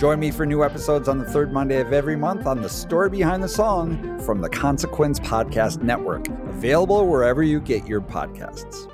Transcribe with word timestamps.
Join 0.00 0.18
me 0.18 0.30
for 0.30 0.46
new 0.46 0.64
episodes 0.64 1.08
on 1.10 1.18
the 1.18 1.26
third 1.26 1.52
Monday 1.52 1.78
of 1.78 1.92
every 1.92 2.16
month 2.16 2.46
on 2.46 2.62
The 2.62 2.70
Story 2.70 3.10
Behind 3.10 3.42
the 3.42 3.48
Song 3.50 4.18
from 4.20 4.40
the 4.40 4.48
Consequence 4.48 5.20
Podcast 5.20 5.82
Network, 5.82 6.26
available 6.48 7.06
wherever 7.06 7.42
you 7.42 7.60
get 7.60 7.86
your 7.86 8.00
podcasts. 8.00 8.90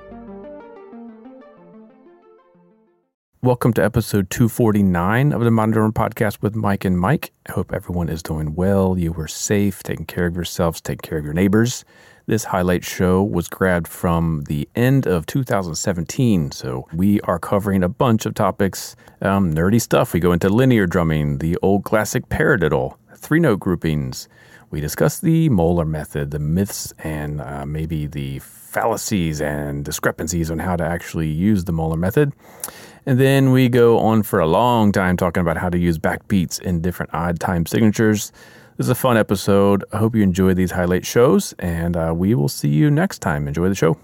Welcome 3.41 3.73
to 3.75 3.85
episode 3.85 4.31
249 4.31 5.33
of 5.33 5.43
the 5.43 5.53
Modern 5.53 5.93
Podcast 5.93 6.43
with 6.43 6.57
Mike 6.57 6.85
and 6.85 6.99
Mike. 6.99 7.31
I 7.49 7.53
hope 7.53 7.73
everyone 7.73 8.09
is 8.09 8.21
doing 8.21 8.57
well. 8.57 8.99
You 8.99 9.13
were 9.13 9.29
safe, 9.29 9.85
taking 9.85 10.07
care 10.07 10.27
of 10.27 10.35
yourselves, 10.35 10.81
taking 10.81 11.09
care 11.09 11.19
of 11.19 11.25
your 11.25 11.35
neighbors. 11.35 11.85
This 12.29 12.43
highlight 12.43 12.85
show 12.85 13.23
was 13.23 13.47
grabbed 13.47 13.87
from 13.87 14.43
the 14.49 14.69
end 14.75 15.07
of 15.07 15.27
2017, 15.27 16.51
so 16.51 16.89
we 16.93 17.21
are 17.21 17.39
covering 17.39 17.85
a 17.85 17.89
bunch 17.89 18.27
of 18.27 18.35
topics, 18.35 18.97
um, 19.23 19.55
nerdy 19.55 19.81
stuff. 19.81 20.13
We 20.13 20.19
go 20.19 20.33
into 20.33 20.49
linear 20.49 20.89
drumming, 20.89 21.39
the 21.39 21.57
old 21.63 21.85
classic 21.85 22.29
paradiddle, 22.29 22.97
three 23.15 23.39
note 23.39 23.61
groupings. 23.61 24.29
We 24.73 24.81
discuss 24.81 25.21
the 25.21 25.49
Moeller 25.51 25.85
method, 25.85 26.33
the 26.33 26.41
myths, 26.41 26.93
and 26.99 27.41
uh, 27.41 27.65
maybe 27.65 28.09
the 28.09 28.41
fallacies 28.41 29.41
and 29.41 29.85
discrepancies 29.85 30.51
on 30.51 30.59
how 30.59 30.75
to 30.75 30.85
actually 30.85 31.29
use 31.29 31.63
the 31.63 31.73
Moeller 31.73 31.97
method. 31.97 32.33
And 33.07 33.21
then 33.21 33.53
we 33.53 33.69
go 33.69 34.01
on 34.01 34.25
for 34.25 34.41
a 34.41 34.49
long 34.49 34.91
time 34.91 35.17
talking 35.17 35.43
about 35.43 35.59
how 35.59 35.71
to 35.71 35.79
use 35.79 35.97
backbeats 35.97 36.61
in 36.61 36.81
different 36.81 37.15
odd 37.15 37.39
time 37.39 37.67
signatures. 37.67 38.33
This 38.77 38.89
is 38.89 38.91
a 38.91 38.95
fun 38.95 39.17
episode. 39.17 39.85
I 39.91 39.97
hope 39.97 40.15
you 40.15 40.23
enjoy 40.23 40.53
these 40.53 40.73
highlight 40.73 41.07
shows, 41.07 41.55
and 41.59 41.97
uh, 41.97 42.13
we 42.15 42.35
will 42.35 42.51
see 42.51 42.69
you 42.69 42.91
next 42.91 43.21
time. 43.21 43.49
Enjoy 43.49 43.71
the 43.71 43.75
show. 43.75 43.97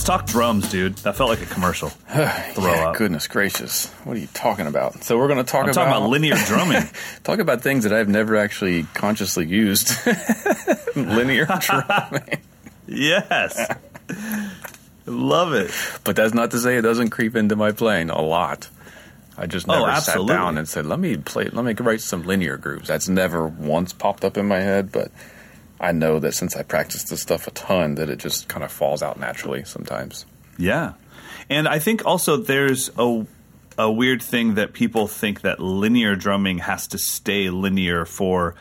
Let's 0.00 0.06
talk 0.08 0.24
drums, 0.24 0.70
dude. 0.70 0.96
That 0.96 1.14
felt 1.14 1.28
like 1.28 1.42
a 1.42 1.44
commercial. 1.44 1.88
Throw 2.08 2.24
yeah, 2.72 2.88
up. 2.88 2.96
Goodness 2.96 3.28
gracious. 3.28 3.88
What 4.04 4.16
are 4.16 4.18
you 4.18 4.28
talking 4.32 4.66
about? 4.66 5.04
So 5.04 5.18
we're 5.18 5.28
going 5.28 5.44
to 5.44 5.44
talk 5.44 5.64
I'm 5.64 5.72
about, 5.72 5.84
talking 5.84 5.92
about 5.98 6.08
linear 6.08 6.36
drumming. 6.46 6.84
talk 7.22 7.38
about 7.38 7.60
things 7.60 7.84
that 7.84 7.92
I've 7.92 8.08
never 8.08 8.34
actually 8.38 8.84
consciously 8.94 9.46
used. 9.46 9.90
linear 10.96 11.44
drumming. 11.60 12.40
yes. 12.86 13.74
Love 15.04 15.52
it. 15.52 15.70
But 16.04 16.16
that's 16.16 16.32
not 16.32 16.52
to 16.52 16.58
say 16.60 16.78
it 16.78 16.80
doesn't 16.82 17.10
creep 17.10 17.36
into 17.36 17.54
my 17.54 17.70
playing 17.72 18.08
a 18.08 18.22
lot. 18.22 18.70
I 19.36 19.44
just 19.44 19.68
Oh, 19.68 19.84
never 19.84 20.00
sat 20.00 20.26
down 20.26 20.56
and 20.56 20.66
said, 20.66 20.86
"Let 20.86 20.98
me 20.98 21.18
play. 21.18 21.50
Let 21.52 21.62
me 21.66 21.74
write 21.74 22.00
some 22.00 22.22
linear 22.22 22.56
grooves." 22.56 22.88
That's 22.88 23.10
never 23.10 23.46
once 23.46 23.92
popped 23.92 24.24
up 24.24 24.38
in 24.38 24.48
my 24.48 24.60
head, 24.60 24.92
but 24.92 25.10
I 25.80 25.92
know 25.92 26.18
that 26.18 26.34
since 26.34 26.56
I 26.56 26.62
practice 26.62 27.04
this 27.04 27.22
stuff 27.22 27.46
a 27.46 27.50
ton, 27.52 27.94
that 27.94 28.10
it 28.10 28.18
just 28.18 28.48
kind 28.48 28.62
of 28.62 28.70
falls 28.70 29.02
out 29.02 29.18
naturally 29.18 29.64
sometimes. 29.64 30.26
Yeah. 30.58 30.92
And 31.48 31.66
I 31.66 31.78
think 31.78 32.04
also 32.04 32.36
there's 32.36 32.90
a 32.98 33.26
a 33.78 33.90
weird 33.90 34.22
thing 34.22 34.54
that 34.54 34.74
people 34.74 35.06
think 35.06 35.40
that 35.40 35.58
linear 35.58 36.14
drumming 36.14 36.58
has 36.58 36.86
to 36.88 36.98
stay 36.98 37.48
linear 37.48 38.04
for 38.04 38.54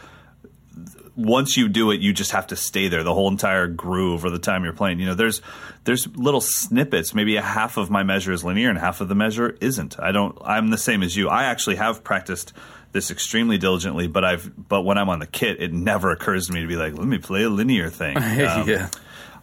once 1.16 1.58
you 1.58 1.68
do 1.68 1.92
it 1.92 2.00
you 2.00 2.14
just 2.14 2.32
have 2.32 2.48
to 2.48 2.56
stay 2.56 2.88
there 2.88 3.04
the 3.04 3.14
whole 3.14 3.30
entire 3.30 3.68
groove 3.68 4.24
or 4.24 4.30
the 4.30 4.40
time 4.40 4.64
you're 4.64 4.72
playing. 4.72 5.00
You 5.00 5.08
know, 5.08 5.16
there's 5.16 5.42
there's 5.84 6.08
little 6.16 6.40
snippets, 6.40 7.14
maybe 7.14 7.36
a 7.36 7.42
half 7.42 7.76
of 7.76 7.90
my 7.90 8.04
measure 8.04 8.32
is 8.32 8.46
linear 8.46 8.70
and 8.70 8.78
half 8.78 9.02
of 9.02 9.10
the 9.10 9.16
measure 9.16 9.58
isn't. 9.60 10.00
I 10.00 10.14
don't 10.14 10.38
I'm 10.44 10.70
the 10.70 10.78
same 10.78 11.04
as 11.04 11.18
you. 11.18 11.28
I 11.28 11.44
actually 11.44 11.76
have 11.76 12.04
practiced 12.04 12.54
this 12.92 13.12
extremely 13.12 13.58
diligently, 13.58 14.08
but 14.08 14.24
I've 14.24 14.52
but 14.68 14.82
when 14.82 14.98
I'm 14.98 15.10
on 15.10 15.20
the 15.20 15.28
kit, 15.28 15.62
it 15.62 15.74
never 15.74 16.12
occurs 16.12 16.48
to 16.48 16.54
me 16.54 16.62
to 16.62 16.68
be 16.68 16.76
like, 16.76 16.94
let 16.94 17.08
me 17.08 17.18
play 17.18 17.44
a 17.44 17.50
linear 17.50 17.90
thing. 17.90 18.18
Um, 18.40 18.68
yeah. 18.70 18.90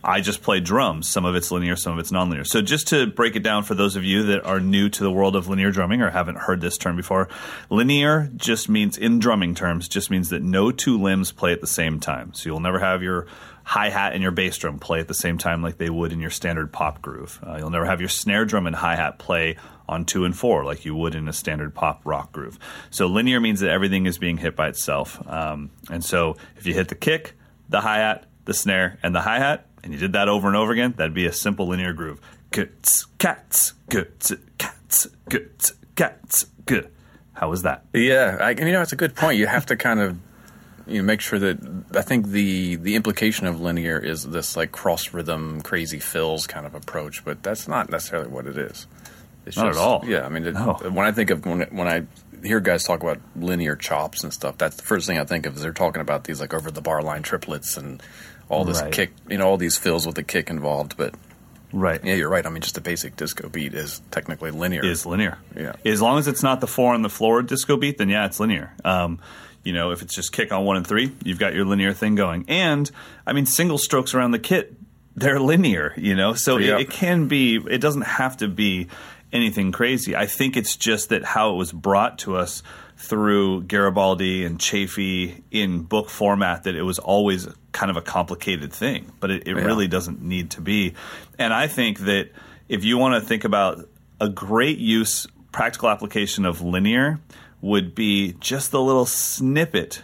I 0.03 0.21
just 0.21 0.43
play 0.43 0.61
drums. 0.61 1.09
Some 1.09 1.25
of 1.25 1.35
it's 1.35 1.51
linear, 1.51 1.75
some 1.75 1.95
of 1.95 1.99
it's 1.99 2.13
nonlinear. 2.13 2.47
So 2.47 2.63
just 2.63 2.89
to 2.89 3.07
break 3.09 3.35
it 3.35 3.43
down 3.43 3.65
for 3.65 3.75
those 3.75 3.97
of 3.97 4.05
you 4.05 4.25
that 4.25 4.45
are 4.45 4.61
new 4.61 4.89
to 4.89 5.03
the 5.03 5.11
world 5.11 5.35
of 5.35 5.49
linear 5.49 5.73
drumming 5.73 6.01
or 6.01 6.11
haven't 6.11 6.39
heard 6.39 6.61
this 6.61 6.79
term 6.79 6.97
before, 6.97 7.29
linear 7.71 8.31
just 8.37 8.69
means 8.69 8.97
in 8.97 9.19
drumming 9.19 9.55
terms 9.57 9.89
just 9.89 10.11
means 10.11 10.31
that 10.31 10.43
no 10.43 10.71
two 10.71 11.01
limbs 11.01 11.33
play 11.33 11.53
at 11.53 11.61
the 11.61 11.67
same 11.67 11.99
time. 11.99 12.33
So 12.35 12.49
you'll 12.49 12.61
never 12.61 12.79
have 12.79 13.03
your 13.03 13.27
hi 13.65 13.89
hat 13.89 14.13
and 14.13 14.23
your 14.23 14.31
bass 14.31 14.57
drum 14.59 14.79
play 14.79 15.01
at 15.01 15.09
the 15.09 15.15
same 15.15 15.39
time 15.39 15.61
like 15.61 15.77
they 15.77 15.91
would 15.91 16.13
in 16.13 16.21
your 16.21 16.31
standard 16.31 16.73
pop 16.73 17.03
groove. 17.03 17.41
Uh, 17.45 17.57
you'll 17.59 17.71
never 17.71 17.87
have 17.87 18.01
your 18.01 18.09
snare 18.09 18.45
drum 18.45 18.69
and 18.69 18.77
hi 18.77 18.95
hat 18.95 19.19
play 19.19 19.57
on 19.89 20.05
two 20.05 20.25
and 20.25 20.37
four 20.37 20.65
like 20.65 20.85
you 20.85 20.95
would 20.95 21.15
in 21.15 21.29
a 21.29 21.33
standard 21.33 21.75
pop 21.75 22.01
rock 22.05 22.33
groove. 22.33 22.59
So 22.91 23.07
linear 23.07 23.41
means 23.41 23.61
that 23.61 23.71
everything 23.71 24.07
is 24.07 24.19
being 24.19 24.37
hit 24.37 24.57
by 24.57 24.69
itself. 24.69 25.21
Um, 25.27 25.71
and 25.91 26.05
so 26.05 26.37
if 26.57 26.67
you 26.67 26.75
hit 26.75 26.89
the 26.89 26.95
kick, 26.95 27.35
the 27.69 27.81
hi 27.81 27.99
hat, 27.99 28.27
the 28.45 28.55
snare, 28.55 28.99
and 29.03 29.15
the 29.15 29.21
hi 29.21 29.39
hat, 29.39 29.67
and 29.83 29.93
you 29.93 29.99
did 29.99 30.13
that 30.13 30.29
over 30.29 30.49
and 30.49 30.57
over 30.57 30.73
again, 30.73 30.95
that'd 30.97 31.15
be 31.15 31.27
a 31.27 31.33
simple 31.33 31.69
linear 31.69 31.93
groove. 31.93 32.21
Guts, 32.51 33.07
cats, 33.19 33.75
guts, 33.89 34.33
cats, 34.59 35.09
guts, 35.29 35.73
cats, 35.95 36.47
good. 36.65 36.91
How 37.33 37.51
was 37.51 37.63
that? 37.63 37.85
Yeah, 37.93 38.39
I, 38.41 38.51
you 38.51 38.73
know, 38.73 38.81
it's 38.81 38.93
a 38.93 38.97
good 38.97 39.15
point. 39.15 39.39
You 39.39 39.47
have 39.47 39.67
to 39.67 39.77
kind 39.77 40.01
of 40.01 40.17
you 40.87 40.99
know 40.99 41.03
make 41.05 41.21
sure 41.21 41.39
that 41.39 41.59
I 41.95 42.03
think 42.03 42.29
the 42.29 42.77
the 42.77 42.95
implication 42.95 43.47
of 43.47 43.61
linear 43.61 43.99
is 43.99 44.25
this 44.25 44.57
like 44.57 44.73
cross 44.73 45.13
rhythm, 45.13 45.61
crazy 45.61 45.99
fills 45.99 46.47
kind 46.47 46.67
of 46.67 46.75
approach, 46.75 47.25
but 47.25 47.43
that's 47.43 47.69
not 47.69 47.91
necessarily 47.91 48.29
what 48.29 48.47
it 48.47 48.57
is. 48.57 48.87
It's 49.47 49.57
Not 49.57 49.69
at 49.69 49.77
all. 49.77 50.03
Yeah, 50.07 50.27
I 50.27 50.29
mean, 50.29 50.45
it, 50.45 50.55
No. 50.55 50.75
when 50.91 51.07
I 51.07 51.13
think 51.13 51.31
of 51.31 51.47
when 51.47 51.63
when 51.71 51.87
I 51.89 52.03
hear 52.45 52.61
guys 52.61 52.85
talk 52.85 53.03
about 53.03 53.21
linear 53.37 53.77
chops 53.77 54.23
and 54.25 54.33
stuff, 54.33 54.59
that's 54.59 54.77
the 54.77 54.83
first 54.83 55.07
thing 55.07 55.19
I 55.19 55.25
think 55.25 55.47
of 55.47 55.57
is 55.57 55.63
they're 55.63 55.73
talking 55.73 56.03
about 56.03 56.25
these 56.25 56.41
like 56.41 56.53
over 56.53 56.71
the 56.71 56.83
bar 56.83 57.03
line 57.03 57.23
triplets 57.23 57.77
and 57.77 58.03
all 58.49 58.65
this 58.65 58.81
Right. 58.83 58.93
kick, 58.93 59.11
you 59.29 59.39
know, 59.39 59.47
all 59.49 59.57
these 59.57 59.77
fills 59.79 60.07
with 60.07 60.17
the 60.17 60.23
kick 60.23 60.51
involved. 60.51 60.97
But 60.97 61.15
Right. 61.73 62.01
yeah, 62.05 62.15
you're 62.15 62.29
right. 62.29 62.47
I 62.47 62.51
mean, 62.51 62.63
just 62.63 62.77
a 62.79 62.81
basic 62.81 63.17
disco 63.17 63.49
beat 63.49 63.75
is 63.75 64.01
technically 64.11 64.51
linear. 64.51 64.85
is 64.85 65.05
linear. 65.07 65.39
Yeah. 65.57 65.73
As 65.85 66.01
long 66.03 66.19
as 66.19 66.29
it's 66.29 66.43
not 66.43 66.61
the 66.61 66.67
four 66.67 66.95
on 66.95 67.03
the 67.03 67.09
floor 67.09 67.43
disco 67.43 67.77
beat, 67.77 67.99
then 67.99 68.09
yeah, 68.09 68.27
it's 68.27 68.39
linear. 68.39 68.73
Um, 68.85 69.19
you 69.65 69.73
know, 69.73 69.91
if 69.91 70.01
it's 70.03 70.15
just 70.15 70.33
kick 70.33 70.53
on 70.53 70.65
one 70.65 70.77
and 70.77 70.87
three, 70.87 71.13
you've 71.25 71.41
got 71.41 71.55
your 71.55 71.65
linear 71.65 71.93
thing 71.93 72.15
going. 72.15 72.45
And 72.49 72.89
I 73.27 73.33
mean, 73.33 73.47
single 73.47 73.79
strokes 73.79 74.15
around 74.15 74.31
the 74.31 74.39
kit, 74.39 74.75
they're 75.17 75.41
linear. 75.41 75.93
You 75.97 76.15
know, 76.15 76.35
so 76.35 76.57
it, 76.59 76.69
it 76.69 76.91
can 76.91 77.27
be. 77.27 77.57
It 77.57 77.81
doesn't 77.81 78.03
have 78.03 78.37
to 78.39 78.49
be 78.49 78.87
anything 79.37 79.71
crazy. 79.73 80.17
I 80.17 80.27
think 80.27 80.57
it's 80.57 80.77
just 80.77 81.11
that 81.11 81.25
how 81.25 81.53
it 81.53 81.57
was 81.57 81.71
brought 81.73 82.19
to 82.21 82.37
us 82.37 82.63
through 82.97 83.63
Garibaldi 83.65 84.45
and 84.45 84.59
Chaffee 84.59 85.45
in 85.51 85.83
book 85.83 86.09
format 86.09 86.65
that 86.65 86.75
it 86.75 86.83
was 86.83 86.99
always 86.99 87.47
kind 87.73 87.91
of 87.91 87.97
a 87.97 88.03
complicated 88.03 88.73
thing, 88.73 89.13
but 89.21 89.31
it, 89.31 89.47
it 89.47 89.57
Yeah. 89.57 89.65
really 89.65 89.87
doesn't 89.87 90.23
need 90.23 90.51
to 90.53 90.61
be. 90.63 90.95
And 91.39 91.53
I 91.53 91.67
think 91.69 92.01
that 92.01 92.31
if 92.69 92.85
you 92.85 92.97
want 92.99 93.23
to 93.23 93.27
think 93.29 93.45
about 93.45 93.87
a 94.21 94.29
great 94.31 94.79
use, 94.79 95.27
practical 95.53 95.91
application 95.91 96.45
of 96.47 96.63
linear 96.63 97.21
would 97.61 97.95
be 97.95 98.33
just 98.41 98.71
the 98.71 98.81
little 98.81 99.07
snippet 99.07 100.03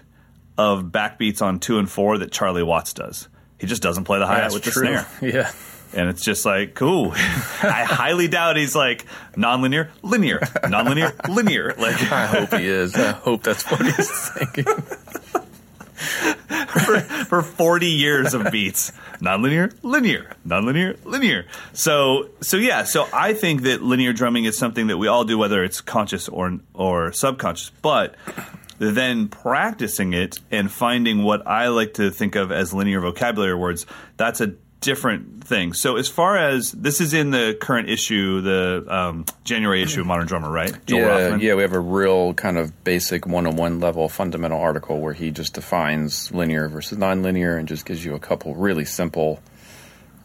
of 0.58 0.84
backbeats 0.84 1.40
on 1.40 1.58
two 1.60 1.78
and 1.78 1.88
four 1.90 2.18
that 2.18 2.30
Charlie 2.30 2.62
Watts 2.62 2.92
does. 2.92 3.28
He 3.58 3.66
just 3.66 3.80
doesn't 3.82 4.04
play 4.04 4.18
the 4.18 4.26
hi 4.26 4.40
hat 4.40 4.52
with 4.52 4.64
the 4.64 4.70
snare. 4.72 5.06
Yeah. 5.22 5.50
And 5.94 6.08
it's 6.08 6.24
just 6.24 6.44
like, 6.44 6.74
cool. 6.74 7.12
I 7.16 7.84
highly 7.86 8.28
doubt 8.28 8.56
he's 8.56 8.74
like 8.74 9.06
nonlinear, 9.34 9.90
linear, 10.02 10.38
nonlinear, 10.38 11.28
linear. 11.28 11.74
Like, 11.78 12.00
I 12.12 12.26
hope 12.26 12.52
he 12.54 12.66
is. 12.66 12.94
I 12.94 13.12
hope 13.12 13.42
that's 13.42 13.70
what 13.70 13.82
he's 13.82 14.30
thinking. 14.34 14.64
for, 16.66 17.00
for 17.00 17.42
40 17.42 17.86
years 17.86 18.34
of 18.34 18.50
beats. 18.50 18.92
Nonlinear, 19.20 19.72
linear, 19.82 20.34
nonlinear, 20.46 21.02
linear. 21.04 21.46
So, 21.72 22.30
so 22.40 22.56
yeah, 22.56 22.84
so 22.84 23.06
I 23.12 23.34
think 23.34 23.62
that 23.62 23.82
linear 23.82 24.12
drumming 24.12 24.46
is 24.46 24.58
something 24.58 24.88
that 24.88 24.98
we 24.98 25.06
all 25.06 25.24
do, 25.24 25.38
whether 25.38 25.62
it's 25.62 25.80
conscious 25.80 26.28
or, 26.28 26.58
or 26.74 27.12
subconscious. 27.12 27.70
But 27.82 28.16
then 28.78 29.28
practicing 29.28 30.12
it 30.12 30.40
and 30.50 30.70
finding 30.70 31.22
what 31.22 31.46
I 31.46 31.68
like 31.68 31.94
to 31.94 32.10
think 32.10 32.34
of 32.34 32.50
as 32.50 32.74
linear 32.74 33.00
vocabulary 33.00 33.54
words, 33.54 33.86
that's 34.16 34.40
a 34.40 34.54
different 34.82 35.44
things. 35.44 35.80
So 35.80 35.96
as 35.96 36.08
far 36.08 36.36
as 36.36 36.72
this 36.72 37.00
is 37.00 37.14
in 37.14 37.30
the 37.30 37.56
current 37.60 37.88
issue, 37.88 38.40
the 38.42 38.84
um, 38.88 39.24
January 39.44 39.82
issue 39.82 40.02
of 40.02 40.06
Modern 40.06 40.26
Drummer, 40.26 40.50
right? 40.50 40.74
Joel 40.86 41.00
yeah, 41.00 41.06
Rothman? 41.06 41.40
yeah. 41.40 41.54
We 41.54 41.62
have 41.62 41.72
a 41.72 41.80
real 41.80 42.34
kind 42.34 42.58
of 42.58 42.84
basic 42.84 43.26
one-on-one 43.26 43.80
level 43.80 44.08
fundamental 44.08 44.60
article 44.60 45.00
where 45.00 45.14
he 45.14 45.30
just 45.30 45.54
defines 45.54 46.30
linear 46.32 46.68
versus 46.68 46.98
nonlinear 46.98 47.58
and 47.58 47.66
just 47.66 47.86
gives 47.86 48.04
you 48.04 48.14
a 48.14 48.20
couple 48.20 48.54
really 48.54 48.84
simple, 48.84 49.40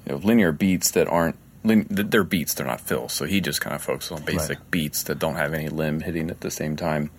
you 0.06 0.14
know, 0.14 0.18
linear 0.20 0.52
beats 0.52 0.92
that 0.92 1.08
aren't. 1.08 1.38
They're 1.64 2.24
beats, 2.24 2.54
they're 2.54 2.66
not 2.66 2.80
fills. 2.80 3.12
So 3.14 3.26
he 3.26 3.42
just 3.42 3.60
kind 3.60 3.76
of 3.76 3.82
focuses 3.82 4.12
on 4.14 4.24
basic 4.24 4.60
right. 4.60 4.72
beats 4.72 5.04
that 5.04 5.20
don't 5.20 5.36
have 5.36 5.54
any 5.54 5.68
limb 5.68 6.00
hitting 6.00 6.30
at 6.30 6.40
the 6.42 6.52
same 6.52 6.78
time. 6.78 7.10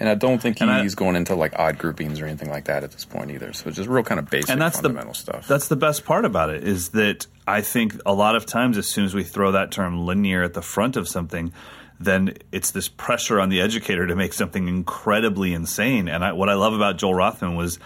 And 0.00 0.08
I 0.08 0.14
don't 0.14 0.40
think 0.40 0.58
he's 0.58 0.94
I, 0.94 0.96
going 0.96 1.16
into 1.16 1.34
like 1.34 1.58
odd 1.58 1.78
groupings 1.78 2.20
or 2.20 2.26
anything 2.26 2.50
like 2.50 2.66
that 2.66 2.84
at 2.84 2.92
this 2.92 3.04
point 3.04 3.30
either. 3.32 3.52
So 3.52 3.68
it's 3.68 3.76
just 3.76 3.88
real 3.88 4.04
kind 4.04 4.20
of 4.20 4.30
basic 4.30 4.50
and 4.50 4.60
that's 4.60 4.76
fundamental 4.76 5.12
the, 5.12 5.18
stuff. 5.18 5.48
That's 5.48 5.68
the 5.68 5.76
best 5.76 6.04
part 6.04 6.24
about 6.24 6.50
it 6.50 6.62
is 6.62 6.90
that 6.90 7.26
I 7.46 7.62
think 7.62 8.00
a 8.06 8.14
lot 8.14 8.36
of 8.36 8.46
times 8.46 8.78
as 8.78 8.86
soon 8.86 9.04
as 9.04 9.14
we 9.14 9.24
throw 9.24 9.52
that 9.52 9.72
term 9.72 10.06
linear 10.06 10.44
at 10.44 10.54
the 10.54 10.62
front 10.62 10.96
of 10.96 11.08
something, 11.08 11.52
then 11.98 12.34
it's 12.52 12.70
this 12.70 12.88
pressure 12.88 13.40
on 13.40 13.48
the 13.48 13.60
educator 13.60 14.06
to 14.06 14.14
make 14.14 14.32
something 14.32 14.68
incredibly 14.68 15.52
insane. 15.52 16.08
And 16.08 16.24
I, 16.24 16.32
what 16.32 16.48
I 16.48 16.54
love 16.54 16.74
about 16.74 16.98
Joel 16.98 17.14
Rothman 17.14 17.56
was 17.56 17.80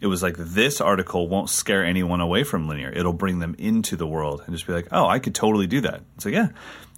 it 0.00 0.06
was 0.06 0.22
like 0.22 0.36
this 0.38 0.80
article 0.80 1.28
won't 1.28 1.50
scare 1.50 1.84
anyone 1.84 2.20
away 2.20 2.44
from 2.44 2.68
linear. 2.68 2.90
It'll 2.90 3.12
bring 3.12 3.40
them 3.40 3.54
into 3.58 3.96
the 3.96 4.06
world 4.06 4.42
and 4.46 4.54
just 4.54 4.66
be 4.66 4.72
like, 4.72 4.88
oh, 4.92 5.06
I 5.06 5.18
could 5.18 5.34
totally 5.34 5.66
do 5.66 5.80
that. 5.82 6.02
It's 6.16 6.24
like, 6.24 6.34
yeah, 6.34 6.48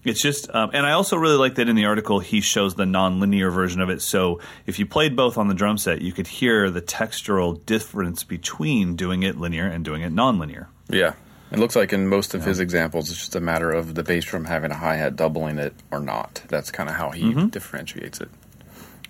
it's 0.05 0.23
just, 0.23 0.53
um, 0.55 0.71
and 0.73 0.87
I 0.87 0.93
also 0.93 1.17
really 1.17 1.37
like 1.37 1.57
that 1.57 1.69
in 1.69 1.77
the 1.77 1.85
article 1.85 2.21
he 2.21 2.41
shows 2.41 2.75
the 2.75 2.87
non-linear 2.87 3.51
version 3.51 3.81
of 3.81 3.91
it. 3.91 4.01
So 4.03 4.41
if 4.67 4.79
you 4.79 4.87
played 4.87 5.15
both 5.15 5.37
on 5.37 5.49
the 5.49 5.55
drum 5.55 5.79
set, 5.79 6.01
you 6.01 6.13
could 6.13 6.27
hear 6.27 6.71
the 6.71 6.83
textural 6.83 7.65
difference 7.67 8.25
between 8.25 8.97
doing 8.97 9.23
it 9.23 9.39
linear 9.39 9.67
and 9.67 9.85
doing 9.85 10.03
it 10.03 10.13
non-linear. 10.13 10.69
Yeah, 10.89 11.15
it 11.53 11.59
looks 11.59 11.77
like 11.77 11.93
in 11.93 12.09
most 12.09 12.35
of 12.35 12.43
yeah. 12.43 12.49
his 12.49 12.61
examples, 12.61 13.11
it's 13.11 13.19
just 13.19 13.37
a 13.37 13.41
matter 13.41 13.71
of 13.71 13.95
the 13.95 14.03
bass 14.03 14.25
drum 14.25 14.45
having 14.45 14.71
a 14.71 14.77
hi 14.77 14.97
hat 14.97 15.17
doubling 15.17 15.59
it 15.59 15.75
or 15.91 16.01
not. 16.01 16.43
That's 16.49 16.71
kind 16.71 16.89
of 16.89 16.95
how 16.95 17.11
he 17.11 17.33
mm-hmm. 17.33 17.49
differentiates 17.49 18.21
it. 18.21 18.31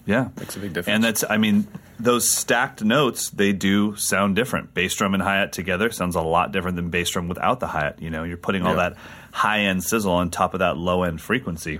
Yeah, 0.06 0.28
makes 0.38 0.56
a 0.56 0.60
big 0.60 0.72
difference. 0.72 0.94
And 0.94 1.04
that's, 1.04 1.24
I 1.28 1.36
mean, 1.36 1.66
those 1.98 2.30
stacked 2.30 2.82
notes 2.82 3.30
they 3.30 3.52
do 3.52 3.96
sound 3.96 4.36
different. 4.36 4.74
Bass 4.74 4.94
drum 4.94 5.14
and 5.14 5.22
hi 5.22 5.38
hat 5.38 5.52
together 5.52 5.90
sounds 5.90 6.16
a 6.16 6.22
lot 6.22 6.52
different 6.52 6.76
than 6.76 6.90
bass 6.90 7.10
drum 7.10 7.28
without 7.28 7.60
the 7.60 7.66
hi 7.66 7.80
hat. 7.80 8.02
You 8.02 8.10
know, 8.10 8.24
you're 8.24 8.36
putting 8.36 8.62
all 8.62 8.76
yeah. 8.76 8.90
that 8.90 8.96
high 9.32 9.60
end 9.60 9.84
sizzle 9.84 10.12
on 10.12 10.30
top 10.30 10.54
of 10.54 10.60
that 10.60 10.76
low 10.76 11.02
end 11.02 11.20
frequency. 11.20 11.78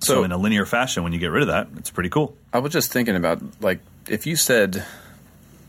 So, 0.00 0.14
so, 0.14 0.24
in 0.24 0.30
a 0.30 0.36
linear 0.36 0.64
fashion, 0.64 1.02
when 1.02 1.12
you 1.12 1.18
get 1.18 1.32
rid 1.32 1.42
of 1.42 1.48
that, 1.48 1.68
it's 1.76 1.90
pretty 1.90 2.10
cool. 2.10 2.36
I 2.52 2.60
was 2.60 2.72
just 2.72 2.92
thinking 2.92 3.16
about 3.16 3.40
like 3.60 3.80
if 4.08 4.26
you 4.26 4.36
said, 4.36 4.84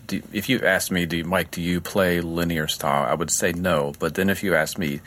do, 0.08 0.22
if 0.32 0.50
you 0.50 0.60
asked 0.60 0.92
me, 0.92 1.06
do 1.06 1.24
Mike, 1.24 1.52
do 1.52 1.62
you 1.62 1.82
play 1.82 2.22
linear 2.22 2.68
style? 2.68 3.10
I 3.10 3.14
would 3.14 3.32
say 3.32 3.54
no. 3.54 3.94
But 3.98 4.16
then 4.16 4.30
if 4.30 4.44
you 4.44 4.56
asked 4.56 4.78
me, 4.78 5.02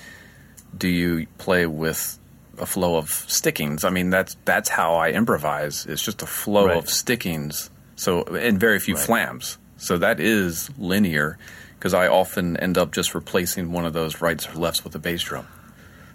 do 0.77 0.89
you 0.89 1.27
play 1.39 1.67
with 1.67 2.19
a 2.63 2.67
flow 2.67 2.97
of 2.97 3.11
stickings? 3.11 3.85
I 3.85 3.91
mean, 3.91 4.11
that's 4.11 4.37
that's 4.45 4.69
how 4.69 4.95
I 4.95 5.11
improvise. 5.11 5.85
It's 5.87 6.03
just 6.03 6.23
a 6.23 6.27
flow 6.27 6.67
right. 6.67 6.79
of 6.79 6.89
stickings. 6.89 7.71
So 7.97 8.23
and 8.23 8.59
very 8.59 8.79
few 8.79 8.95
right. 8.95 9.05
flams. 9.05 9.59
So 9.77 9.99
that 9.99 10.21
is 10.21 10.71
linear 10.79 11.39
because 11.79 11.93
I 11.93 12.07
often 12.07 12.57
end 12.57 12.79
up 12.79 12.93
just 12.93 13.15
replacing 13.15 13.73
one 13.73 13.85
of 13.85 13.93
those 13.93 14.21
rights 14.21 14.49
or 14.49 14.55
lefts 14.55 14.85
with 14.85 14.95
a 14.95 14.99
bass 15.01 15.23
drum. 15.23 15.47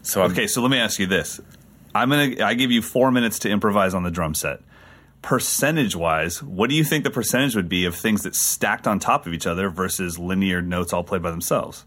So 0.01 0.23
I'm, 0.23 0.31
okay, 0.31 0.47
so 0.47 0.61
let 0.61 0.71
me 0.71 0.79
ask 0.79 0.99
you 0.99 1.07
this: 1.07 1.41
I'm 1.93 2.09
gonna 2.09 2.43
I 2.43 2.53
give 2.53 2.71
you 2.71 2.81
four 2.81 3.11
minutes 3.11 3.39
to 3.39 3.49
improvise 3.49 3.93
on 3.93 4.03
the 4.03 4.11
drum 4.11 4.33
set. 4.33 4.61
Percentage 5.21 5.95
wise, 5.95 6.41
what 6.41 6.69
do 6.69 6.75
you 6.75 6.83
think 6.83 7.03
the 7.03 7.09
percentage 7.09 7.55
would 7.55 7.67
be 7.67 7.85
of 7.85 7.95
things 7.95 8.23
that 8.23 8.35
stacked 8.35 8.87
on 8.87 8.99
top 8.99 9.27
of 9.27 9.33
each 9.33 9.45
other 9.45 9.69
versus 9.69 10.17
linear 10.17 10.61
notes 10.61 10.93
all 10.93 11.03
played 11.03 11.21
by 11.21 11.31
themselves? 11.31 11.85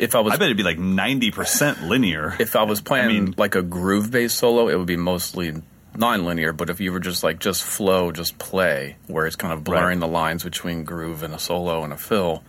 If 0.00 0.14
I 0.14 0.20
was, 0.20 0.32
I 0.32 0.36
bet 0.36 0.46
it'd 0.46 0.56
be 0.56 0.62
like 0.62 0.78
ninety 0.78 1.30
percent 1.30 1.82
linear. 1.82 2.34
If 2.40 2.56
I 2.56 2.62
was 2.62 2.80
playing 2.80 3.04
I 3.04 3.08
mean, 3.08 3.34
like 3.36 3.54
a 3.54 3.62
groove 3.62 4.10
based 4.10 4.38
solo, 4.38 4.68
it 4.68 4.76
would 4.76 4.86
be 4.86 4.96
mostly 4.96 5.52
non-linear. 5.94 6.52
But 6.54 6.70
if 6.70 6.80
you 6.80 6.90
were 6.92 7.00
just 7.00 7.22
like 7.22 7.38
just 7.38 7.62
flow, 7.62 8.10
just 8.10 8.38
play, 8.38 8.96
where 9.08 9.26
it's 9.26 9.36
kind 9.36 9.52
of 9.52 9.62
blurring 9.62 10.00
right. 10.00 10.06
the 10.06 10.12
lines 10.12 10.42
between 10.42 10.84
groove 10.84 11.22
and 11.22 11.34
a 11.34 11.38
solo 11.38 11.84
and 11.84 11.92
a 11.92 11.98
fill, 11.98 12.42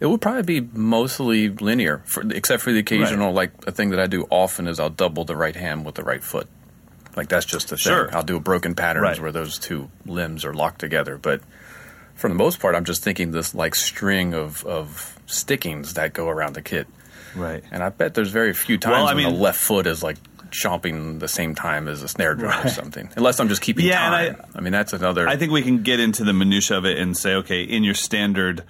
it 0.00 0.06
would 0.06 0.20
probably 0.20 0.60
be 0.60 0.68
mostly 0.76 1.48
linear, 1.48 2.02
for, 2.06 2.22
except 2.32 2.62
for 2.62 2.72
the 2.72 2.80
occasional 2.80 3.28
right. 3.28 3.52
like 3.52 3.66
a 3.68 3.72
thing 3.72 3.90
that 3.90 4.00
I 4.00 4.08
do 4.08 4.26
often 4.28 4.66
is 4.66 4.80
I'll 4.80 4.90
double 4.90 5.24
the 5.24 5.36
right 5.36 5.54
hand 5.54 5.86
with 5.86 5.94
the 5.94 6.02
right 6.02 6.24
foot. 6.24 6.48
Like 7.16 7.28
that's 7.28 7.46
just 7.46 7.66
a 7.66 7.76
thing. 7.76 7.92
Sure. 7.92 8.14
I'll 8.16 8.24
do 8.24 8.36
a 8.36 8.40
broken 8.40 8.74
patterns 8.74 9.02
right. 9.02 9.20
where 9.20 9.30
those 9.30 9.58
two 9.58 9.90
limbs 10.04 10.44
are 10.44 10.52
locked 10.52 10.80
together. 10.80 11.16
But 11.16 11.40
for 12.14 12.28
the 12.28 12.34
most 12.34 12.60
part, 12.60 12.74
I'm 12.74 12.84
just 12.84 13.02
thinking 13.02 13.30
this 13.30 13.54
like 13.54 13.74
string 13.74 14.34
of 14.34 14.64
of 14.64 15.18
stickings 15.26 15.94
that 15.94 16.12
go 16.12 16.28
around 16.28 16.54
the 16.54 16.62
kit. 16.62 16.86
Right. 17.34 17.64
And 17.70 17.82
I 17.82 17.88
bet 17.88 18.14
there's 18.14 18.30
very 18.30 18.52
few 18.54 18.78
times 18.78 18.92
well, 18.92 19.06
I 19.06 19.14
when 19.14 19.24
mean, 19.24 19.34
the 19.34 19.40
left 19.40 19.58
foot 19.58 19.86
is 19.86 20.02
like 20.02 20.16
chomping 20.50 21.18
the 21.18 21.28
same 21.28 21.54
time 21.54 21.88
as 21.88 22.02
a 22.02 22.08
snare 22.08 22.34
drum 22.34 22.50
right. 22.50 22.66
or 22.66 22.68
something. 22.68 23.10
Unless 23.16 23.40
I'm 23.40 23.48
just 23.48 23.60
keeping 23.60 23.86
yeah, 23.86 23.98
time. 23.98 24.36
I, 24.54 24.58
I 24.58 24.60
mean, 24.60 24.72
that's 24.72 24.92
another. 24.92 25.28
I 25.28 25.36
think 25.36 25.52
we 25.52 25.62
can 25.62 25.82
get 25.82 26.00
into 26.00 26.24
the 26.24 26.32
minutia 26.32 26.78
of 26.78 26.84
it 26.84 26.98
and 26.98 27.16
say, 27.16 27.34
okay, 27.34 27.62
in 27.62 27.82
your 27.82 27.94
standard 27.94 28.62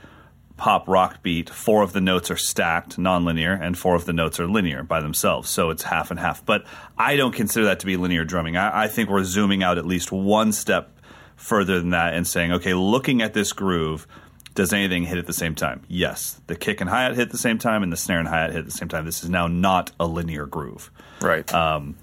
pop 0.57 0.89
rock 0.89 1.23
beat, 1.23 1.51
four 1.51 1.83
of 1.83 1.93
the 1.93 2.01
notes 2.01 2.31
are 2.31 2.37
stacked 2.37 2.97
nonlinear 2.97 3.61
and 3.61 3.77
four 3.77 3.95
of 3.95 4.05
the 4.07 4.13
notes 4.13 4.41
are 4.41 4.49
linear 4.49 4.83
by 4.83 5.01
themselves. 5.01 5.51
So 5.51 5.71
it's 5.71 5.83
half 5.83 6.11
and 6.11 6.19
half. 6.19 6.45
But 6.45 6.65
I 6.97 7.17
don't 7.17 7.35
consider 7.35 7.67
that 7.67 7.81
to 7.81 7.87
be 7.87 7.97
linear 7.97 8.25
drumming. 8.25 8.57
I, 8.57 8.85
I, 8.85 8.89
think 8.89 9.11
we're 9.11 9.25
zooming 9.25 9.63
out 9.63 9.79
at 9.79 9.87
least 9.87 10.13
one 10.13 10.53
step 10.53 10.94
further 11.37 11.79
than 11.79 11.91
that 11.91 12.15
and 12.15 12.27
saying, 12.27 12.53
okay, 12.53 12.75
looking 12.75 13.23
at 13.23 13.35
this 13.35 13.53
groove, 13.53 14.07
does 14.55 14.73
anything 14.73 15.05
hit 15.05 15.19
at 15.19 15.27
the 15.27 15.33
same 15.33 15.55
time? 15.55 15.83
Yes. 15.89 16.41
The 16.47 16.57
kick 16.57 16.81
and 16.81 16.89
hi 16.89 17.03
hat 17.03 17.17
hit 17.17 17.23
at 17.23 17.31
the 17.31 17.39
same 17.39 17.59
time 17.59 17.83
and 17.83 17.93
the 17.93 17.97
snare 17.97 18.19
and 18.19 18.29
hi 18.29 18.43
hat 18.43 18.53
hit 18.53 18.61
at 18.61 18.65
the 18.67 18.71
same 18.71 18.89
time. 18.89 19.05
This 19.05 19.23
is 19.23 19.31
now 19.31 19.47
not 19.47 19.91
a 19.99 20.07
linear 20.07 20.47
groove. 20.47 20.91
Right. 21.21 21.53
Um, 21.53 21.97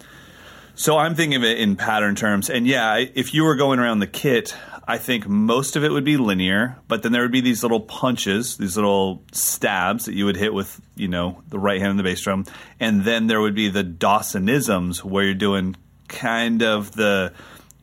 so 0.75 0.97
I'm 0.97 1.15
thinking 1.15 1.35
of 1.35 1.43
it 1.43 1.59
in 1.59 1.75
pattern 1.75 2.15
terms. 2.15 2.49
And 2.49 2.67
yeah, 2.67 2.95
if 2.97 3.33
you 3.33 3.43
were 3.43 3.55
going 3.55 3.79
around 3.79 3.99
the 3.99 4.07
kit, 4.07 4.55
I 4.87 4.97
think 4.97 5.27
most 5.27 5.75
of 5.75 5.83
it 5.83 5.91
would 5.91 6.03
be 6.03 6.17
linear, 6.17 6.77
but 6.87 7.03
then 7.03 7.11
there 7.11 7.21
would 7.21 7.31
be 7.31 7.41
these 7.41 7.63
little 7.63 7.79
punches, 7.79 8.57
these 8.57 8.75
little 8.75 9.23
stabs 9.31 10.05
that 10.05 10.15
you 10.15 10.25
would 10.25 10.37
hit 10.37 10.53
with, 10.53 10.81
you 10.95 11.07
know, 11.07 11.41
the 11.49 11.59
right 11.59 11.79
hand 11.79 11.91
and 11.91 11.99
the 11.99 12.03
bass 12.03 12.21
drum. 12.21 12.45
And 12.79 13.03
then 13.03 13.27
there 13.27 13.39
would 13.39 13.55
be 13.55 13.69
the 13.69 13.83
Dawsonisms 13.83 15.03
where 15.03 15.23
you're 15.23 15.33
doing 15.33 15.75
kind 16.07 16.61
of 16.63 16.91
the 16.93 17.31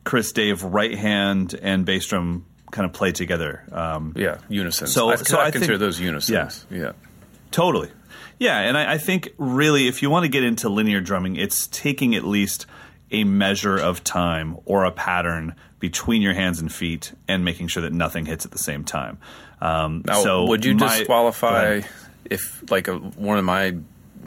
Chris 0.08 0.32
Dave 0.32 0.62
right 0.62 0.94
hand 0.94 1.54
and 1.60 1.84
bass 1.84 2.06
drum 2.06 2.46
kind 2.70 2.86
of 2.86 2.94
play 2.94 3.12
together. 3.12 3.62
Um, 3.70 4.14
yeah, 4.16 4.38
unison. 4.48 4.86
So, 4.86 5.10
I, 5.10 5.16
so 5.16 5.36
I, 5.36 5.48
I 5.48 5.50
consider 5.50 5.74
think, 5.74 5.80
those 5.80 6.00
unisons. 6.00 6.66
Yeah, 6.70 6.78
yeah, 6.78 6.92
totally. 7.50 7.90
Yeah, 8.38 8.58
and 8.58 8.78
I, 8.78 8.94
I 8.94 8.98
think 8.98 9.34
really, 9.36 9.86
if 9.86 10.00
you 10.00 10.08
want 10.08 10.24
to 10.24 10.30
get 10.30 10.44
into 10.44 10.70
linear 10.70 11.02
drumming, 11.02 11.36
it's 11.36 11.66
taking 11.66 12.14
at 12.14 12.24
least 12.24 12.64
a 13.10 13.24
measure 13.24 13.76
of 13.76 14.02
time 14.02 14.56
or 14.64 14.84
a 14.84 14.92
pattern 14.92 15.54
between 15.78 16.22
your 16.22 16.32
hands 16.32 16.58
and 16.58 16.72
feet 16.72 17.12
and 17.28 17.44
making 17.44 17.68
sure 17.68 17.82
that 17.82 17.92
nothing 17.92 18.24
hits 18.24 18.46
at 18.46 18.50
the 18.50 18.58
same 18.58 18.84
time. 18.84 19.18
Um, 19.60 20.04
now, 20.06 20.22
so 20.22 20.46
would 20.46 20.64
you 20.64 20.74
my, 20.74 20.88
disqualify 20.88 21.82
if 22.24 22.70
like 22.70 22.88
a, 22.88 22.96
one 22.96 23.36
of 23.36 23.44
my 23.44 23.76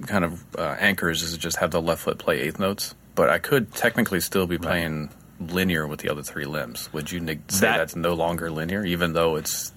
kind 0.05 0.25
of 0.25 0.43
uh, 0.55 0.75
anchors 0.79 1.23
is 1.23 1.33
to 1.33 1.39
just 1.39 1.57
have 1.57 1.71
the 1.71 1.81
left 1.81 2.03
foot 2.03 2.19
play 2.19 2.41
eighth 2.41 2.59
notes, 2.59 2.93
but 3.15 3.31
I 3.31 3.39
could 3.39 3.73
technically 3.73 4.19
still 4.19 4.45
be 4.45 4.59
playing 4.59 5.07
right. 5.07 5.15
Linear 5.49 5.87
with 5.87 5.99
the 5.99 6.09
other 6.09 6.23
three 6.23 6.45
limbs. 6.45 6.91
Would 6.93 7.11
you 7.11 7.19
say 7.19 7.35
that, 7.61 7.77
that's 7.77 7.95
no 7.95 8.13
longer 8.13 8.51
linear, 8.51 8.85
even 8.85 9.13
though 9.13 9.35
it's 9.35 9.73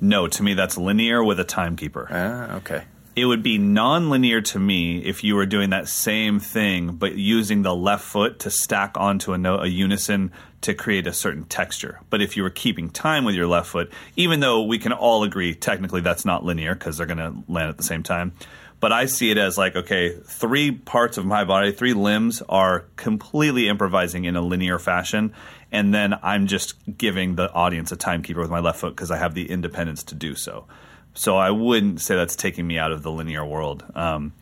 no, 0.00 0.28
to 0.28 0.42
me 0.42 0.54
that's 0.54 0.78
linear 0.78 1.22
with 1.22 1.38
a 1.40 1.44
timekeeper. 1.44 2.08
Ah, 2.10 2.56
okay 2.56 2.84
it 3.16 3.24
would 3.24 3.42
be 3.42 3.58
non-linear 3.58 4.40
to 4.40 4.58
me 4.58 4.98
if 4.98 5.24
you 5.24 5.34
were 5.34 5.46
doing 5.46 5.70
that 5.70 5.88
same 5.88 6.38
thing 6.38 6.92
but 6.92 7.16
using 7.16 7.62
the 7.62 7.74
left 7.74 8.04
foot 8.04 8.38
to 8.40 8.50
stack 8.50 8.96
onto 8.96 9.32
a, 9.32 9.38
note, 9.38 9.62
a 9.62 9.68
unison 9.68 10.32
to 10.60 10.74
create 10.74 11.06
a 11.06 11.12
certain 11.12 11.44
texture 11.44 12.00
but 12.08 12.22
if 12.22 12.36
you 12.36 12.42
were 12.42 12.50
keeping 12.50 12.88
time 12.88 13.24
with 13.24 13.34
your 13.34 13.46
left 13.46 13.68
foot 13.68 13.90
even 14.16 14.40
though 14.40 14.62
we 14.62 14.78
can 14.78 14.92
all 14.92 15.22
agree 15.22 15.54
technically 15.54 16.00
that's 16.00 16.24
not 16.24 16.44
linear 16.44 16.74
because 16.74 16.96
they're 16.96 17.06
going 17.06 17.18
to 17.18 17.34
land 17.52 17.68
at 17.68 17.76
the 17.76 17.82
same 17.82 18.02
time 18.02 18.32
but 18.80 18.92
i 18.92 19.06
see 19.06 19.30
it 19.30 19.38
as 19.38 19.56
like 19.56 19.76
okay 19.76 20.16
three 20.24 20.72
parts 20.72 21.16
of 21.16 21.24
my 21.24 21.44
body 21.44 21.70
three 21.70 21.94
limbs 21.94 22.42
are 22.48 22.86
completely 22.96 23.68
improvising 23.68 24.24
in 24.24 24.36
a 24.36 24.40
linear 24.40 24.78
fashion 24.78 25.32
and 25.70 25.94
then 25.94 26.14
i'm 26.22 26.46
just 26.46 26.74
giving 26.98 27.36
the 27.36 27.52
audience 27.52 27.92
a 27.92 27.96
timekeeper 27.96 28.40
with 28.40 28.50
my 28.50 28.60
left 28.60 28.80
foot 28.80 28.94
because 28.94 29.10
i 29.10 29.16
have 29.16 29.34
the 29.34 29.50
independence 29.50 30.02
to 30.02 30.14
do 30.14 30.34
so 30.34 30.66
so 31.14 31.36
I 31.36 31.50
wouldn't 31.50 32.00
say 32.00 32.14
that's 32.14 32.36
taking 32.36 32.66
me 32.66 32.78
out 32.78 32.92
of 32.92 33.02
the 33.02 33.10
linear 33.10 33.44
world. 33.44 33.84
Um, 33.94 34.32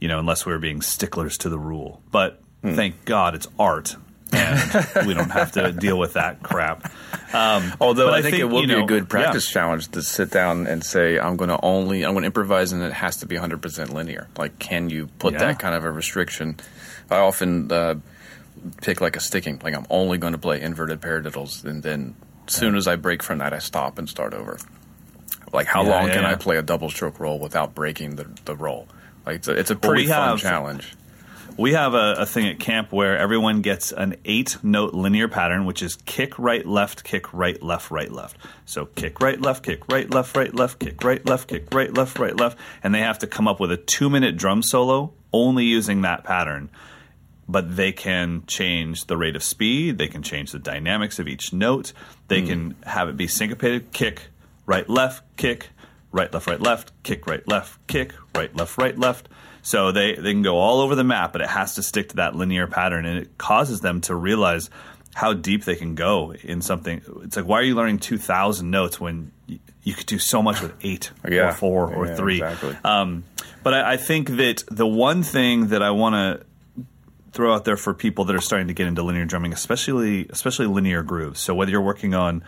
you 0.00 0.08
know, 0.08 0.18
unless 0.18 0.44
we 0.44 0.52
were 0.52 0.58
being 0.58 0.82
sticklers 0.82 1.38
to 1.38 1.48
the 1.48 1.58
rule. 1.58 2.02
But 2.10 2.40
thank 2.62 3.04
God 3.04 3.34
it's 3.34 3.46
art. 3.58 3.96
and 4.32 5.06
we 5.06 5.14
don't 5.14 5.30
have 5.30 5.52
to 5.52 5.72
deal 5.78 5.98
with 5.98 6.14
that 6.14 6.42
crap. 6.42 6.90
Um, 7.32 7.72
Although 7.80 8.06
but 8.08 8.14
I, 8.14 8.22
think, 8.22 8.38
it 8.38 8.44
would 8.44 8.62
you 8.62 8.66
be 8.68 8.74
know, 8.74 8.84
a 8.84 8.86
good 8.86 9.04
yeah. 9.04 9.08
practice 9.08 9.48
challenge 9.50 9.88
to 9.92 10.02
sit 10.02 10.30
down 10.30 10.66
and 10.66 10.84
say, 10.84 11.18
I'm 11.18 11.36
going 11.36 11.50
to 11.50 11.58
only, 11.62 12.04
I'm 12.04 12.12
going 12.12 12.22
to 12.22 12.26
improvise 12.26 12.72
and 12.72 12.82
it 12.82 12.92
has 12.92 13.16
to 13.18 13.26
be 13.26 13.36
100% 13.36 13.92
linear. 13.92 14.28
Like, 14.36 14.58
can 14.58 14.90
you 14.90 15.06
put 15.18 15.32
Yeah. 15.34 15.40
that 15.40 15.58
kind 15.58 15.74
of 15.74 15.84
a 15.84 15.90
restriction? 15.90 16.56
I 17.10 17.16
often 17.18 17.72
uh, 17.72 17.94
pick 18.82 19.00
like 19.00 19.16
a 19.16 19.20
sticking, 19.20 19.60
like 19.64 19.74
I'm 19.74 19.86
only 19.90 20.18
going 20.18 20.32
to 20.32 20.38
play 20.38 20.60
inverted 20.60 21.00
paradiddles. 21.00 21.64
And 21.64 21.82
then 21.82 22.14
as 22.46 22.54
soon 22.54 22.76
as 22.76 22.86
I 22.86 22.96
break 22.96 23.22
from 23.22 23.38
that, 23.38 23.52
I 23.52 23.58
stop 23.58 23.98
and 23.98 24.08
start 24.08 24.34
over. 24.34 24.58
Like, 25.52 25.66
how 25.66 25.82
Yeah, 25.84 25.90
long 25.90 26.08
yeah, 26.08 26.14
can 26.14 26.24
I 26.24 26.34
play 26.34 26.56
a 26.56 26.62
double 26.62 26.90
stroke 26.90 27.20
roll 27.20 27.38
without 27.38 27.74
breaking 27.74 28.16
the, 28.16 28.26
the 28.44 28.54
roll? 28.56 28.88
Like, 29.26 29.36
it's 29.36 29.48
a, 29.48 29.52
it's 29.52 29.70
a 29.70 29.74
Well, 29.74 29.90
pretty 29.92 30.04
we 30.04 30.08
fun 30.08 30.28
have- 30.30 30.38
challenge. 30.40 30.92
We 31.56 31.74
have 31.74 31.94
a, 31.94 32.14
a 32.18 32.26
thing 32.26 32.48
at 32.48 32.58
camp 32.58 32.90
where 32.92 33.16
everyone 33.16 33.62
gets 33.62 33.92
an 33.92 34.16
eight 34.24 34.56
note 34.64 34.92
linear 34.92 35.28
pattern, 35.28 35.66
which 35.66 35.82
is 35.82 35.94
kick 36.04 36.36
right, 36.36 36.66
left, 36.66 37.04
kick 37.04 37.32
right, 37.32 37.62
left, 37.62 37.92
right, 37.92 38.10
left. 38.10 38.36
So 38.66 38.86
kick 38.86 39.20
right, 39.20 39.40
left, 39.40 39.62
kick 39.62 39.86
right, 39.88 40.10
left, 40.10 40.36
right, 40.36 40.52
left, 40.52 40.80
kick 40.80 41.04
right, 41.04 41.24
left, 41.24 41.46
kick 41.46 41.72
right, 41.72 41.94
left, 41.94 42.18
right, 42.18 42.36
left. 42.36 42.58
And 42.82 42.92
they 42.92 43.00
have 43.00 43.20
to 43.20 43.28
come 43.28 43.46
up 43.46 43.60
with 43.60 43.70
a 43.70 43.76
two 43.76 44.10
minute 44.10 44.36
drum 44.36 44.62
solo 44.62 45.12
only 45.32 45.64
using 45.64 46.02
that 46.02 46.24
pattern. 46.24 46.70
But 47.48 47.76
they 47.76 47.92
can 47.92 48.42
change 48.46 49.04
the 49.04 49.16
rate 49.16 49.36
of 49.36 49.44
speed, 49.44 49.98
they 49.98 50.08
can 50.08 50.22
change 50.22 50.50
the 50.50 50.58
dynamics 50.58 51.20
of 51.20 51.28
each 51.28 51.52
note, 51.52 51.92
they 52.26 52.42
can 52.42 52.74
have 52.84 53.08
it 53.08 53.16
be 53.16 53.28
syncopated 53.28 53.92
kick, 53.92 54.22
right, 54.66 54.88
left, 54.88 55.22
kick, 55.36 55.68
right, 56.10 56.32
left, 56.32 56.48
right, 56.48 56.60
left, 56.60 56.90
kick, 57.02 57.26
right, 57.28 57.46
left, 57.46 57.86
kick, 57.86 58.14
right, 58.34 58.56
left, 58.56 58.76
right, 58.78 58.98
left. 58.98 59.28
So 59.66 59.92
they, 59.92 60.14
they 60.14 60.32
can 60.32 60.42
go 60.42 60.58
all 60.58 60.80
over 60.82 60.94
the 60.94 61.04
map, 61.04 61.32
but 61.32 61.40
it 61.40 61.48
has 61.48 61.74
to 61.76 61.82
stick 61.82 62.10
to 62.10 62.16
that 62.16 62.36
linear 62.36 62.66
pattern. 62.66 63.06
And 63.06 63.18
it 63.18 63.38
causes 63.38 63.80
them 63.80 64.02
to 64.02 64.14
realize 64.14 64.68
how 65.14 65.32
deep 65.32 65.64
they 65.64 65.74
can 65.74 65.94
go 65.94 66.34
in 66.34 66.60
something. 66.60 67.00
It's 67.22 67.36
like, 67.36 67.46
why 67.46 67.60
are 67.60 67.62
you 67.62 67.74
learning 67.74 68.00
2,000 68.00 68.70
notes 68.70 69.00
when 69.00 69.32
y- 69.48 69.58
you 69.82 69.94
could 69.94 70.04
do 70.06 70.18
so 70.18 70.42
much 70.42 70.60
with 70.60 70.74
eight 70.82 71.10
Yeah. 71.26 71.48
or 71.48 71.52
four 71.52 71.92
or 71.94 72.06
Yeah, 72.06 72.14
three? 72.14 72.34
exactly. 72.42 72.76
Um, 72.84 73.24
but 73.62 73.72
I, 73.72 73.92
I 73.92 73.96
think 73.96 74.28
that 74.36 74.64
the 74.70 74.86
one 74.86 75.22
thing 75.22 75.68
that 75.68 75.82
I 75.82 75.92
want 75.92 76.14
to 76.14 76.84
throw 77.32 77.54
out 77.54 77.64
there 77.64 77.78
for 77.78 77.94
people 77.94 78.26
that 78.26 78.36
are 78.36 78.40
starting 78.42 78.68
to 78.68 78.74
get 78.74 78.86
into 78.86 79.02
linear 79.02 79.24
drumming, 79.24 79.52
especially 79.54 80.26
especially 80.28 80.66
linear 80.66 81.02
grooves. 81.02 81.40
So 81.40 81.54
whether 81.54 81.70
you're 81.70 81.80
working 81.80 82.14
on 82.14 82.44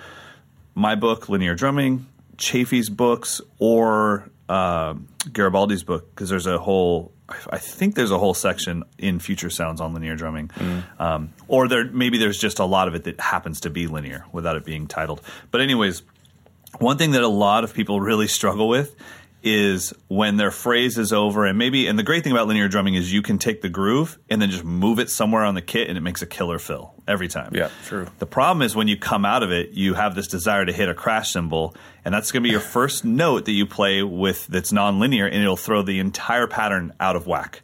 my 0.74 0.94
book, 0.96 1.28
Linear 1.30 1.54
Drumming, 1.54 2.06
Chaffee's 2.36 2.88
books, 2.90 3.40
or 3.58 4.28
uh, 4.48 4.94
Garibaldi's 5.24 5.82
book, 5.82 6.14
because 6.14 6.28
there's 6.28 6.46
a 6.46 6.58
whole, 6.58 7.12
I 7.50 7.58
think 7.58 7.94
there's 7.94 8.10
a 8.10 8.18
whole 8.18 8.34
section 8.34 8.84
in 8.98 9.18
Future 9.18 9.50
Sounds 9.50 9.80
on 9.80 9.94
linear 9.94 10.16
drumming, 10.16 10.50
um, 10.98 11.32
or 11.48 11.68
there 11.68 11.84
maybe 11.84 12.18
there's 12.18 12.38
just 12.38 12.58
a 12.58 12.64
lot 12.64 12.88
of 12.88 12.94
it 12.94 13.04
that 13.04 13.20
happens 13.20 13.60
to 13.60 13.70
be 13.70 13.86
linear 13.86 14.24
without 14.32 14.56
it 14.56 14.64
being 14.64 14.86
titled. 14.86 15.20
But 15.50 15.60
anyways, 15.60 16.02
one 16.78 16.98
thing 16.98 17.12
that 17.12 17.22
a 17.22 17.28
lot 17.28 17.64
of 17.64 17.74
people 17.74 18.00
really 18.00 18.28
struggle 18.38 18.68
with 18.68 18.94
is 19.46 19.94
when 20.08 20.36
their 20.36 20.50
phrase 20.50 20.98
is 20.98 21.12
over 21.12 21.46
and 21.46 21.56
maybe 21.56 21.86
and 21.86 21.96
the 21.96 22.02
great 22.02 22.24
thing 22.24 22.32
about 22.32 22.48
linear 22.48 22.66
drumming 22.66 22.94
is 22.94 23.12
you 23.12 23.22
can 23.22 23.38
take 23.38 23.62
the 23.62 23.68
groove 23.68 24.18
and 24.28 24.42
then 24.42 24.50
just 24.50 24.64
move 24.64 24.98
it 24.98 25.08
somewhere 25.08 25.44
on 25.44 25.54
the 25.54 25.62
kit 25.62 25.88
and 25.88 25.96
it 25.96 26.00
makes 26.00 26.20
a 26.20 26.26
killer 26.26 26.58
fill 26.58 26.92
every 27.06 27.28
time. 27.28 27.52
Yeah, 27.54 27.70
true. 27.84 28.08
The 28.18 28.26
problem 28.26 28.62
is 28.62 28.74
when 28.74 28.88
you 28.88 28.96
come 28.96 29.24
out 29.24 29.44
of 29.44 29.52
it, 29.52 29.70
you 29.70 29.94
have 29.94 30.16
this 30.16 30.26
desire 30.26 30.64
to 30.64 30.72
hit 30.72 30.88
a 30.88 30.94
crash 30.94 31.30
cymbal, 31.30 31.76
and 32.04 32.12
that's 32.12 32.32
going 32.32 32.42
to 32.42 32.48
be 32.48 32.50
your 32.50 32.60
first 32.60 33.04
note 33.04 33.44
that 33.44 33.52
you 33.52 33.66
play 33.66 34.02
with 34.02 34.48
that's 34.48 34.72
nonlinear, 34.72 35.26
and 35.26 35.36
it'll 35.36 35.56
throw 35.56 35.82
the 35.82 36.00
entire 36.00 36.48
pattern 36.48 36.92
out 36.98 37.14
of 37.14 37.28
whack. 37.28 37.62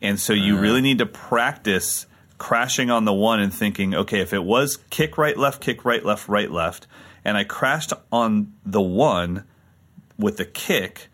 And 0.00 0.18
so 0.18 0.32
you 0.32 0.56
mm. 0.56 0.62
really 0.62 0.80
need 0.80 0.98
to 0.98 1.06
practice 1.06 2.06
crashing 2.38 2.90
on 2.90 3.04
the 3.04 3.12
one 3.12 3.40
and 3.40 3.52
thinking, 3.52 3.94
okay, 3.94 4.20
if 4.20 4.32
it 4.32 4.44
was 4.44 4.78
kick 4.88 5.18
right, 5.18 5.36
left, 5.36 5.60
kick 5.60 5.84
right, 5.84 6.02
left, 6.02 6.26
right, 6.26 6.50
left, 6.50 6.86
and 7.22 7.36
I 7.36 7.44
crashed 7.44 7.92
on 8.10 8.54
the 8.64 8.80
one 8.80 9.44
with 10.18 10.36
the 10.36 10.44
kick, 10.44 11.08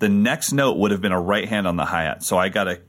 the 0.00 0.08
next 0.08 0.52
note 0.52 0.76
would 0.78 0.90
have 0.90 1.00
been 1.00 1.12
a 1.12 1.20
right 1.20 1.48
hand 1.48 1.66
on 1.66 1.76
the 1.76 1.84
hi 1.84 2.02
hat. 2.02 2.24
So 2.24 2.36
I 2.36 2.48
got 2.48 2.64
to 2.64 2.80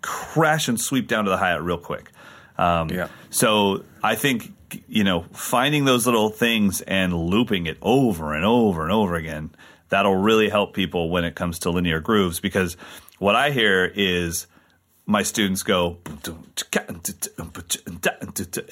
crash 0.00 0.68
and 0.68 0.80
sweep 0.80 1.08
down 1.08 1.24
to 1.24 1.30
the 1.30 1.36
hi 1.36 1.50
hat 1.50 1.62
real 1.62 1.78
quick. 1.78 2.10
Um, 2.56 2.88
Yeah. 2.90 3.08
So 3.30 3.84
I 4.02 4.14
think 4.14 4.52
you 4.86 5.04
know 5.04 5.26
finding 5.32 5.84
those 5.84 6.06
little 6.06 6.30
things 6.30 6.80
and 6.82 7.12
looping 7.14 7.66
it 7.66 7.76
over 7.82 8.32
and 8.32 8.44
over 8.44 8.82
and 8.84 8.92
over 8.92 9.16
again 9.16 9.50
that'll 9.90 10.16
really 10.16 10.48
help 10.48 10.72
people 10.72 11.10
when 11.10 11.24
it 11.24 11.34
comes 11.34 11.58
to 11.58 11.70
linear 11.70 12.00
grooves 12.00 12.40
because 12.40 12.78
what 13.18 13.36
I 13.36 13.50
hear 13.50 13.84
is 13.84 14.46
my 15.04 15.22
students 15.22 15.62
go 15.62 15.98
and 16.06 16.22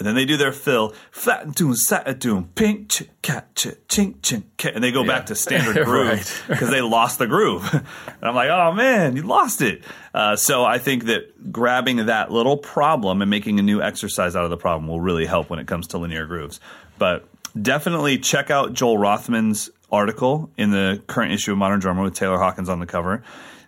then 0.01 0.15
they 0.15 0.25
do 0.25 0.37
their 0.37 0.53
fill 0.53 0.95
flat 1.11 1.45
and 1.45 1.55
doom 1.55 1.75
sat 1.75 2.07
and 2.07 2.19
doom 2.19 2.51
pink 2.55 3.09
cat 3.23 3.55
ch 3.55 3.67
chink 3.89 4.21
chink 4.21 4.45
and 4.75 4.83
they 4.83 4.93
go 4.93 5.05
back 5.05 5.27
to 5.27 5.35
standard 5.35 5.85
groove 5.85 6.09
Right. 6.09 6.43
because 6.49 6.71
they 6.71 6.81
lost 6.81 7.19
the 7.19 7.27
groove. 7.27 7.69
And 8.21 8.29
I'm 8.29 8.35
like 8.35 8.51
oh 8.51 8.73
man 8.73 9.17
you 9.17 9.23
lost 9.23 9.61
it. 9.63 9.83
Uh, 10.15 10.37
so 10.37 10.65
I 10.65 10.79
think 10.79 11.07
that 11.07 11.51
grabbing 11.53 12.07
that 12.07 12.31
little 12.31 12.57
problem 12.57 13.23
and 13.23 13.31
making 13.31 13.59
a 13.59 13.63
new 13.63 13.81
exercise 13.83 14.37
out 14.37 14.45
of 14.45 14.51
the 14.51 14.57
problem 14.57 14.89
will 14.89 15.01
really 15.01 15.27
help 15.27 15.51
when 15.51 15.59
it 15.59 15.67
comes 15.67 15.89
to 15.89 15.99
linear 15.99 16.27
grooves. 16.27 16.61
But 16.99 17.27
definitely 17.61 18.19
check 18.19 18.51
out 18.51 18.73
Joel 18.75 18.99
Rothman's 18.99 19.71
article 19.91 20.51
in 20.57 20.71
the 20.71 21.03
current 21.07 21.33
issue 21.33 21.53
of 21.53 21.59
Modern 21.59 21.81
Drummer 21.81 22.03
with 22.03 22.15
Taylor 22.15 22.39
Hawkins 22.39 22.69
on 22.69 22.79
the 22.79 22.87
cover 22.87 23.23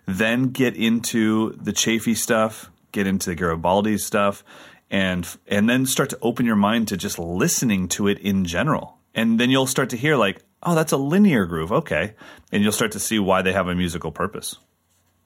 then 0.05 0.49
get 0.49 0.75
into 0.75 1.53
the 1.53 1.71
Chaffee 1.71 2.15
stuff, 2.15 2.69
get 2.91 3.07
into 3.07 3.29
the 3.29 3.35
Garibaldi 3.35 3.97
stuff, 3.97 4.43
and 4.89 5.27
and 5.47 5.69
then 5.69 5.85
start 5.85 6.09
to 6.11 6.17
open 6.21 6.45
your 6.45 6.55
mind 6.55 6.87
to 6.89 6.97
just 6.97 7.19
listening 7.19 7.87
to 7.89 8.07
it 8.07 8.19
in 8.19 8.45
general. 8.45 8.97
And 9.15 9.39
then 9.39 9.49
you'll 9.49 9.67
start 9.67 9.89
to 9.91 9.97
hear 9.97 10.15
like, 10.15 10.41
oh, 10.63 10.75
that's 10.75 10.91
a 10.91 10.97
linear 10.97 11.45
groove, 11.45 11.71
okay, 11.71 12.13
and 12.51 12.63
you'll 12.63 12.71
start 12.71 12.91
to 12.93 12.99
see 12.99 13.19
why 13.19 13.41
they 13.41 13.53
have 13.53 13.67
a 13.67 13.75
musical 13.75 14.11
purpose. 14.11 14.57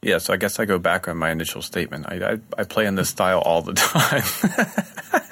Yeah, 0.01 0.19
so 0.19 0.33
I 0.33 0.37
guess 0.37 0.59
I 0.59 0.65
go 0.65 0.77
back 0.77 1.07
on 1.07 1.17
my 1.17 1.31
initial 1.31 1.61
statement. 1.61 2.05
I, 2.07 2.33
I, 2.33 2.37
I 2.59 2.63
play 2.65 2.85
in 2.85 2.95
this 2.95 3.09
style 3.09 3.39
all 3.39 3.63
the 3.63 3.73
time. 3.73 4.23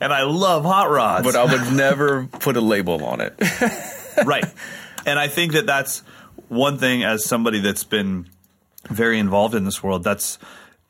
And 0.00 0.12
I 0.12 0.22
love 0.22 0.64
hot 0.64 0.90
rods, 0.90 1.24
but 1.24 1.34
I 1.34 1.44
would 1.44 1.76
never 1.76 2.26
put 2.26 2.56
a 2.56 2.60
label 2.60 3.04
on 3.04 3.20
it. 3.20 3.34
right. 4.24 4.44
And 5.06 5.18
I 5.18 5.28
think 5.28 5.52
that 5.52 5.66
that's 5.66 6.00
one 6.48 6.78
thing 6.78 7.04
as 7.04 7.24
somebody 7.24 7.60
that's 7.60 7.84
been 7.84 8.28
very 8.88 9.18
involved 9.18 9.54
in 9.54 9.64
this 9.64 9.82
world, 9.82 10.04
that's 10.04 10.38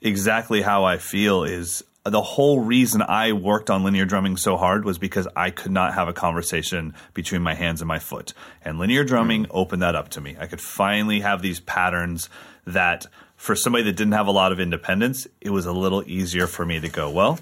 exactly 0.01 0.63
how 0.63 0.85
I 0.85 0.99
feel 0.99 1.45
is 1.45 1.83
the 2.05 2.23
whole 2.23 2.61
reason 2.61 3.03
I 3.03 3.33
worked 3.33 3.71
on 3.71 3.85
linear 3.85 4.05
drumming 4.05 4.37
so 4.37 4.57
hard 4.57 4.85
was 4.85 4.99
because 4.99 5.29
I 5.37 5.51
could 5.51 5.73
not 5.73 5.95
have 5.95 6.09
a 6.09 6.13
conversation 6.13 6.95
between 7.13 7.43
my 7.43 7.55
hands 7.55 7.81
and 7.81 7.89
my 7.89 7.99
foot. 7.99 8.33
And 8.65 8.79
linear 8.79 9.05
drumming 9.05 9.45
hmm. 9.45 9.51
opened 9.51 9.83
that 9.83 9.95
up 9.95 10.09
to 10.11 10.21
me. 10.21 10.37
I 10.39 10.47
could 10.47 10.61
finally 10.61 11.21
have 11.21 11.43
these 11.43 11.61
patterns 11.61 12.29
that 12.67 13.07
for 13.37 13.55
somebody 13.55 13.85
that 13.85 13.97
didn't 13.97 14.15
have 14.15 14.27
a 14.27 14.33
lot 14.33 14.53
of 14.53 14.61
independence, 14.61 15.27
it 15.41 15.51
was 15.51 15.67
a 15.67 15.73
little 15.73 16.03
easier 16.07 16.47
for 16.47 16.65
me 16.67 16.81
to 16.81 16.89
go, 16.89 17.11
well, 17.11 17.39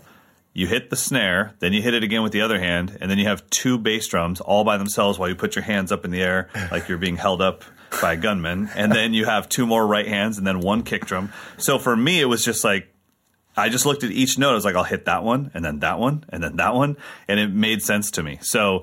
you 0.56 0.66
hit 0.66 0.88
the 0.88 0.96
snare, 0.96 1.54
then 1.58 1.74
you 1.74 1.82
hit 1.82 1.92
it 1.92 2.02
again 2.02 2.22
with 2.22 2.32
the 2.32 2.40
other 2.40 2.58
hand, 2.58 2.96
and 2.98 3.10
then 3.10 3.18
you 3.18 3.26
have 3.26 3.48
two 3.50 3.76
bass 3.76 4.06
drums 4.08 4.40
all 4.40 4.64
by 4.64 4.78
themselves 4.78 5.18
while 5.18 5.28
you 5.28 5.34
put 5.34 5.54
your 5.54 5.62
hands 5.62 5.92
up 5.92 6.02
in 6.06 6.10
the 6.10 6.22
air 6.22 6.48
like 6.70 6.88
you're 6.88 6.96
being 6.96 7.18
held 7.18 7.42
up 7.42 7.62
by 8.00 8.14
a 8.14 8.16
gunman, 8.16 8.70
and 8.74 8.90
then 8.90 9.12
you 9.12 9.26
have 9.26 9.50
two 9.50 9.66
more 9.66 9.86
right 9.86 10.08
hands 10.08 10.38
and 10.38 10.46
then 10.46 10.60
one 10.60 10.82
kick 10.82 11.04
drum. 11.04 11.30
So 11.58 11.78
for 11.78 11.94
me, 11.94 12.22
it 12.22 12.24
was 12.24 12.42
just 12.42 12.64
like 12.64 12.88
I 13.54 13.68
just 13.68 13.84
looked 13.84 14.02
at 14.02 14.10
each 14.10 14.38
note. 14.38 14.52
I 14.52 14.54
was 14.54 14.64
like, 14.64 14.76
I'll 14.76 14.84
hit 14.84 15.04
that 15.04 15.22
one, 15.22 15.50
and 15.52 15.62
then 15.62 15.80
that 15.80 15.98
one, 15.98 16.24
and 16.30 16.42
then 16.42 16.56
that 16.56 16.74
one, 16.74 16.96
and 17.28 17.38
it 17.38 17.48
made 17.48 17.82
sense 17.82 18.10
to 18.12 18.22
me. 18.22 18.38
So 18.40 18.82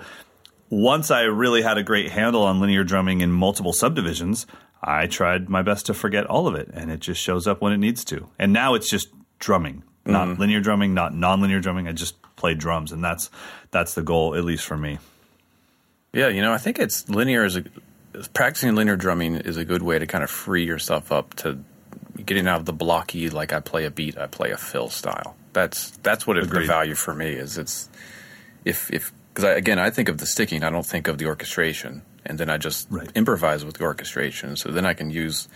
once 0.69 1.09
I 1.09 1.21
really 1.21 1.63
had 1.63 1.79
a 1.79 1.83
great 1.83 2.11
handle 2.11 2.43
on 2.43 2.59
linear 2.59 2.83
drumming 2.83 3.21
in 3.21 3.31
multiple 3.31 3.73
subdivisions, 3.73 4.45
I 4.83 5.07
tried 5.07 5.49
my 5.49 5.63
best 5.63 5.87
to 5.87 5.95
forget 5.95 6.27
all 6.27 6.47
of 6.47 6.53
it, 6.53 6.69
and 6.71 6.91
it 6.91 6.99
just 6.99 7.19
shows 7.19 7.47
up 7.47 7.61
when 7.61 7.73
it 7.73 7.77
needs 7.77 8.05
to. 8.05 8.29
And 8.37 8.53
now 8.53 8.75
it's 8.75 8.89
just 8.89 9.07
drumming, 9.39 9.83
not 10.05 10.27
mm-hmm. 10.27 10.41
linear 10.41 10.59
drumming, 10.59 10.93
not 10.93 11.13
nonlinear 11.13 11.61
drumming. 11.61 11.87
I 11.87 11.91
just 11.93 12.15
play 12.35 12.53
drums, 12.53 12.91
and 12.91 13.03
that's 13.03 13.29
that's 13.71 13.93
the 13.93 14.01
goal, 14.01 14.35
at 14.35 14.43
least 14.43 14.65
for 14.65 14.77
me. 14.77 14.99
yeah, 16.13 16.27
you 16.27 16.41
know, 16.41 16.53
I 16.53 16.57
think 16.57 16.79
it's 16.79 17.07
linear 17.09 17.45
is 17.45 17.55
a 17.57 17.63
practicing 18.33 18.75
linear 18.75 18.95
drumming 18.95 19.35
is 19.37 19.57
a 19.57 19.65
good 19.65 19.81
way 19.81 19.97
to 19.99 20.05
kind 20.05 20.23
of 20.23 20.29
free 20.29 20.65
yourself 20.65 21.11
up 21.11 21.33
to 21.35 21.59
getting 22.25 22.47
out 22.47 22.59
of 22.59 22.65
the 22.65 22.73
blocky 22.73 23.29
like 23.29 23.53
I 23.53 23.59
play 23.59 23.85
a 23.85 23.91
beat, 23.91 24.17
I 24.17 24.27
play 24.27 24.51
a 24.51 24.57
fill 24.57 24.89
style. 24.89 25.35
That's 25.53 25.91
that's 26.03 26.27
what 26.27 26.37
it, 26.37 26.49
the 26.49 26.61
value 26.61 26.95
for 26.95 27.13
me 27.13 27.29
is. 27.29 27.57
It's 27.57 27.89
if 28.65 28.91
if 28.91 29.11
because 29.29 29.45
I, 29.45 29.51
again 29.53 29.79
I 29.79 29.89
think 29.89 30.09
of 30.09 30.17
the 30.17 30.25
sticking, 30.25 30.63
I 30.63 30.69
don't 30.69 30.85
think 30.85 31.07
of 31.07 31.17
the 31.17 31.25
orchestration, 31.25 32.01
and 32.25 32.39
then 32.39 32.49
I 32.49 32.57
just 32.57 32.87
Right. 32.89 33.09
improvise 33.15 33.65
with 33.65 33.77
the 33.77 33.83
orchestration. 33.83 34.55
So 34.55 34.69
then 34.69 34.85
I 34.85 34.93
can 34.93 35.09
use 35.09 35.47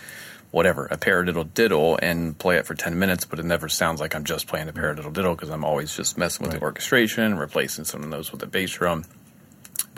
whatever 0.51 0.85
a 0.87 0.97
paradiddle 0.97 1.53
diddle 1.53 1.99
and 2.01 2.37
play 2.37 2.57
it 2.57 2.65
for 2.65 2.73
10 2.73 2.97
minutes 2.97 3.25
but 3.25 3.39
it 3.39 3.45
never 3.45 3.67
sounds 3.67 3.99
like 3.99 4.15
i'm 4.15 4.23
just 4.23 4.47
playing 4.47 4.69
a 4.69 4.73
paradiddle 4.73 5.11
diddle 5.13 5.35
because 5.35 5.49
i'm 5.49 5.65
always 5.65 5.95
just 5.95 6.17
messing 6.17 6.45
with 6.45 6.55
the 6.55 6.61
orchestration 6.61 7.37
replacing 7.37 7.83
some 7.83 8.03
of 8.03 8.09
those 8.09 8.31
with 8.31 8.39
the 8.39 8.47
bass 8.47 8.71
drum 8.71 9.03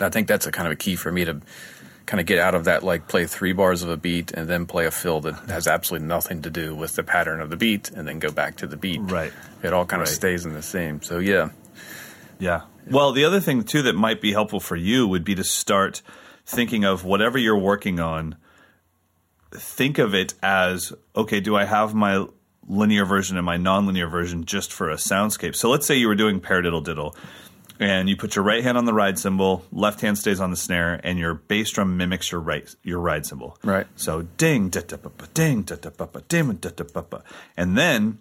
i 0.00 0.08
think 0.08 0.26
that's 0.26 0.46
a 0.46 0.52
kind 0.52 0.66
of 0.66 0.72
a 0.72 0.76
key 0.76 0.96
for 0.96 1.12
me 1.12 1.24
to 1.24 1.40
kind 2.10 2.20
of 2.20 2.26
get 2.26 2.40
out 2.40 2.56
of 2.56 2.64
that 2.64 2.82
like 2.82 3.06
play 3.06 3.24
three 3.24 3.52
bars 3.52 3.84
of 3.84 3.88
a 3.88 3.96
beat 3.96 4.32
and 4.32 4.48
then 4.48 4.66
play 4.66 4.84
a 4.84 4.90
fill 4.90 5.20
that 5.20 5.34
has 5.48 5.68
absolutely 5.68 6.08
nothing 6.08 6.42
to 6.42 6.50
do 6.50 6.74
with 6.74 6.96
the 6.96 7.04
pattern 7.04 7.40
of 7.40 7.50
the 7.50 7.56
beat 7.56 7.88
and 7.92 8.08
then 8.08 8.18
go 8.18 8.32
back 8.32 8.56
to 8.56 8.66
the 8.66 8.76
beat. 8.76 9.00
Right. 9.00 9.32
It 9.62 9.72
all 9.72 9.86
kind 9.86 10.02
of 10.02 10.08
stays 10.08 10.44
in 10.44 10.52
the 10.52 10.60
same. 10.60 11.02
So 11.02 11.20
yeah. 11.20 11.50
Yeah. 12.40 12.62
Well, 12.90 13.12
the 13.12 13.24
other 13.24 13.38
thing 13.38 13.62
too 13.62 13.82
that 13.82 13.94
might 13.94 14.20
be 14.20 14.32
helpful 14.32 14.58
for 14.58 14.74
you 14.74 15.06
would 15.06 15.22
be 15.22 15.36
to 15.36 15.44
start 15.44 16.02
thinking 16.44 16.84
of 16.84 17.04
whatever 17.04 17.38
you're 17.38 17.56
working 17.56 18.00
on. 18.00 18.34
Think 19.52 19.98
of 19.98 20.14
it 20.14 20.34
as 20.42 20.92
okay. 21.16 21.40
Do 21.40 21.56
I 21.56 21.64
have 21.64 21.94
my 21.94 22.26
linear 22.68 23.04
version 23.04 23.36
and 23.36 23.44
my 23.44 23.56
nonlinear 23.56 24.10
version 24.10 24.44
just 24.44 24.72
for 24.72 24.90
a 24.90 24.94
soundscape? 24.96 25.56
So 25.56 25.70
let's 25.70 25.86
say 25.86 25.96
you 25.96 26.06
were 26.08 26.14
doing 26.14 26.40
paradiddle 26.40 26.84
diddle, 26.84 27.16
and 27.80 28.08
you 28.08 28.16
put 28.16 28.36
your 28.36 28.44
right 28.44 28.62
hand 28.62 28.78
on 28.78 28.84
the 28.84 28.92
ride 28.92 29.18
cymbal, 29.18 29.64
left 29.72 30.02
hand 30.02 30.18
stays 30.18 30.38
on 30.40 30.50
the 30.50 30.56
snare, 30.56 31.00
and 31.02 31.18
your 31.18 31.34
bass 31.34 31.70
drum 31.70 31.96
mimics 31.96 32.30
your 32.30 32.40
right 32.40 32.68
your 32.82 33.00
ride 33.00 33.26
cymbal. 33.26 33.58
Right. 33.64 33.86
So 33.96 34.22
ding 34.22 34.68
da 34.68 34.82
da 34.86 34.96
ba 34.96 35.10
ba 35.10 35.26
ding 35.34 35.62
da 35.62 35.76
da 35.76 35.90
ba 35.90 36.06
ba 36.06 36.22
ding 36.28 36.52
da 36.52 36.70
da 36.70 36.84
ba 36.84 37.02
ba, 37.02 37.24
and 37.56 37.76
then 37.76 38.20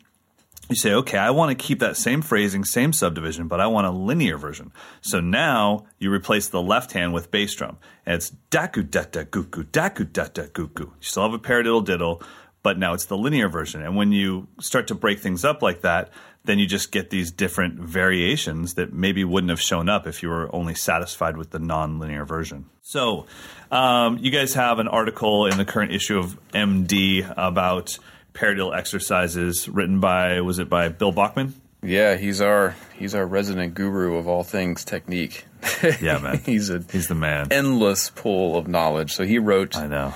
you 0.69 0.75
say, 0.75 0.93
okay, 0.93 1.17
I 1.17 1.31
want 1.31 1.49
to 1.49 1.61
keep 1.61 1.79
that 1.79 1.97
same 1.97 2.21
phrasing, 2.21 2.63
same 2.63 2.93
subdivision, 2.93 3.47
but 3.47 3.59
I 3.59 3.67
want 3.67 3.87
a 3.87 3.91
linear 3.91 4.37
version. 4.37 4.71
So 5.01 5.19
now 5.19 5.87
you 5.97 6.11
replace 6.13 6.47
the 6.47 6.61
left 6.61 6.91
hand 6.91 7.11
with 7.11 7.31
bass 7.31 7.55
drum, 7.55 7.77
and 8.05 8.15
it's 8.15 8.31
daku 8.51 8.89
da 8.89 9.03
da 9.11 9.23
guku, 9.23 9.65
daku 9.65 10.11
da 10.11 10.25
da 10.25 10.43
guku. 10.43 10.81
You 10.81 10.93
still 11.01 11.23
have 11.23 11.33
a 11.33 11.39
paradiddle 11.39 11.83
diddle, 11.83 12.21
but 12.61 12.77
now 12.77 12.93
it's 12.93 13.05
the 13.05 13.17
linear 13.17 13.49
version. 13.49 13.81
And 13.81 13.95
when 13.95 14.11
you 14.11 14.47
start 14.59 14.87
to 14.87 14.95
break 14.95 15.19
things 15.19 15.43
up 15.43 15.63
like 15.63 15.81
that, 15.81 16.11
then 16.45 16.59
you 16.59 16.67
just 16.67 16.91
get 16.91 17.09
these 17.09 17.31
different 17.31 17.79
variations 17.79 18.75
that 18.75 18.93
maybe 18.93 19.23
wouldn't 19.23 19.49
have 19.49 19.61
shown 19.61 19.89
up 19.89 20.07
if 20.07 20.23
you 20.23 20.29
were 20.29 20.53
only 20.55 20.75
satisfied 20.75 21.35
with 21.35 21.49
the 21.49 21.59
non-linear 21.59 22.25
version. 22.25 22.65
So, 22.81 23.25
um, 23.71 24.17
you 24.19 24.31
guys 24.31 24.53
have 24.53 24.79
an 24.79 24.87
article 24.87 25.47
in 25.47 25.57
the 25.57 25.65
current 25.65 25.91
issue 25.91 26.17
of 26.17 26.39
MD 26.51 27.31
about 27.37 27.97
paradiddle 28.33 28.75
exercises 28.77 29.67
written 29.69 29.99
by 29.99 30.41
was 30.41 30.59
it 30.59 30.69
by 30.69 30.89
Bill 30.89 31.11
Bachman? 31.11 31.53
Yeah, 31.81 32.15
he's 32.15 32.41
our 32.41 32.75
he's 32.97 33.15
our 33.15 33.25
resident 33.25 33.73
guru 33.73 34.17
of 34.17 34.27
all 34.27 34.43
things 34.43 34.83
technique. 34.85 35.45
Yeah, 36.01 36.19
man. 36.19 36.39
he's 36.45 36.69
a 36.69 36.83
He's 36.91 37.07
the 37.07 37.15
man. 37.15 37.47
endless 37.51 38.09
pool 38.09 38.57
of 38.57 38.67
knowledge. 38.67 39.13
So 39.13 39.23
he 39.25 39.39
wrote 39.39 39.75
I 39.77 39.87
know. 39.87 40.13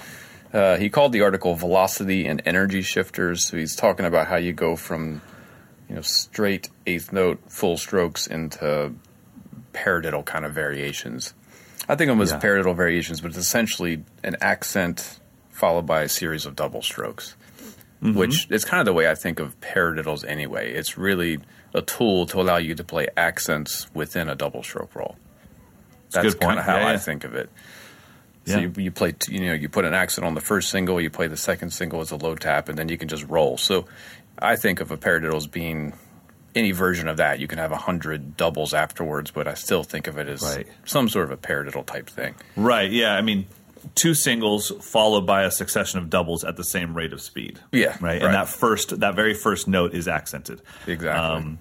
Uh, 0.52 0.78
he 0.78 0.90
called 0.90 1.12
the 1.14 1.22
article 1.22 1.56
"Velocity 1.56 2.26
and 2.28 2.42
Energy 2.46 2.82
Shifters." 2.82 3.48
So 3.48 3.58
he's 3.58 3.76
talking 3.76 4.06
about 4.06 4.28
how 4.28 4.36
you 4.36 4.54
go 4.54 4.76
from, 4.76 5.22
you 5.90 5.96
know, 5.96 6.02
straight 6.02 6.70
eighth 6.86 7.12
note 7.14 7.40
full 7.50 7.78
strokes 7.78 8.28
into 8.28 8.94
paradiddle 9.74 10.24
kind 10.26 10.46
of 10.46 10.54
variations. 10.54 11.34
I 11.90 11.96
think 11.96 12.10
of 12.12 12.18
them 12.18 12.22
as 12.22 12.32
Yeah. 12.32 12.40
paradiddle 12.40 12.76
variations, 12.76 13.20
but 13.22 13.30
it's 13.30 13.38
essentially 13.38 14.04
an 14.24 14.36
accent 14.42 15.20
followed 15.50 15.86
by 15.86 16.04
a 16.04 16.10
series 16.10 16.46
of 16.46 16.56
double 16.56 16.82
strokes, 16.82 17.36
Mm-hmm. 18.04 18.18
which 18.18 18.48
is 18.52 18.66
kind 18.66 18.82
of 18.82 18.86
the 18.86 18.94
way 18.94 19.10
I 19.10 19.16
think 19.16 19.40
of 19.40 19.60
paradiddles 19.62 20.26
anyway. 20.28 20.74
It's 20.74 20.98
really 20.98 21.40
a 21.74 21.82
tool 21.82 22.26
to 22.28 22.42
allow 22.42 22.58
you 22.58 22.76
to 22.76 22.84
play 22.84 23.08
accents 23.16 23.88
within 23.94 24.28
a 24.28 24.36
double 24.36 24.62
stroke 24.62 24.94
roll. 24.94 25.16
That's 26.12 26.36
kind 26.36 26.60
of 26.60 26.66
how 26.66 26.78
Yeah, 26.78 26.88
I 26.88 26.92
yeah. 26.92 26.98
think 26.98 27.24
of 27.24 27.34
it. 27.34 27.50
So 28.46 28.56
Yeah. 28.60 28.60
you, 28.64 28.74
you 28.78 28.92
play, 28.92 29.14
you 29.30 29.40
know, 29.48 29.54
you 29.54 29.70
put 29.70 29.86
an 29.86 29.94
accent 29.94 30.26
on 30.28 30.34
the 30.36 30.42
first 30.42 30.70
single, 30.70 31.00
you 31.00 31.10
play 31.10 31.28
the 31.28 31.38
second 31.38 31.72
single 31.72 32.02
as 32.02 32.12
a 32.12 32.18
low 32.18 32.36
tap, 32.36 32.68
and 32.70 32.78
then 32.78 32.90
you 32.90 32.98
can 32.98 33.08
just 33.08 33.26
roll. 33.28 33.58
So 33.58 33.86
I 34.38 34.58
think 34.58 34.82
of 34.82 34.92
a 34.92 34.98
paradiddle 34.98 35.38
as 35.38 35.48
being 35.48 35.94
any 36.56 36.72
version 36.72 37.08
of 37.08 37.18
that. 37.18 37.40
You 37.40 37.48
can 37.48 37.58
have 37.58 37.72
a 37.72 37.78
hundred 37.78 38.36
doubles 38.38 38.74
afterwards, 38.74 39.32
but 39.32 39.48
I 39.48 39.54
still 39.56 39.84
think 39.84 40.08
of 40.08 40.18
it 40.18 40.28
as 40.28 40.42
Right. 40.44 40.68
some 40.86 41.08
sort 41.10 41.26
of 41.26 41.32
a 41.32 41.38
paradiddle 41.38 41.86
type 41.86 42.10
thing. 42.10 42.36
Right. 42.58 42.92
Yeah. 42.92 43.16
I 43.16 43.22
mean, 43.22 43.48
two 43.96 44.14
singles 44.14 44.72
followed 44.82 45.26
by 45.26 45.44
a 45.44 45.52
succession 45.52 46.00
of 46.00 46.10
doubles 46.10 46.44
at 46.44 46.56
the 46.58 46.64
same 46.64 46.96
rate 46.96 47.14
of 47.14 47.22
speed. 47.22 47.60
Yeah, 47.72 47.90
Right. 47.90 48.02
right. 48.02 48.22
And 48.22 48.34
that 48.34 48.48
first, 48.50 49.00
that 49.00 49.16
very 49.16 49.34
first 49.34 49.68
note 49.68 49.94
is 49.94 50.08
accented. 50.08 50.62
Exactly. 50.88 51.10
Um, 51.10 51.60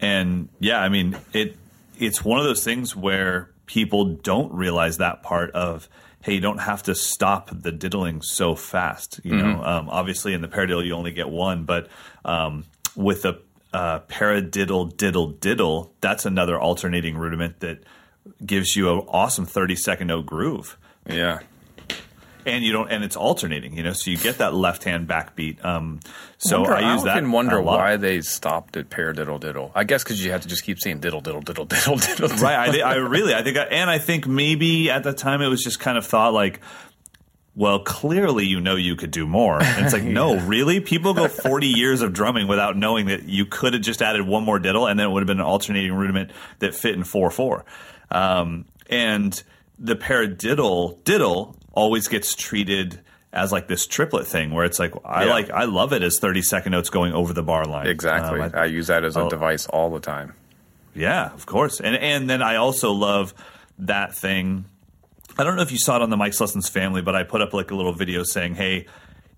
and 0.00 0.48
yeah, 0.58 0.80
I 0.80 0.88
mean, 0.88 1.16
it 1.32 1.56
it's 1.98 2.24
one 2.24 2.38
of 2.38 2.44
those 2.44 2.64
things 2.64 2.96
where 2.96 3.50
people 3.66 4.04
don't 4.16 4.52
realize 4.52 4.98
that 4.98 5.22
part 5.22 5.50
of 5.52 5.88
hey, 6.22 6.34
you 6.34 6.40
don't 6.40 6.58
have 6.58 6.84
to 6.84 6.94
stop 6.94 7.50
the 7.52 7.72
diddling 7.72 8.22
so 8.22 8.54
fast. 8.54 9.20
You 9.24 9.34
know, 9.34 9.62
um, 9.64 9.88
obviously 9.90 10.34
in 10.34 10.40
the 10.40 10.46
paradiddle 10.48 10.86
you 10.86 10.94
only 10.94 11.10
get 11.10 11.28
one, 11.28 11.64
but 11.64 11.88
um, 12.24 12.64
with 12.94 13.24
a 13.24 13.40
uh, 13.72 14.00
paradiddle 14.00 14.96
diddle 14.96 15.28
diddle, 15.28 15.92
that's 16.00 16.24
another 16.26 16.60
alternating 16.60 17.16
rudiment 17.16 17.60
that 17.60 17.82
gives 18.44 18.76
you 18.76 18.92
an 18.92 18.98
awesome 19.08 19.46
thirty 19.46 19.74
second 19.76 20.08
note 20.08 20.26
groove 20.26 20.76
yeah. 21.08 21.40
And 22.46 22.64
you 22.64 22.72
don't 22.72 22.90
and 22.90 23.04
it's 23.04 23.16
alternating 23.16 23.76
you 23.76 23.82
know 23.82 23.92
so 23.92 24.10
you 24.10 24.16
get 24.16 24.38
that 24.38 24.54
left 24.54 24.84
hand 24.84 25.08
backbeat 25.08 25.64
um 25.64 26.00
so 26.38 26.60
Wonder- 26.60 26.74
i 26.76 26.94
use 26.94 27.02
that 27.04 27.10
often 27.12 27.32
wonder 27.32 27.60
why 27.60 27.96
they 27.96 28.20
stopped 28.20 28.76
at 28.76 28.88
paradiddle 28.90 29.14
diddle. 29.14 29.38
diddle. 29.38 29.72
I 29.74 29.84
guess 29.84 30.02
because 30.04 30.24
you 30.24 30.32
have 30.32 30.42
to 30.42 30.48
just 30.48 30.64
keep 30.64 30.78
saying 30.80 31.00
diddle 31.00 31.20
diddle 31.20 31.40
diddle 31.40 31.64
diddle 31.66 31.96
diddle. 31.96 32.28
diddle. 32.28 32.42
right 32.42 32.80
I, 32.82 32.92
I 32.92 32.94
really 32.96 33.34
i 33.34 33.42
think 33.42 33.56
I, 33.56 33.62
and 33.64 33.88
i 33.90 33.98
think 33.98 34.26
maybe 34.26 34.90
at 34.90 35.02
the 35.02 35.12
time 35.12 35.40
it 35.42 35.48
was 35.48 35.62
just 35.62 35.80
kind 35.80 35.96
of 35.98 36.06
thought 36.06 36.32
like 36.34 36.60
well 37.54 37.80
clearly 37.80 38.46
you 38.46 38.60
know 38.60 38.76
you 38.76 38.96
could 38.96 39.10
do 39.10 39.26
more 39.26 39.62
and 39.62 39.84
it's 39.84 39.92
like 39.92 40.02
no 40.20 40.36
really 40.40 40.80
people 40.80 41.12
go 41.14 41.28
40 41.28 41.66
years 41.78 42.00
of 42.02 42.12
drumming 42.12 42.48
without 42.48 42.76
knowing 42.76 43.06
that 43.06 43.24
you 43.28 43.44
could 43.46 43.74
have 43.74 43.82
just 43.82 44.00
added 44.02 44.26
one 44.26 44.42
more 44.44 44.58
diddle 44.58 44.86
and 44.86 44.98
then 44.98 45.08
it 45.08 45.10
would 45.10 45.20
have 45.20 45.26
been 45.26 45.40
an 45.40 45.44
alternating 45.46 45.92
rudiment 45.92 46.30
that 46.60 46.74
fit 46.74 46.94
in 46.94 47.02
4-4 47.02 47.62
um, 48.10 48.64
and 48.88 49.42
the 49.78 49.96
paradiddle 49.96 51.02
diddle 51.04 51.56
always 51.72 52.08
gets 52.08 52.34
treated 52.34 53.00
as 53.32 53.50
like 53.50 53.66
this 53.66 53.86
triplet 53.86 54.26
thing 54.26 54.50
where 54.52 54.64
it's 54.64 54.78
like 54.78 54.92
I 55.04 55.24
Yeah. 55.24 55.30
like 55.30 55.50
I 55.50 55.64
love 55.64 55.92
it 55.92 56.02
as 56.02 56.18
30 56.18 56.42
second 56.42 56.72
notes 56.72 56.90
going 56.90 57.12
over 57.14 57.32
the 57.32 57.42
bar 57.42 57.64
line. 57.64 57.86
Exactly. 57.86 58.40
Um, 58.40 58.50
I- 58.54 58.62
I 58.62 58.64
use 58.66 58.88
that 58.88 59.04
as 59.04 59.16
a 59.16 59.28
device 59.28 59.66
all 59.66 59.90
the 59.90 60.00
time. 60.00 60.34
yeah, 60.94 61.32
of 61.32 61.46
course. 61.46 61.80
And 61.80 61.96
and 61.96 62.28
then 62.28 62.42
I 62.42 62.56
also 62.56 62.92
love 62.92 63.32
that 63.78 64.14
thing. 64.14 64.66
I 65.38 65.44
don't 65.44 65.56
know 65.56 65.62
if 65.62 65.72
you 65.72 65.78
saw 65.78 65.96
it 65.96 66.02
on 66.02 66.10
the 66.10 66.16
Mike's 66.18 66.40
Lessons 66.42 66.68
family, 66.68 67.00
but 67.00 67.16
I 67.16 67.22
put 67.22 67.40
up 67.40 67.54
like 67.54 67.70
a 67.70 67.74
little 67.74 67.94
video 67.94 68.22
saying, 68.22 68.56
"Hey, 68.56 68.86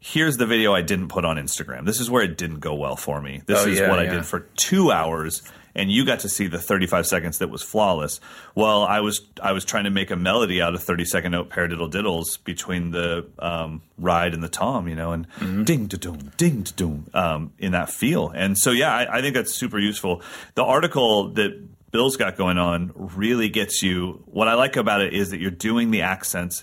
here's 0.01 0.37
the 0.39 0.47
video 0.47 0.75
I 0.75 0.83
didn't 0.83 1.07
put 1.09 1.25
on 1.25 1.37
Instagram. 1.37 1.87
This 1.87 2.01
is 2.01 2.11
where 2.11 2.25
it 2.25 2.37
didn't 2.37 2.59
go 2.59 2.75
well 2.75 2.97
for 2.97 3.23
me. 3.23 3.43
This 3.47 3.65
Oh, 3.65 3.69
is 3.69 3.79
yeah, 3.79 3.89
what 3.89 4.01
I 4.01 4.07
did 4.07 4.27
for 4.27 4.41
2 4.57 4.91
hours." 4.91 5.43
And 5.77 5.91
you 5.91 6.05
got 6.07 6.21
to 6.21 6.29
see 6.29 6.47
the 6.47 6.59
35 6.61 7.07
seconds 7.07 7.39
that 7.39 7.51
was 7.51 7.63
flawless. 7.63 8.21
Well, 8.55 8.85
I 8.85 9.01
was 9.01 9.23
I 9.43 9.51
was 9.53 9.65
trying 9.65 9.85
to 9.85 9.91
make 9.91 10.11
a 10.13 10.17
melody 10.17 10.63
out 10.63 10.75
of 10.75 10.83
30 10.83 11.05
second 11.05 11.33
note 11.33 11.51
paradiddle 11.51 11.91
diddles 11.91 12.37
between 12.37 12.93
the 12.93 13.27
um, 13.41 13.83
ride 13.99 14.35
and 14.35 14.43
the 14.43 14.49
tom, 14.49 14.87
you 14.89 14.95
know, 14.95 15.11
and 15.13 15.27
Mm-hmm. 15.41 15.65
ding 15.65 15.87
da 15.87 15.97
doom, 15.97 16.31
ding 16.37 16.63
da 16.63 16.71
doom, 16.77 17.07
um, 17.13 17.53
in 17.59 17.73
that 17.73 17.91
feel. 17.91 18.29
And 18.29 18.57
so, 18.57 18.71
yeah, 18.71 18.95
I, 18.95 19.19
I 19.19 19.21
think 19.21 19.35
that's 19.35 19.53
super 19.55 19.79
useful. 19.81 20.23
The 20.55 20.63
article 20.65 21.31
that 21.31 21.61
Bill's 21.91 22.17
got 22.17 22.37
going 22.37 22.59
on 22.59 22.93
really 22.95 23.49
gets 23.49 23.83
you. 23.83 24.23
What 24.27 24.47
I 24.49 24.55
like 24.55 24.77
about 24.77 25.01
it 25.01 25.13
is 25.13 25.31
that 25.31 25.41
you're 25.41 25.51
doing 25.51 25.91
the 25.91 26.03
accents 26.03 26.63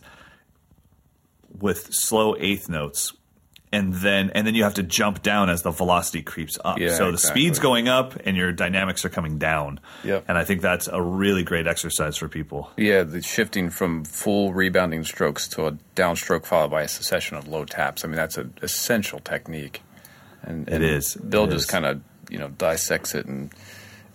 with 1.60 1.94
slow 1.94 2.36
eighth 2.38 2.70
notes. 2.70 3.14
And 3.74 3.94
then, 3.94 4.32
and 4.36 4.46
then 4.46 4.54
you 4.54 4.64
have 4.66 4.74
to 4.74 4.84
jump 4.84 5.22
down 5.24 5.50
as 5.50 5.62
the 5.62 5.72
velocity 5.72 6.22
creeps 6.22 6.58
up. 6.66 6.78
Yeah, 6.78 6.90
so 6.90 7.06
the 7.06 7.14
exactly. 7.14 7.42
speed's 7.42 7.60
going 7.60 7.88
up, 7.88 8.18
and 8.26 8.36
your 8.36 8.52
dynamics 8.52 9.06
are 9.06 9.10
coming 9.10 9.38
down. 9.38 9.80
Yep. 10.04 10.26
And 10.28 10.38
I 10.38 10.44
think 10.44 10.62
that's 10.62 10.90
a 10.90 11.02
really 11.02 11.44
great 11.44 11.68
exercise 11.68 12.18
for 12.18 12.28
people. 12.28 12.70
Yeah, 12.76 13.04
the 13.04 13.22
shifting 13.22 13.70
from 13.70 14.04
full 14.04 14.52
rebounding 14.54 15.06
strokes 15.06 15.48
to 15.50 15.68
a 15.68 15.72
downstroke 15.96 16.46
followed 16.46 16.72
by 16.72 16.82
a 16.82 16.88
succession 16.90 17.38
of 17.38 17.48
low 17.48 17.64
taps. 17.64 18.04
I 18.04 18.10
mean, 18.10 18.18
that's 18.18 18.38
an 18.38 18.54
essential 18.62 19.20
technique. 19.20 19.82
And, 20.44 20.68
It 20.68 20.74
and 20.76 20.84
is. 20.84 21.16
Bill 21.16 21.46
It 21.46 21.52
just 21.52 21.70
kind 21.70 21.86
of 21.86 22.02
you 22.30 22.40
know 22.40 22.50
dissects 22.50 23.16
it, 23.16 23.26
and 23.26 23.54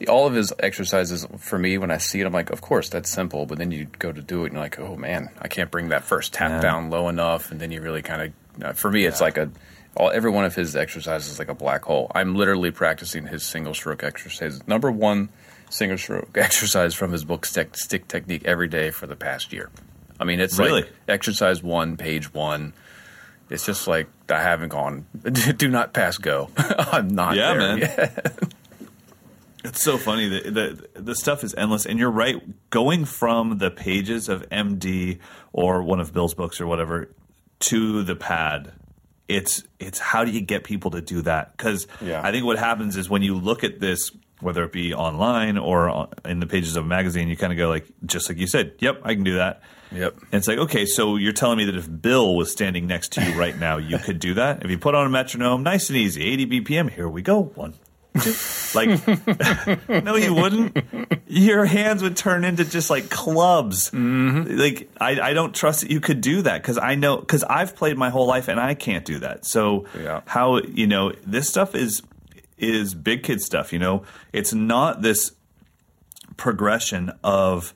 all 0.06 0.26
of 0.26 0.34
his 0.34 0.52
exercises 0.58 1.26
for 1.38 1.58
me 1.58 1.78
when 1.78 1.90
I 1.90 1.96
see 1.96 2.20
it, 2.20 2.26
I'm 2.26 2.32
like, 2.34 2.50
of 2.50 2.60
course 2.60 2.90
that's 2.90 3.10
simple. 3.10 3.46
But 3.46 3.56
then 3.56 3.70
you 3.70 3.86
go 3.98 4.12
to 4.12 4.20
do 4.20 4.42
it, 4.42 4.48
and 4.48 4.54
you're 4.54 4.62
like, 4.62 4.78
oh 4.78 4.96
man, 4.96 5.30
I 5.40 5.48
can't 5.48 5.70
bring 5.70 5.88
that 5.88 6.04
first 6.04 6.34
tap 6.34 6.50
Yeah. 6.50 6.60
down 6.60 6.90
low 6.90 7.08
enough, 7.08 7.50
and 7.50 7.58
then 7.58 7.70
you 7.70 7.80
really 7.80 8.02
kind 8.02 8.20
of. 8.20 8.32
Uh, 8.62 8.72
for 8.72 8.90
me, 8.90 9.04
it's 9.04 9.20
like 9.20 9.36
a. 9.36 9.50
All, 9.96 10.10
every 10.10 10.30
one 10.30 10.44
of 10.44 10.54
his 10.54 10.76
exercises 10.76 11.32
is 11.32 11.38
like 11.38 11.48
a 11.48 11.54
black 11.54 11.82
hole. 11.84 12.12
I'm 12.14 12.34
literally 12.34 12.70
practicing 12.70 13.26
his 13.26 13.42
single 13.42 13.72
stroke 13.72 14.02
exercises. 14.04 14.66
Number 14.66 14.90
one 14.90 15.30
single 15.70 15.96
stroke 15.98 16.28
exercise 16.36 16.94
from 16.94 17.12
his 17.12 17.24
book 17.24 17.46
Stick, 17.46 17.76
Stick 17.76 18.06
Technique 18.08 18.44
every 18.44 18.68
day 18.68 18.90
for 18.90 19.06
the 19.06 19.16
past 19.16 19.52
year. 19.54 19.70
I 20.20 20.24
mean, 20.24 20.38
it's 20.40 20.58
Really? 20.58 20.82
like 20.82 20.92
exercise 21.08 21.62
one, 21.62 21.96
page 21.96 22.32
one. 22.34 22.72
It's 23.48 23.64
just 23.64 23.86
like 23.88 24.08
I 24.28 24.42
haven't 24.42 24.68
gone. 24.70 25.06
Do 25.56 25.68
not 25.68 25.92
pass 25.94 26.18
go. 26.18 26.50
I'm 26.56 27.08
not. 27.08 27.36
Yeah, 27.36 27.54
man. 27.54 28.10
It's 29.64 29.82
so 29.82 29.98
funny. 29.98 30.28
The, 30.28 30.50
the 30.94 31.00
the 31.00 31.14
stuff 31.14 31.42
is 31.42 31.54
endless, 31.54 31.86
and 31.86 31.98
you're 31.98 32.10
right. 32.10 32.40
Going 32.70 33.04
from 33.04 33.58
the 33.58 33.70
pages 33.70 34.28
of 34.28 34.48
MD 34.50 35.18
or 35.52 35.82
one 35.82 36.00
of 36.00 36.12
Bill's 36.12 36.34
books 36.34 36.60
or 36.60 36.66
whatever 36.66 37.08
to 37.60 38.02
the 38.02 38.16
pad, 38.16 38.72
it's 39.28 39.64
it's 39.80 39.98
how 39.98 40.24
do 40.24 40.30
you 40.30 40.40
get 40.40 40.64
people 40.64 40.90
to 40.92 41.00
do 41.00 41.22
that? 41.22 41.56
Because 41.56 41.86
Yeah. 42.00 42.20
I 42.24 42.30
think 42.30 42.44
what 42.44 42.58
happens 42.58 42.96
is 42.96 43.08
when 43.10 43.22
you 43.22 43.34
look 43.34 43.64
at 43.64 43.80
this 43.80 44.10
whether 44.40 44.62
it 44.64 44.70
be 44.72 44.92
online 44.92 45.56
or 45.56 45.88
on- 45.88 46.08
in 46.26 46.40
the 46.40 46.46
pages 46.46 46.76
of 46.76 46.84
a 46.84 46.86
magazine, 46.86 47.26
you 47.28 47.38
kind 47.38 47.54
of 47.54 47.56
go 47.56 47.70
like, 47.70 47.86
just 48.04 48.28
like 48.28 48.36
you 48.36 48.46
said, 48.46 48.72
yep, 48.80 49.00
I 49.02 49.14
can 49.14 49.24
do 49.24 49.36
that. 49.36 49.62
Yep. 49.92 50.14
And 50.20 50.34
it's 50.34 50.46
like, 50.46 50.58
okay, 50.58 50.84
so 50.84 51.16
you're 51.16 51.32
telling 51.32 51.56
me 51.56 51.64
that 51.64 51.74
if 51.74 51.88
Bill 52.02 52.36
was 52.36 52.52
standing 52.52 52.86
next 52.86 53.12
to 53.12 53.24
you 53.24 53.32
right 53.40 53.58
now, 53.58 53.78
you 53.78 53.96
could 53.96 54.18
do 54.18 54.34
that? 54.34 54.62
If 54.62 54.70
you 54.70 54.76
put 54.76 54.94
on 54.94 55.06
a 55.06 55.08
metronome, 55.08 55.62
nice 55.62 55.88
and 55.88 55.96
easy, 55.96 56.22
80 56.22 56.60
BPM, 56.60 56.90
here 56.90 57.08
we 57.08 57.22
go. 57.22 57.44
One. 57.54 57.74
Like, 58.74 58.88
no, 60.04 60.16
you 60.16 60.34
wouldn't. 60.34 60.76
Your 61.26 61.64
hands 61.64 62.02
would 62.02 62.16
turn 62.16 62.44
into 62.44 62.64
just 62.64 62.90
like 62.90 63.10
clubs. 63.10 63.90
Mm-hmm. 63.90 64.58
Like, 64.58 64.90
I, 65.00 65.20
I 65.20 65.32
don't 65.32 65.54
trust 65.54 65.82
that 65.82 65.90
you 65.90 66.00
could 66.00 66.20
do 66.20 66.42
that 66.42 66.62
because 66.62 66.78
I 66.78 66.94
know, 66.94 67.16
because 67.18 67.42
I've 67.44 67.74
played 67.76 67.96
my 67.96 68.10
whole 68.10 68.26
life 68.26 68.48
and 68.48 68.58
I 68.60 68.74
can't 68.74 69.04
do 69.04 69.18
that. 69.20 69.44
So, 69.46 69.86
Yeah. 69.98 70.20
how, 70.26 70.58
you 70.58 70.86
know, 70.86 71.12
this 71.26 71.48
stuff 71.48 71.74
is 71.74 72.02
is 72.58 72.94
big 72.94 73.22
kid 73.22 73.40
stuff, 73.42 73.72
you 73.72 73.78
know? 73.78 74.02
It's 74.32 74.54
not 74.54 75.02
this 75.02 75.32
progression 76.36 77.12
of 77.22 77.74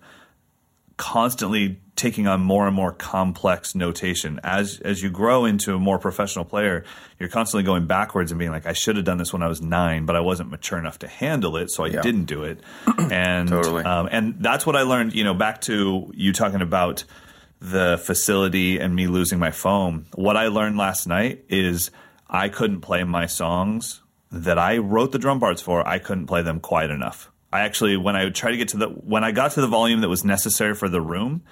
constantly 1.00 1.80
taking 1.96 2.26
on 2.26 2.42
more 2.42 2.66
and 2.66 2.76
more 2.76 2.92
complex 2.92 3.74
notation 3.74 4.38
as 4.44 4.78
as 4.80 5.02
you 5.02 5.08
grow 5.08 5.46
into 5.46 5.74
a 5.74 5.78
more 5.78 5.98
professional 5.98 6.44
player 6.44 6.84
you're 7.18 7.28
constantly 7.30 7.62
going 7.64 7.86
backwards 7.86 8.30
and 8.32 8.38
being 8.38 8.50
like 8.50 8.66
I 8.66 8.74
should 8.74 8.96
have 8.96 9.06
done 9.06 9.16
this 9.16 9.32
when 9.32 9.42
I 9.42 9.48
was 9.48 9.62
9 9.62 10.04
but 10.04 10.14
I 10.14 10.20
wasn't 10.20 10.50
mature 10.50 10.78
enough 10.78 10.98
to 10.98 11.08
handle 11.08 11.56
it 11.56 11.70
so 11.70 11.84
I 11.84 11.88
Yeah. 11.88 12.02
didn't 12.02 12.26
do 12.26 12.44
it 12.44 12.60
and 13.10 13.48
Totally. 13.48 13.82
um, 13.84 14.08
and 14.12 14.36
that's 14.40 14.66
what 14.66 14.76
I 14.76 14.82
learned 14.82 15.14
you 15.14 15.24
know 15.24 15.32
back 15.34 15.62
to 15.62 16.12
you 16.14 16.34
talking 16.34 16.60
about 16.60 17.04
the 17.60 17.98
facility 18.04 18.78
and 18.78 18.94
me 18.94 19.06
losing 19.06 19.38
my 19.38 19.50
phone 19.50 20.04
what 20.14 20.36
I 20.36 20.48
learned 20.48 20.76
last 20.76 21.06
night 21.06 21.44
is 21.48 21.90
I 22.28 22.50
couldn't 22.50 22.82
play 22.82 23.04
my 23.04 23.24
songs 23.26 24.02
that 24.30 24.58
I 24.58 24.76
wrote 24.78 25.12
the 25.12 25.18
drum 25.18 25.40
parts 25.40 25.62
for 25.62 25.86
I 25.88 25.98
couldn't 25.98 26.26
play 26.26 26.42
them 26.42 26.60
quite 26.60 26.90
enough 26.90 27.29
I 27.52 27.60
actually 27.60 27.96
when 27.96 28.16
I 28.16 28.28
tried 28.30 28.52
to 28.52 28.56
get 28.56 28.68
to 28.68 28.76
the 28.78 28.86
when 28.88 29.24
I 29.24 29.32
got 29.32 29.52
to 29.52 29.60
the 29.60 29.66
volume 29.68 30.00
that 30.02 30.08
was 30.08 30.24
necessary 30.24 30.74
for 30.74 30.88
the 30.88 31.00
room, 31.00 31.42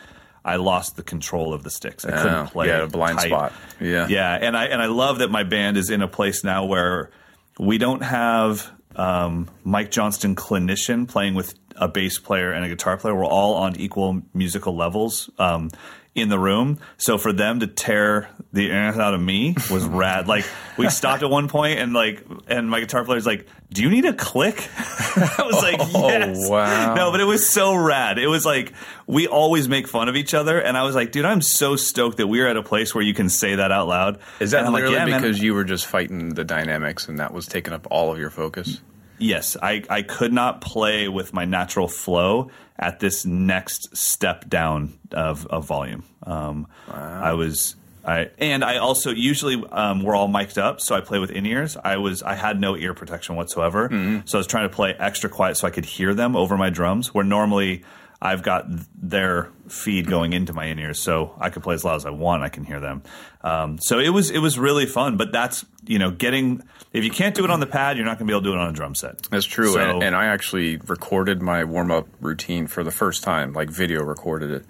I 0.44 0.56
lost 0.56 0.96
the 0.96 1.02
control 1.02 1.52
of 1.52 1.62
the 1.64 1.70
sticks. 1.70 2.04
I 2.04 2.10
Oh, 2.12 2.22
couldn't 2.22 2.46
play. 2.48 2.68
yeah, 2.68 2.82
a 2.82 2.86
blind 2.86 3.18
tight. 3.18 3.28
spot. 3.28 3.52
Yeah. 3.80 4.06
yeah, 4.08 4.34
and 4.40 4.56
I 4.56 4.66
and 4.66 4.80
I 4.80 4.86
love 4.86 5.18
that 5.18 5.30
my 5.30 5.42
band 5.42 5.76
is 5.76 5.90
in 5.90 6.00
a 6.02 6.08
place 6.08 6.44
now 6.44 6.64
where 6.66 7.10
we 7.58 7.78
don't 7.78 8.02
have 8.02 8.70
um, 8.96 9.48
Mike 9.64 9.90
Johnston 9.90 10.36
clinician 10.36 11.08
playing 11.08 11.34
with 11.34 11.54
a 11.76 11.88
bass 11.88 12.18
player 12.18 12.50
and 12.52 12.64
a 12.64 12.68
guitar 12.68 12.96
player. 12.96 13.14
We're 13.14 13.24
all 13.24 13.54
on 13.54 13.76
equal 13.76 14.22
musical 14.34 14.76
levels. 14.76 15.28
Um, 15.38 15.70
in 16.20 16.28
the 16.28 16.38
room, 16.38 16.78
so 16.96 17.18
for 17.18 17.32
them 17.32 17.60
to 17.60 17.66
tear 17.66 18.28
the 18.52 18.72
ass 18.72 18.96
out 18.96 19.14
of 19.14 19.20
me 19.20 19.54
was 19.70 19.84
rad. 19.86 20.26
Like 20.28 20.44
we 20.76 20.88
stopped 20.90 21.22
at 21.22 21.30
one 21.30 21.48
point, 21.48 21.78
and 21.78 21.92
like, 21.92 22.24
and 22.48 22.68
my 22.68 22.80
guitar 22.80 23.04
player's 23.04 23.26
like, 23.26 23.46
"Do 23.72 23.82
you 23.82 23.90
need 23.90 24.04
a 24.04 24.12
click?" 24.12 24.68
I 24.78 25.42
was 25.44 25.62
like, 25.62 25.76
Oh, 25.80 26.08
"Yes." 26.08 26.48
wow. 26.48 26.94
No, 26.94 27.10
but 27.10 27.20
it 27.20 27.24
was 27.24 27.48
so 27.48 27.74
rad. 27.74 28.18
It 28.18 28.28
was 28.28 28.44
like 28.46 28.72
we 29.06 29.26
always 29.26 29.68
make 29.68 29.86
fun 29.88 30.08
of 30.08 30.16
each 30.16 30.34
other, 30.34 30.60
and 30.60 30.76
I 30.76 30.84
was 30.84 30.94
like, 30.94 31.12
"Dude, 31.12 31.24
I'm 31.24 31.42
so 31.42 31.76
stoked 31.76 32.16
that 32.18 32.26
we're 32.26 32.48
at 32.48 32.56
a 32.56 32.62
place 32.62 32.94
where 32.94 33.04
you 33.04 33.14
can 33.14 33.28
say 33.28 33.56
that 33.56 33.70
out 33.72 33.88
loud." 33.88 34.18
Is 34.40 34.52
that 34.52 34.64
I'm 34.64 34.72
like, 34.72 34.84
literally 34.84 34.96
"Yeah, 34.96 35.04
man." 35.06 35.22
because 35.22 35.40
you 35.42 35.54
were 35.54 35.64
just 35.64 35.86
fighting 35.86 36.30
the 36.34 36.44
dynamics 36.44 37.08
and 37.08 37.18
that 37.18 37.32
was 37.32 37.46
taking 37.46 37.72
up 37.72 37.86
all 37.90 38.12
of 38.12 38.18
your 38.18 38.30
focus? 38.30 38.80
Yes, 39.18 39.56
I, 39.60 39.82
I 39.90 40.02
could 40.02 40.32
not 40.32 40.60
play 40.60 41.08
with 41.08 41.32
my 41.32 41.44
natural 41.44 41.88
flow 41.88 42.50
at 42.78 43.00
this 43.00 43.24
next 43.26 43.96
step 43.96 44.48
down 44.48 44.98
of, 45.12 45.46
of 45.46 45.66
volume. 45.66 46.04
Um, 46.22 46.66
I 46.88 47.32
was 47.32 47.74
I 48.04 48.30
and 48.38 48.64
I 48.64 48.78
also 48.78 49.10
usually 49.10 49.62
um, 49.70 50.02
we're 50.02 50.14
all 50.14 50.28
mic'd 50.28 50.56
up, 50.58 50.80
so 50.80 50.94
I 50.94 51.00
play 51.00 51.18
with 51.18 51.30
in 51.30 51.44
ears. 51.44 51.76
I 51.76 51.96
was 51.98 52.22
I 52.22 52.34
had 52.34 52.60
no 52.60 52.76
ear 52.76 52.94
protection 52.94 53.36
whatsoever, 53.36 53.88
so 54.24 54.38
I 54.38 54.40
was 54.40 54.46
trying 54.46 54.68
to 54.68 54.74
play 54.74 54.94
extra 54.98 55.28
quiet 55.28 55.56
so 55.56 55.66
I 55.66 55.70
could 55.70 55.84
hear 55.84 56.14
them 56.14 56.34
over 56.36 56.56
my 56.56 56.70
drums. 56.70 57.12
Where 57.12 57.24
normally 57.24 57.84
I've 58.20 58.42
got 58.42 58.66
their 59.00 59.50
feed 59.68 60.08
going 60.08 60.32
into 60.32 60.52
my 60.52 60.64
in 60.66 60.78
ears, 60.78 60.98
so 60.98 61.34
I 61.38 61.50
could 61.50 61.62
play 61.62 61.74
as 61.74 61.84
loud 61.84 61.96
as 61.96 62.06
I 62.06 62.10
want. 62.10 62.42
I 62.42 62.48
can 62.48 62.64
hear 62.64 62.80
them. 62.80 63.02
Um, 63.42 63.78
so 63.78 64.00
it 64.00 64.08
was 64.08 64.30
it 64.30 64.38
was 64.40 64.58
really 64.58 64.86
fun. 64.86 65.16
But 65.16 65.30
that's 65.30 65.64
you 65.86 65.98
know 66.00 66.10
getting 66.10 66.62
if 66.92 67.04
you 67.04 67.10
can't 67.10 67.34
do 67.34 67.44
it 67.44 67.50
on 67.50 67.60
the 67.60 67.66
pad, 67.66 67.96
you're 67.96 68.06
not 68.06 68.18
going 68.18 68.26
to 68.26 68.32
be 68.32 68.34
able 68.34 68.42
to 68.42 68.48
do 68.48 68.54
it 68.54 68.58
on 68.58 68.70
a 68.70 68.72
drum 68.72 68.94
set. 68.96 69.22
That's 69.30 69.46
true. 69.46 69.72
So- 69.72 69.78
and, 69.78 70.02
and 70.02 70.16
I 70.16 70.26
actually 70.26 70.78
recorded 70.78 71.40
my 71.42 71.62
warm 71.64 71.90
up 71.92 72.08
routine 72.20 72.66
for 72.66 72.82
the 72.82 72.90
first 72.90 73.22
time, 73.22 73.52
like 73.52 73.70
video 73.70 74.02
recorded 74.02 74.50
it. 74.50 74.64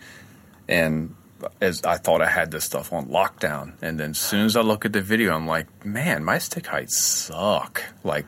And 0.69 1.15
as 1.61 1.83
I 1.85 1.97
thought 1.97 2.21
I 2.21 2.29
had 2.29 2.51
this 2.51 2.65
stuff 2.65 2.93
on 2.93 3.07
lockdown. 3.07 3.75
And 3.81 3.99
then 3.99 4.11
as 4.11 4.19
soon 4.19 4.45
as 4.45 4.57
I 4.57 4.61
look 4.61 4.85
at 4.85 4.93
the 4.93 5.01
video, 5.01 5.35
I'm 5.35 5.47
like, 5.47 5.87
man, 5.87 6.25
my 6.25 6.39
stick 6.39 6.67
heights 6.67 7.01
suck. 7.03 7.83
Like 8.05 8.27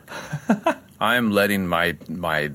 I'm 0.99 1.29
letting 1.31 1.67
my 1.67 1.97
my 2.07 2.51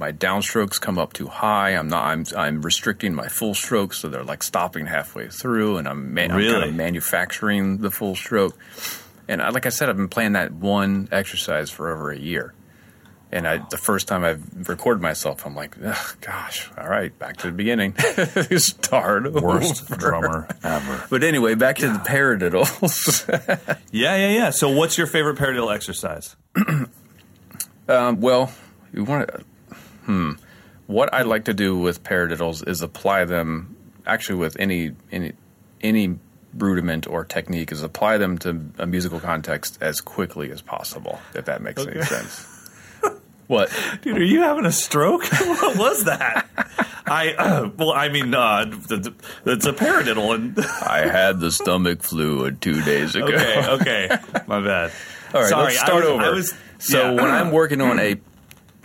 my 0.00 0.10
downstrokes 0.12 0.80
come 0.80 0.98
up 0.98 1.12
too 1.12 1.28
high. 1.28 1.70
I'm 1.70 1.88
not. 1.88 2.04
I'm 2.06 2.24
I'm 2.36 2.62
restricting 2.62 3.14
my 3.14 3.28
full 3.28 3.54
strokes, 3.54 3.98
so 3.98 4.08
they're 4.08 4.24
like 4.24 4.42
stopping 4.42 4.86
halfway 4.86 5.28
through, 5.28 5.76
and 5.76 5.86
I'm, 5.86 6.14
ma- 6.14 6.22
I'm 6.22 6.30
kind 6.30 6.64
of 6.64 6.74
manufacturing 6.74 7.78
the 7.78 7.90
full 7.90 8.16
stroke. 8.16 8.56
And 9.28 9.42
I, 9.42 9.50
like 9.50 9.66
I 9.66 9.68
said, 9.68 9.88
I've 9.90 9.96
been 9.98 10.08
playing 10.08 10.32
that 10.32 10.52
one 10.52 11.08
exercise 11.12 11.70
for 11.70 11.92
over 11.92 12.10
a 12.10 12.18
year. 12.18 12.54
And 13.32 13.46
I, 13.46 13.58
the 13.58 13.76
first 13.76 14.08
time 14.08 14.24
I've 14.24 14.68
recorded 14.68 15.00
myself, 15.00 15.46
I'm 15.46 15.54
like, 15.54 15.76
gosh, 16.20 16.68
all 16.76 16.88
right, 16.88 17.16
back 17.16 17.36
to 17.36 17.46
the 17.46 17.52
beginning. 17.52 17.94
Start 18.56 19.26
of 19.26 19.34
Worst 19.34 19.84
over." 19.84 19.96
drummer 19.96 20.48
ever. 20.64 21.04
But 21.10 21.22
anyway, 21.22 21.54
back 21.54 21.76
to 21.76 21.88
the 21.88 21.98
paradiddles. 22.00 23.76
Yeah, 23.92 24.16
yeah, 24.16 24.28
yeah. 24.30 24.50
So, 24.50 24.70
what's 24.70 24.96
your 24.96 25.06
favorite 25.08 25.36
paradiddle 25.36 25.72
exercise? 25.74 26.36
um, 27.88 28.20
well, 28.20 28.52
you 28.92 29.04
want 29.04 29.28
to, 29.28 29.44
hmm. 30.04 30.32
What 30.86 31.14
I 31.14 31.22
like 31.22 31.44
to 31.44 31.54
do 31.54 31.78
with 31.78 32.02
paradiddles 32.02 32.66
is 32.66 32.82
apply 32.82 33.24
them, 33.24 33.76
actually, 34.06 34.38
with 34.38 34.56
any 34.58 34.92
any 35.12 35.32
any 35.80 36.18
rudiment 36.52 37.06
or 37.06 37.24
technique, 37.24 37.70
is 37.70 37.82
apply 37.82 38.18
them 38.18 38.38
to 38.38 38.60
a 38.78 38.86
musical 38.86 39.20
context 39.20 39.78
as 39.80 40.00
quickly 40.00 40.50
as 40.50 40.60
possible. 40.60 41.20
If 41.34 41.44
that 41.44 41.62
makes 41.62 41.86
any 41.86 42.02
sense. 42.02 42.46
What? 43.50 43.68
Dude, 44.02 44.16
are 44.16 44.22
you 44.22 44.42
having 44.42 44.64
a 44.64 44.70
stroke? 44.70 45.24
what 45.32 45.76
was 45.76 46.04
that? 46.04 46.46
I 47.04 47.32
uh, 47.32 47.70
well, 47.76 47.90
I 47.90 48.08
mean, 48.08 48.32
uh, 48.32 48.70
it's 49.44 49.66
a 49.66 49.72
paradiddle, 49.72 50.32
and 50.32 50.56
I 50.86 51.08
had 51.10 51.40
the 51.40 51.50
stomach 51.50 52.04
flu 52.04 52.48
two 52.52 52.80
days 52.82 53.16
ago. 53.16 53.26
okay, 53.26 53.66
okay, 53.70 54.08
my 54.46 54.60
bad. 54.60 54.92
All 55.34 55.40
right, 55.40 55.48
Sorry, 55.48 55.64
let's 55.64 55.80
start 55.80 56.04
I 56.04 56.06
over. 56.06 56.22
I 56.22 56.30
was 56.30 56.54
so 56.78 57.02
yeah. 57.02 57.20
when 57.20 57.28
I'm 57.28 57.50
working 57.50 57.80
on 57.80 57.98
a 57.98 58.20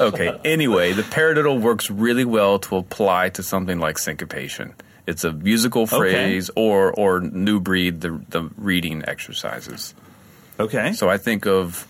Okay, 0.00 0.38
anyway, 0.44 0.92
the 0.92 1.02
paradiddle 1.02 1.60
works 1.60 1.90
really 1.90 2.24
well 2.24 2.58
to 2.60 2.76
apply 2.76 3.30
to 3.30 3.42
something 3.42 3.78
like 3.78 3.98
syncopation. 3.98 4.74
It's 5.06 5.24
a 5.24 5.32
musical 5.32 5.86
phrase 5.86 6.50
or 6.54 6.92
or 6.92 7.20
new 7.20 7.60
breed 7.60 8.00
the 8.02 8.20
the 8.28 8.50
reading 8.56 9.04
exercises. 9.08 9.94
okay, 10.60 10.92
So 10.92 11.08
I 11.08 11.16
think 11.18 11.46
of 11.46 11.86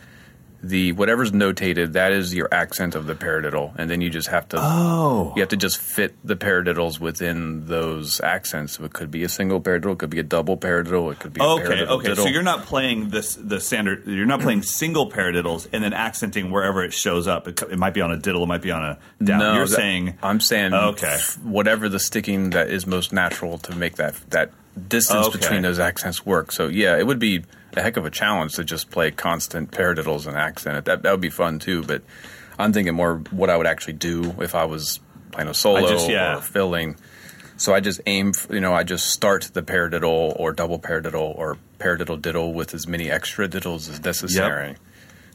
the 0.63 0.91
whatever's 0.93 1.31
notated, 1.31 1.93
that 1.93 2.11
is 2.11 2.35
your 2.35 2.49
accent 2.53 2.95
of 2.97 3.07
the 3.07 3.15
paradiddle, 3.15 3.73
and 3.77 3.89
then 3.89 4.01
you 4.01 4.11
just 4.11 4.29
have 4.29 4.49
to 4.49 4.57
oh, 4.61 5.33
you 5.37 5.43
have 5.43 5.51
to 5.51 5.57
just 5.57 5.79
fit 5.79 6.17
the 6.25 6.35
paradiddles 6.35 6.99
within 6.99 7.67
those 7.67 8.21
accents. 8.21 8.77
So 8.77 8.85
it 8.85 8.93
could 8.93 9.11
be 9.11 9.23
a 9.23 9.29
single 9.29 9.61
paradiddle, 9.61 9.93
it 9.93 9.99
could 9.99 10.11
be 10.11 10.19
a 10.19 10.25
double 10.25 10.57
paradiddle, 10.57 11.13
it 11.13 11.21
could 11.21 11.33
be 11.33 11.41
a 11.41 11.45
okay, 11.45 11.85
okay. 11.87 12.15
So 12.17 12.27
you're 12.27 12.43
not 12.43 12.65
playing 12.65 13.11
this 13.11 13.37
the 13.37 13.61
standard. 13.61 14.07
You're 14.07 14.27
not 14.27 14.41
playing 14.41 14.63
single 14.63 15.11
paradiddles 15.11 15.69
and 15.73 15.85
then 15.85 15.93
accenting 15.93 16.51
wherever 16.51 16.83
it 16.83 16.93
shows 16.93 17.29
up. 17.29 17.47
It, 17.47 17.63
it 17.63 17.79
might 17.79 17.95
be 17.95 18.01
on 18.01 18.11
a 18.11 18.17
diddle, 18.17 18.43
it 18.43 18.47
might 18.47 18.63
be 18.63 18.73
on 18.73 18.83
a 18.85 18.99
down. 19.23 19.39
No, 19.39 19.55
you're 19.55 19.67
that- 19.69 19.77
saying 19.77 20.19
I'm 20.23 20.41
saying 20.41 20.75
oh, 20.75 20.89
Okay. 20.91 21.07
f- 21.15 21.39
whatever 21.45 21.89
the 21.89 22.01
sticking 22.01 22.51
that 22.51 22.69
is 22.69 22.87
most 22.87 23.13
natural 23.13 23.59
to 23.59 23.77
make 23.77 23.95
that 23.97 24.15
that 24.31 24.51
distance 24.89 25.27
Okay. 25.29 25.39
between 25.39 25.63
those 25.63 25.79
accents 25.79 26.27
work. 26.27 26.51
So 26.51 26.67
yeah, 26.67 26.99
it 26.99 27.07
would 27.07 27.19
be 27.21 27.45
a 27.77 27.83
heck 27.83 27.97
of 27.97 28.05
a 28.05 28.11
challenge 28.11 28.55
to 28.55 28.65
just 28.65 28.91
play 28.91 29.11
constant 29.11 29.71
paradiddles 29.71 30.27
and 30.27 30.37
accent. 30.37 30.85
That 30.87 31.03
that 31.03 31.11
would 31.11 31.21
be 31.21 31.31
fun 31.31 31.59
too. 31.59 31.83
But 31.83 32.03
I'm 32.59 32.73
thinking 32.73 32.95
more 32.95 33.23
what 33.31 33.51
I 33.51 33.57
would 33.57 33.67
actually 33.67 33.95
do 33.95 34.35
if 34.41 34.55
I 34.55 34.65
was 34.65 35.01
playing 35.33 35.49
a 35.49 35.55
solo 35.55 35.89
just- 35.89 36.09
yeah. 36.09 36.39
or 36.39 36.41
filling. 36.41 36.97
So 37.57 37.75
I 37.75 37.81
just 37.81 38.01
aim, 38.07 38.33
you 38.51 38.61
know, 38.61 38.73
I 38.73 38.85
just 38.85 39.09
start 39.09 39.51
the 39.53 39.63
paradiddle 39.63 40.39
or 40.39 40.53
double 40.53 40.79
paradiddle 40.79 41.37
or 41.37 41.59
paradiddle 41.81 42.23
diddle 42.23 42.53
with 42.55 42.73
as 42.73 42.87
many 42.87 43.11
extra 43.11 43.49
diddles 43.49 43.89
as 43.89 44.01
necessary. 44.01 44.77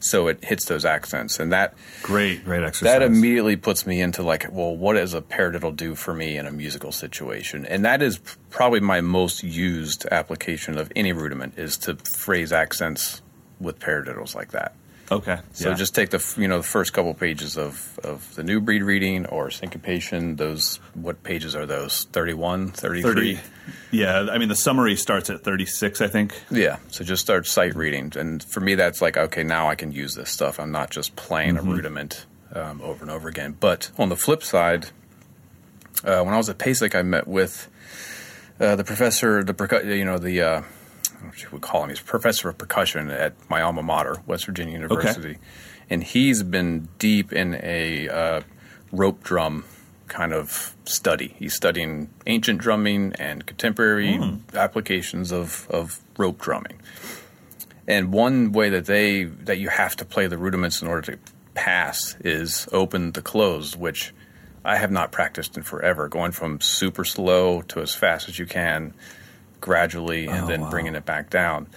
So 0.03 0.27
it 0.27 0.43
hits 0.43 0.65
those 0.65 0.83
accents, 0.83 1.39
and 1.39 1.53
that 1.53 1.75
great, 2.01 2.43
great 2.43 2.63
exercise. 2.63 2.93
that 2.93 3.01
immediately 3.01 3.55
puts 3.55 3.87
me 3.87 4.01
into 4.01 4.21
like, 4.21 4.45
well, 4.51 4.75
what 4.75 4.93
does 4.93 5.13
a 5.13 5.21
paradiddle 5.21 5.75
do 5.75 5.95
for 5.95 6.13
me 6.13 6.37
in 6.37 6.45
a 6.45 6.51
musical 6.51 6.91
situation? 6.91 7.65
And 7.65 7.85
that 7.85 8.01
is 8.01 8.19
probably 8.49 8.81
my 8.81 8.99
most 9.01 9.43
used 9.43 10.05
application 10.11 10.77
of 10.77 10.91
any 10.95 11.13
rudiment 11.13 11.57
is 11.57 11.77
to 11.79 11.95
phrase 11.95 12.51
accents 12.51 13.21
with 13.59 13.79
paradiddles 13.79 14.35
like 14.35 14.51
that. 14.51 14.75
Okay. 15.11 15.37
So 15.51 15.69
yeah. 15.69 15.75
just 15.75 15.93
take 15.93 16.09
the 16.11 16.35
you 16.37 16.47
know 16.47 16.57
the 16.57 16.63
first 16.63 16.93
couple 16.93 17.13
pages 17.13 17.57
of, 17.57 17.99
of 18.03 18.33
the 18.35 18.43
new 18.43 18.61
breed 18.61 18.83
reading 18.83 19.25
or 19.25 19.51
syncopation. 19.51 20.37
Those 20.37 20.77
what 20.93 21.23
pages 21.23 21.55
are 21.55 21.65
those? 21.65 22.05
31, 22.05 22.69
33? 22.71 23.35
30. 23.35 23.39
Yeah, 23.91 24.27
I 24.31 24.37
mean 24.37 24.49
the 24.49 24.55
summary 24.55 24.95
starts 24.95 25.29
at 25.29 25.43
36, 25.43 26.01
I 26.01 26.07
think. 26.07 26.33
Yeah. 26.49 26.77
So 26.89 27.03
just 27.03 27.21
start 27.21 27.45
sight 27.47 27.75
reading, 27.75 28.13
and 28.15 28.41
for 28.43 28.59
me 28.61 28.75
that's 28.75 29.01
like 29.01 29.17
okay 29.17 29.43
now 29.43 29.69
I 29.69 29.75
can 29.75 29.91
use 29.91 30.15
this 30.15 30.29
stuff. 30.29 30.59
I'm 30.59 30.71
not 30.71 30.89
just 30.89 31.15
playing 31.15 31.55
Mm-hmm. 31.55 31.69
a 31.69 31.73
rudiment 31.73 32.25
um, 32.53 32.81
over 32.81 33.03
and 33.03 33.11
over 33.11 33.27
again. 33.27 33.55
But 33.59 33.91
on 33.99 34.09
the 34.09 34.15
flip 34.15 34.41
side, 34.41 34.87
uh, 36.03 36.23
when 36.23 36.33
I 36.33 36.37
was 36.37 36.49
at 36.49 36.57
PASIC, 36.57 36.95
I 36.95 37.01
met 37.01 37.27
with 37.27 37.67
uh, 38.59 38.75
the 38.77 38.83
professor, 38.83 39.43
the 39.43 39.81
you 39.95 40.05
know 40.05 40.17
the. 40.17 40.41
Uh, 40.41 40.61
would 41.51 41.61
call 41.61 41.83
him. 41.83 41.89
He's 41.89 41.99
professor 41.99 42.49
of 42.49 42.57
percussion 42.57 43.09
at 43.09 43.33
my 43.49 43.61
alma 43.61 43.83
mater, 43.83 44.17
West 44.25 44.45
Virginia 44.45 44.73
University, 44.73 45.37
and 45.89 46.03
he's 46.03 46.43
been 46.43 46.89
deep 46.99 47.33
in 47.33 47.59
a 47.61 48.09
uh, 48.09 48.41
rope 48.91 49.23
drum 49.23 49.65
kind 50.07 50.33
of 50.33 50.75
study. 50.85 51.35
He's 51.39 51.53
studying 51.55 52.09
ancient 52.27 52.59
drumming 52.59 53.13
and 53.17 53.45
contemporary 53.45 54.19
applications 54.53 55.31
of, 55.31 55.67
of 55.69 55.99
rope 56.17 56.39
drumming. 56.39 56.79
And 57.87 58.13
one 58.13 58.51
way 58.51 58.69
that 58.69 58.85
they 58.85 59.23
that 59.23 59.57
you 59.57 59.69
have 59.69 59.95
to 59.97 60.05
play 60.05 60.27
the 60.27 60.37
rudiments 60.37 60.81
in 60.81 60.87
order 60.87 61.13
to 61.13 61.19
pass 61.53 62.15
is 62.21 62.67
open 62.71 63.11
to 63.13 63.21
closed, 63.21 63.75
which 63.75 64.13
I 64.63 64.77
have 64.77 64.91
not 64.91 65.11
practiced 65.11 65.57
in 65.57 65.63
forever. 65.63 66.07
Going 66.07 66.31
from 66.31 66.61
super 66.61 67.03
slow 67.03 67.61
to 67.63 67.81
as 67.81 67.93
fast 67.93 68.29
as 68.29 68.39
you 68.39 68.45
can, 68.45 68.93
gradually, 69.63 70.27
and 70.27 70.43
oh, 70.43 70.47
then 70.47 70.69
bringing 70.69 70.93
it 70.93 71.05
back 71.05 71.29
down. 71.29 71.67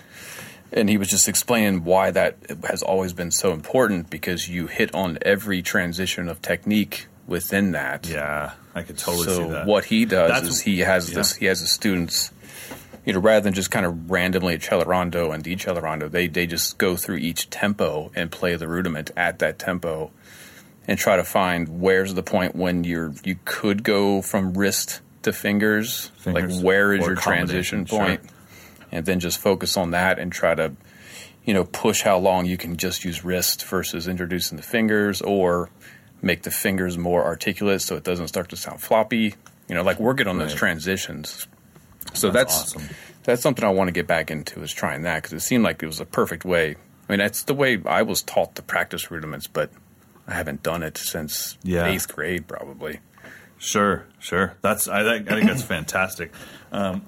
And 0.72 0.88
he 0.88 0.98
was 0.98 1.08
just 1.08 1.28
explaining 1.28 1.84
why 1.84 2.10
that 2.10 2.36
has 2.64 2.82
always 2.82 3.12
been 3.12 3.30
so 3.30 3.52
important 3.52 4.10
because 4.10 4.48
you 4.48 4.66
hit 4.66 4.92
on 4.94 5.18
every 5.22 5.62
transition 5.62 6.28
of 6.28 6.42
technique 6.42 7.06
within 7.28 7.70
that. 7.72 8.08
Yeah, 8.08 8.52
I 8.74 8.82
could 8.82 8.98
totally 8.98 9.24
so 9.24 9.44
see 9.44 9.50
that. 9.52 9.66
what 9.66 9.84
he 9.84 10.04
does 10.04 10.30
That's- 10.30 10.48
is 10.52 10.60
he 10.60 10.80
has 10.80 11.12
this 11.12 11.36
he 11.36 11.46
has 11.46 11.60
the 11.60 11.68
students 11.68 12.32
you 13.04 13.12
know 13.12 13.20
rather 13.20 13.42
than 13.42 13.54
just 13.54 13.70
kind 13.70 13.86
of 13.86 14.10
randomly 14.10 14.58
accelerando 14.58 15.32
and 15.32 15.42
decelerando 15.44 16.10
they 16.10 16.26
they 16.26 16.46
just 16.46 16.76
go 16.76 16.96
through 16.96 17.16
each 17.16 17.48
tempo 17.48 18.10
and 18.14 18.30
play 18.30 18.56
the 18.56 18.66
rudiment 18.66 19.12
at 19.16 19.38
that 19.38 19.58
tempo 19.58 20.10
and 20.88 20.98
try 20.98 21.16
to 21.16 21.24
find 21.24 21.80
where's 21.80 22.14
the 22.14 22.22
point 22.22 22.54
when 22.56 22.84
you're 22.84 23.14
you 23.24 23.38
could 23.44 23.82
go 23.82 24.20
from 24.20 24.52
wrist 24.54 25.00
to 25.26 25.32
fingers, 25.32 26.06
Fingers 26.16 26.56
like 26.56 26.64
where 26.64 26.92
is 26.94 27.06
your 27.06 27.14
transition 27.14 27.84
point 27.84 28.20
and 28.90 29.04
then 29.06 29.20
just 29.20 29.38
focus 29.38 29.76
on 29.76 29.90
that 29.92 30.18
and 30.18 30.32
try 30.32 30.54
to 30.54 30.72
you 31.44 31.52
know 31.54 31.64
push 31.64 32.02
how 32.02 32.18
long 32.18 32.46
you 32.46 32.56
can 32.56 32.76
just 32.76 33.04
use 33.04 33.24
wrist 33.24 33.64
versus 33.66 34.08
introducing 34.08 34.56
the 34.56 34.62
fingers 34.62 35.20
or 35.22 35.68
make 36.22 36.42
the 36.42 36.50
fingers 36.50 36.96
more 36.98 37.24
articulate 37.24 37.80
so 37.82 37.94
it 37.96 38.02
doesn't 38.04 38.28
start 38.28 38.48
to 38.48 38.56
sound 38.56 38.80
floppy 38.80 39.34
you 39.68 39.74
know 39.74 39.82
like 39.82 40.00
working 40.00 40.26
on 40.26 40.38
those 40.38 40.50
Right. 40.52 40.58
transitions 40.58 41.46
so 42.14 42.30
That's 42.30 42.54
that's 42.62 42.76
awesome. 42.76 42.88
that's 43.24 43.42
something 43.42 43.64
I 43.64 43.70
want 43.70 43.88
to 43.88 43.92
get 43.92 44.06
back 44.06 44.30
into 44.30 44.62
is 44.62 44.72
trying 44.72 45.02
that 45.02 45.22
because 45.22 45.32
it 45.34 45.40
seemed 45.40 45.62
like 45.64 45.82
it 45.82 45.86
was 45.86 46.00
a 46.00 46.06
perfect 46.06 46.44
way. 46.44 46.76
I 47.08 47.12
mean, 47.12 47.18
that's 47.18 47.42
the 47.42 47.54
way 47.54 47.80
I 47.84 48.02
was 48.02 48.22
taught 48.22 48.54
to 48.56 48.62
practice 48.62 49.10
rudiments, 49.10 49.46
but 49.48 49.70
I 50.26 50.34
haven't 50.34 50.62
done 50.62 50.82
it 50.84 50.96
since 50.98 51.58
Yeah. 51.64 51.86
eighth 51.86 52.08
grade, 52.14 52.46
probably. 52.48 53.00
Sure, 53.58 54.06
sure. 54.18 54.54
That's 54.60 54.88
I 54.88 55.02
think, 55.02 55.30
I 55.30 55.34
think 55.36 55.46
that's 55.48 55.62
fantastic. 55.62 56.32
Um, 56.72 57.02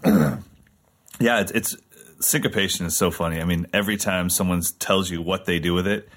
yeah, 1.20 1.40
it's, 1.40 1.52
it's 1.52 1.76
syncopation 2.20 2.86
is 2.86 2.96
so 2.96 3.10
funny. 3.10 3.40
I 3.40 3.44
mean, 3.44 3.66
every 3.72 3.96
time 3.96 4.30
someone 4.30 4.62
tells 4.78 5.10
you 5.10 5.22
what 5.22 5.44
they 5.44 5.58
do 5.58 5.74
with 5.74 5.86
it, 5.86 6.08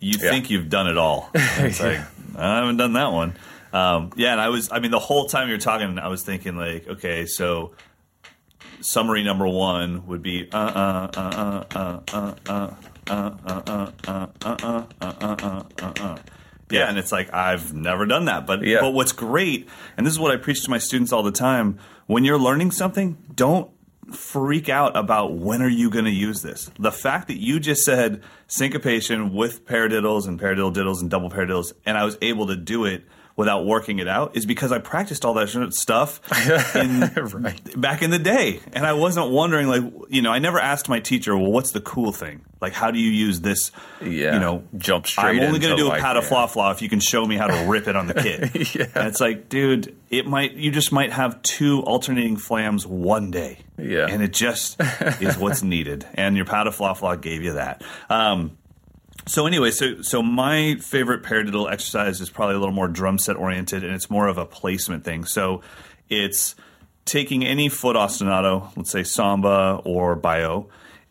you 0.00 0.18
Yeah. 0.20 0.30
think 0.30 0.50
you've 0.50 0.70
done 0.70 0.86
it 0.88 0.96
all. 0.96 1.30
It's 1.34 1.80
like 1.80 2.00
I 2.36 2.56
haven't 2.56 2.78
done 2.78 2.94
that 2.94 3.12
one. 3.12 3.34
Um, 3.72 4.10
yeah, 4.16 4.32
and 4.32 4.40
I 4.40 4.48
was. 4.48 4.70
I 4.72 4.80
mean, 4.80 4.90
the 4.90 4.98
whole 4.98 5.26
time 5.26 5.48
you're 5.48 5.58
talking, 5.58 5.98
I 5.98 6.08
was 6.08 6.22
thinking 6.24 6.56
like, 6.56 6.88
okay, 6.88 7.26
so 7.26 7.72
summary 8.80 9.22
number 9.22 9.46
one 9.46 10.06
would 10.06 10.22
be 10.22 10.48
uh-uh 10.50 11.10
uh 11.14 11.20
uh 11.20 11.64
uh 11.74 12.00
uh 12.12 12.34
uh 12.48 12.70
uh 13.06 13.06
uh 13.06 13.30
uh 13.46 13.60
uh 13.68 13.90
uh 14.08 14.26
uh 14.44 14.50
uh 14.50 14.86
uh 15.00 15.36
uh 15.38 15.64
uh 15.78 15.92
uh 16.00 16.18
yeah, 16.70 16.88
and 16.88 16.98
it's 16.98 17.12
like 17.12 17.32
I've 17.32 17.72
never 17.74 18.06
done 18.06 18.26
that, 18.26 18.46
but 18.46 18.62
Yeah. 18.64 18.80
but 18.80 18.90
what's 18.92 19.12
great, 19.12 19.68
and 19.96 20.06
this 20.06 20.12
is 20.12 20.18
what 20.20 20.30
I 20.32 20.36
preach 20.36 20.62
to 20.64 20.70
my 20.70 20.78
students 20.78 21.12
all 21.12 21.22
the 21.22 21.32
time: 21.32 21.78
when 22.06 22.24
you're 22.24 22.38
learning 22.38 22.70
something, 22.70 23.16
don't 23.34 23.70
freak 24.12 24.68
out 24.68 24.96
about 24.96 25.34
when 25.34 25.62
are 25.62 25.68
you 25.68 25.88
going 25.88 26.04
to 26.04 26.10
use 26.10 26.42
this. 26.42 26.68
The 26.80 26.90
fact 26.90 27.28
that 27.28 27.38
you 27.40 27.60
just 27.60 27.84
said 27.84 28.22
syncopation 28.48 29.32
with 29.32 29.64
paradiddles 29.66 30.26
and 30.26 30.38
paradiddle 30.40 30.72
diddles 30.72 31.00
and 31.00 31.08
double 31.08 31.30
paradiddles, 31.30 31.72
and 31.86 31.96
I 31.96 32.04
was 32.04 32.18
able 32.20 32.48
to 32.48 32.56
do 32.56 32.84
it 32.84 33.04
without 33.40 33.64
working 33.64 34.00
it 34.00 34.06
out 34.06 34.36
is 34.36 34.44
because 34.44 34.70
I 34.70 34.80
practiced 34.80 35.24
all 35.24 35.32
that 35.32 35.48
stuff 35.72 36.20
in, 36.76 37.00
back 37.80 38.02
in 38.02 38.10
the 38.10 38.18
day. 38.18 38.60
And 38.74 38.84
I 38.84 38.92
wasn't 38.92 39.30
wondering, 39.30 39.66
like, 39.66 39.82
you 40.10 40.20
know, 40.20 40.30
I 40.30 40.40
never 40.40 40.58
asked 40.58 40.90
my 40.90 41.00
teacher, 41.00 41.34
well, 41.34 41.50
what's 41.50 41.70
the 41.70 41.80
cool 41.80 42.12
thing? 42.12 42.42
Like, 42.60 42.74
how 42.74 42.90
do 42.90 42.98
you 42.98 43.10
use 43.10 43.40
this? 43.40 43.72
Yeah. 44.02 44.34
You 44.34 44.40
know, 44.40 44.64
Jump 44.76 45.06
straight 45.06 45.40
I'm 45.40 45.46
only 45.46 45.58
going 45.58 45.74
to 45.74 45.82
do 45.82 45.90
a 45.90 45.96
pataflafla 45.96 46.72
if 46.72 46.82
you 46.82 46.90
can 46.90 47.00
show 47.00 47.24
me 47.24 47.38
how 47.38 47.46
to 47.46 47.66
rip 47.66 47.88
it 47.88 47.96
on 47.96 48.08
the 48.08 48.14
kid. 48.14 48.50
Yeah. 48.74 48.86
And 48.94 49.08
it's 49.08 49.20
like, 49.20 49.48
dude, 49.48 49.96
it 50.10 50.26
might, 50.26 50.52
you 50.52 50.70
just 50.70 50.92
might 50.92 51.12
have 51.12 51.40
two 51.40 51.80
alternating 51.80 52.36
flams 52.36 52.86
one 52.86 53.30
day. 53.30 53.60
Yeah. 53.78 54.06
And 54.06 54.22
it 54.22 54.34
just 54.34 54.78
is 55.20 55.38
what's 55.38 55.62
needed. 55.74 56.06
And 56.12 56.36
your 56.36 56.44
pataflafla 56.44 57.22
gave 57.22 57.42
you 57.42 57.54
that. 57.54 57.82
Um, 58.10 58.58
so 59.26 59.46
anyway, 59.46 59.70
so 59.70 60.02
so 60.02 60.22
my 60.22 60.76
favorite 60.76 61.22
paradiddle 61.22 61.70
exercise 61.70 62.20
is 62.20 62.30
probably 62.30 62.56
a 62.56 62.58
little 62.58 62.74
more 62.74 62.88
drum 62.88 63.18
set 63.18 63.36
oriented, 63.36 63.84
and 63.84 63.94
it's 63.94 64.10
more 64.10 64.28
of 64.28 64.38
a 64.38 64.46
placement 64.46 65.04
thing. 65.04 65.24
So 65.24 65.62
it's 66.08 66.54
taking 67.04 67.44
any 67.44 67.68
foot 67.68 67.96
ostinato, 67.96 68.70
let's 68.76 68.90
say 68.90 69.02
samba 69.02 69.80
or 69.84 70.16
baião, 70.16 70.68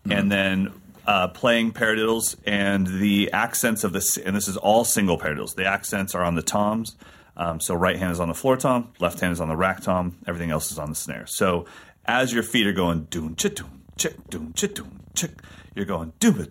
and 0.09 0.31
then 0.31 0.73
uh, 1.05 1.27
playing 1.27 1.71
paradiddles 1.71 2.35
and 2.45 2.85
the 2.85 3.31
accents 3.31 3.83
of 3.83 3.93
this, 3.93 4.17
and 4.17 4.35
this 4.35 4.47
is 4.47 4.57
all 4.57 4.85
single 4.85 5.17
paradiddles. 5.17 5.55
The 5.55 5.65
accents 5.65 6.15
are 6.15 6.23
on 6.23 6.35
the 6.35 6.41
toms. 6.41 6.95
Um, 7.35 7.59
so 7.59 7.73
right 7.73 7.97
hand 7.97 8.11
is 8.11 8.19
on 8.19 8.27
the 8.27 8.33
floor 8.33 8.57
tom, 8.57 8.91
left 8.99 9.19
hand 9.21 9.31
is 9.31 9.39
on 9.39 9.47
the 9.47 9.55
rack 9.55 9.81
tom, 9.81 10.17
everything 10.27 10.51
else 10.51 10.71
is 10.71 10.77
on 10.77 10.89
the 10.89 10.95
snare. 10.95 11.25
So 11.25 11.65
as 12.05 12.33
your 12.33 12.43
feet 12.43 12.67
are 12.67 12.73
going 12.73 13.05
doon 13.05 13.35
chit 13.35 13.55
doon 13.55 13.81
chick 13.97 14.29
doon 14.29 14.53
chit 14.53 14.75
doon 14.75 14.99
chick, 15.15 15.31
you're 15.73 15.85
going 15.85 16.13
doom 16.19 16.47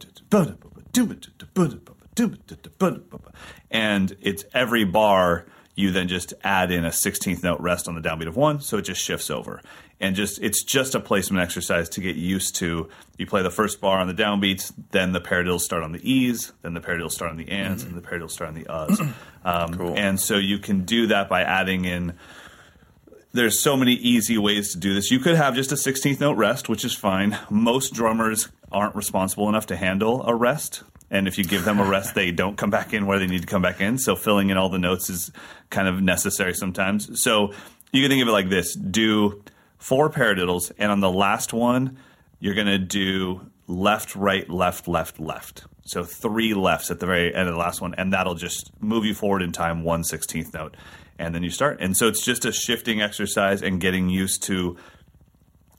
and 3.71 4.17
it's 4.21 4.45
every 4.53 4.85
bar 4.85 5.47
you 5.75 5.93
then 5.93 6.09
just 6.09 6.35
add 6.43 6.73
in 6.73 6.85
a 6.85 6.91
16th 6.91 7.45
note 7.45 7.61
rest 7.61 7.87
on 7.87 7.95
the 7.95 8.01
downbeat 8.01 8.27
of 8.27 8.37
one, 8.37 8.61
so 8.61 8.79
it 8.79 8.83
just 8.83 9.01
shifts 9.01 9.31
over. 9.31 9.63
And 10.01 10.17
just 10.17 10.41
it's 10.43 10.65
just 10.65 10.95
a 10.95 11.01
placement 11.01 11.43
exercise 11.43 11.89
to 11.91 12.01
get 12.01 12.17
used 12.17 12.57
to. 12.57 12.89
You 13.17 13.27
play 13.27 13.43
the 13.43 13.51
first 13.51 13.81
bar 13.81 13.99
on 13.99 14.09
the 14.09 14.15
downbeats, 14.15 14.73
then 14.91 15.13
the 15.13 15.21
paradiddles 15.21 15.61
start 15.61 15.83
on 15.85 15.93
the 15.93 16.01
E's, 16.09 16.53
then 16.63 16.75
the 16.75 16.81
paradiddles 16.81 17.13
start 17.13 17.31
on 17.31 17.37
the 17.37 17.49
ands, 17.49 17.85
and 17.85 17.97
the 17.97 18.01
paradiddles 18.01 18.31
start 18.33 18.49
on 18.49 18.55
the 18.55 18.65
uhs. 18.65 19.13
Um, 19.45 19.73
And 19.95 20.21
so 20.21 20.37
you 20.37 20.59
can 20.59 20.85
do 20.85 21.07
that 21.09 21.29
by 21.29 21.43
adding 21.43 21.85
in 21.85 22.15
there's 23.33 23.61
so 23.61 23.77
many 23.77 23.95
easy 23.95 24.39
ways 24.39 24.73
to 24.73 24.79
do 24.79 24.95
this. 24.95 25.11
You 25.11 25.19
could 25.19 25.37
have 25.37 25.55
just 25.55 25.73
a 25.73 25.75
16th 25.75 26.21
note 26.21 26.37
rest, 26.37 26.69
which 26.69 26.85
is 26.85 26.95
fine. 26.95 27.39
Most 27.51 27.93
drummers 27.93 28.49
aren't 28.73 28.95
responsible 28.95 29.49
enough 29.49 29.67
to 29.67 29.77
handle 29.77 30.23
a 30.27 30.35
rest. 30.35 30.83
And 31.11 31.27
if 31.27 31.39
you 31.39 31.45
give 31.45 31.65
them 31.65 31.81
a 31.81 31.85
rest, 31.85 32.15
they 32.15 32.31
don't 32.31 32.57
come 32.57 32.71
back 32.71 32.93
in 32.93 33.07
where 33.07 33.19
they 33.19 33.27
need 33.27 33.41
to 33.41 33.47
come 33.47 33.63
back 33.63 33.81
in. 33.81 33.99
So 33.99 34.15
filling 34.15 34.51
in 34.51 34.57
all 34.57 34.69
the 34.69 34.79
notes 34.79 35.09
is 35.09 35.31
kind 35.71 35.89
of 35.89 36.03
necessary 36.03 36.55
sometimes. 36.55 37.23
So 37.23 37.53
you 37.93 38.03
can 38.03 38.11
think 38.11 38.23
of 38.23 38.29
it 38.29 38.33
like 38.33 38.51
this 38.51 38.75
do 38.75 39.43
four 39.79 40.11
paradiddles, 40.11 40.73
and 40.79 40.93
on 40.93 41.01
the 41.01 41.11
last 41.11 41.53
one, 41.53 41.99
you're 42.41 42.55
going 42.55 42.67
to 42.67 42.79
do 42.79 43.41
left, 43.67 44.17
right, 44.17 44.49
left, 44.51 44.89
left, 44.89 45.19
left. 45.19 45.65
So 45.85 46.05
three 46.05 46.53
lefts 46.53 46.91
at 46.91 47.01
the 47.01 47.07
very 47.07 47.35
end 47.35 47.49
of 47.49 47.55
the 47.55 47.61
last 47.61 47.81
one, 47.81 47.95
and 47.95 48.13
that'll 48.13 48.35
just 48.35 48.71
move 48.83 49.07
you 49.07 49.15
forward 49.15 49.43
in 49.43 49.53
time 49.53 49.85
one 49.85 50.03
16th 50.03 50.53
note. 50.53 50.77
And 51.19 51.35
then 51.35 51.43
you 51.43 51.51
start. 51.51 51.79
And 51.81 51.97
so 51.97 52.07
it's 52.07 52.25
just 52.25 52.45
a 52.45 52.53
shifting 52.53 53.01
exercise 53.01 53.63
and 53.63 53.81
getting 53.81 54.09
used 54.09 54.43
to 54.45 54.77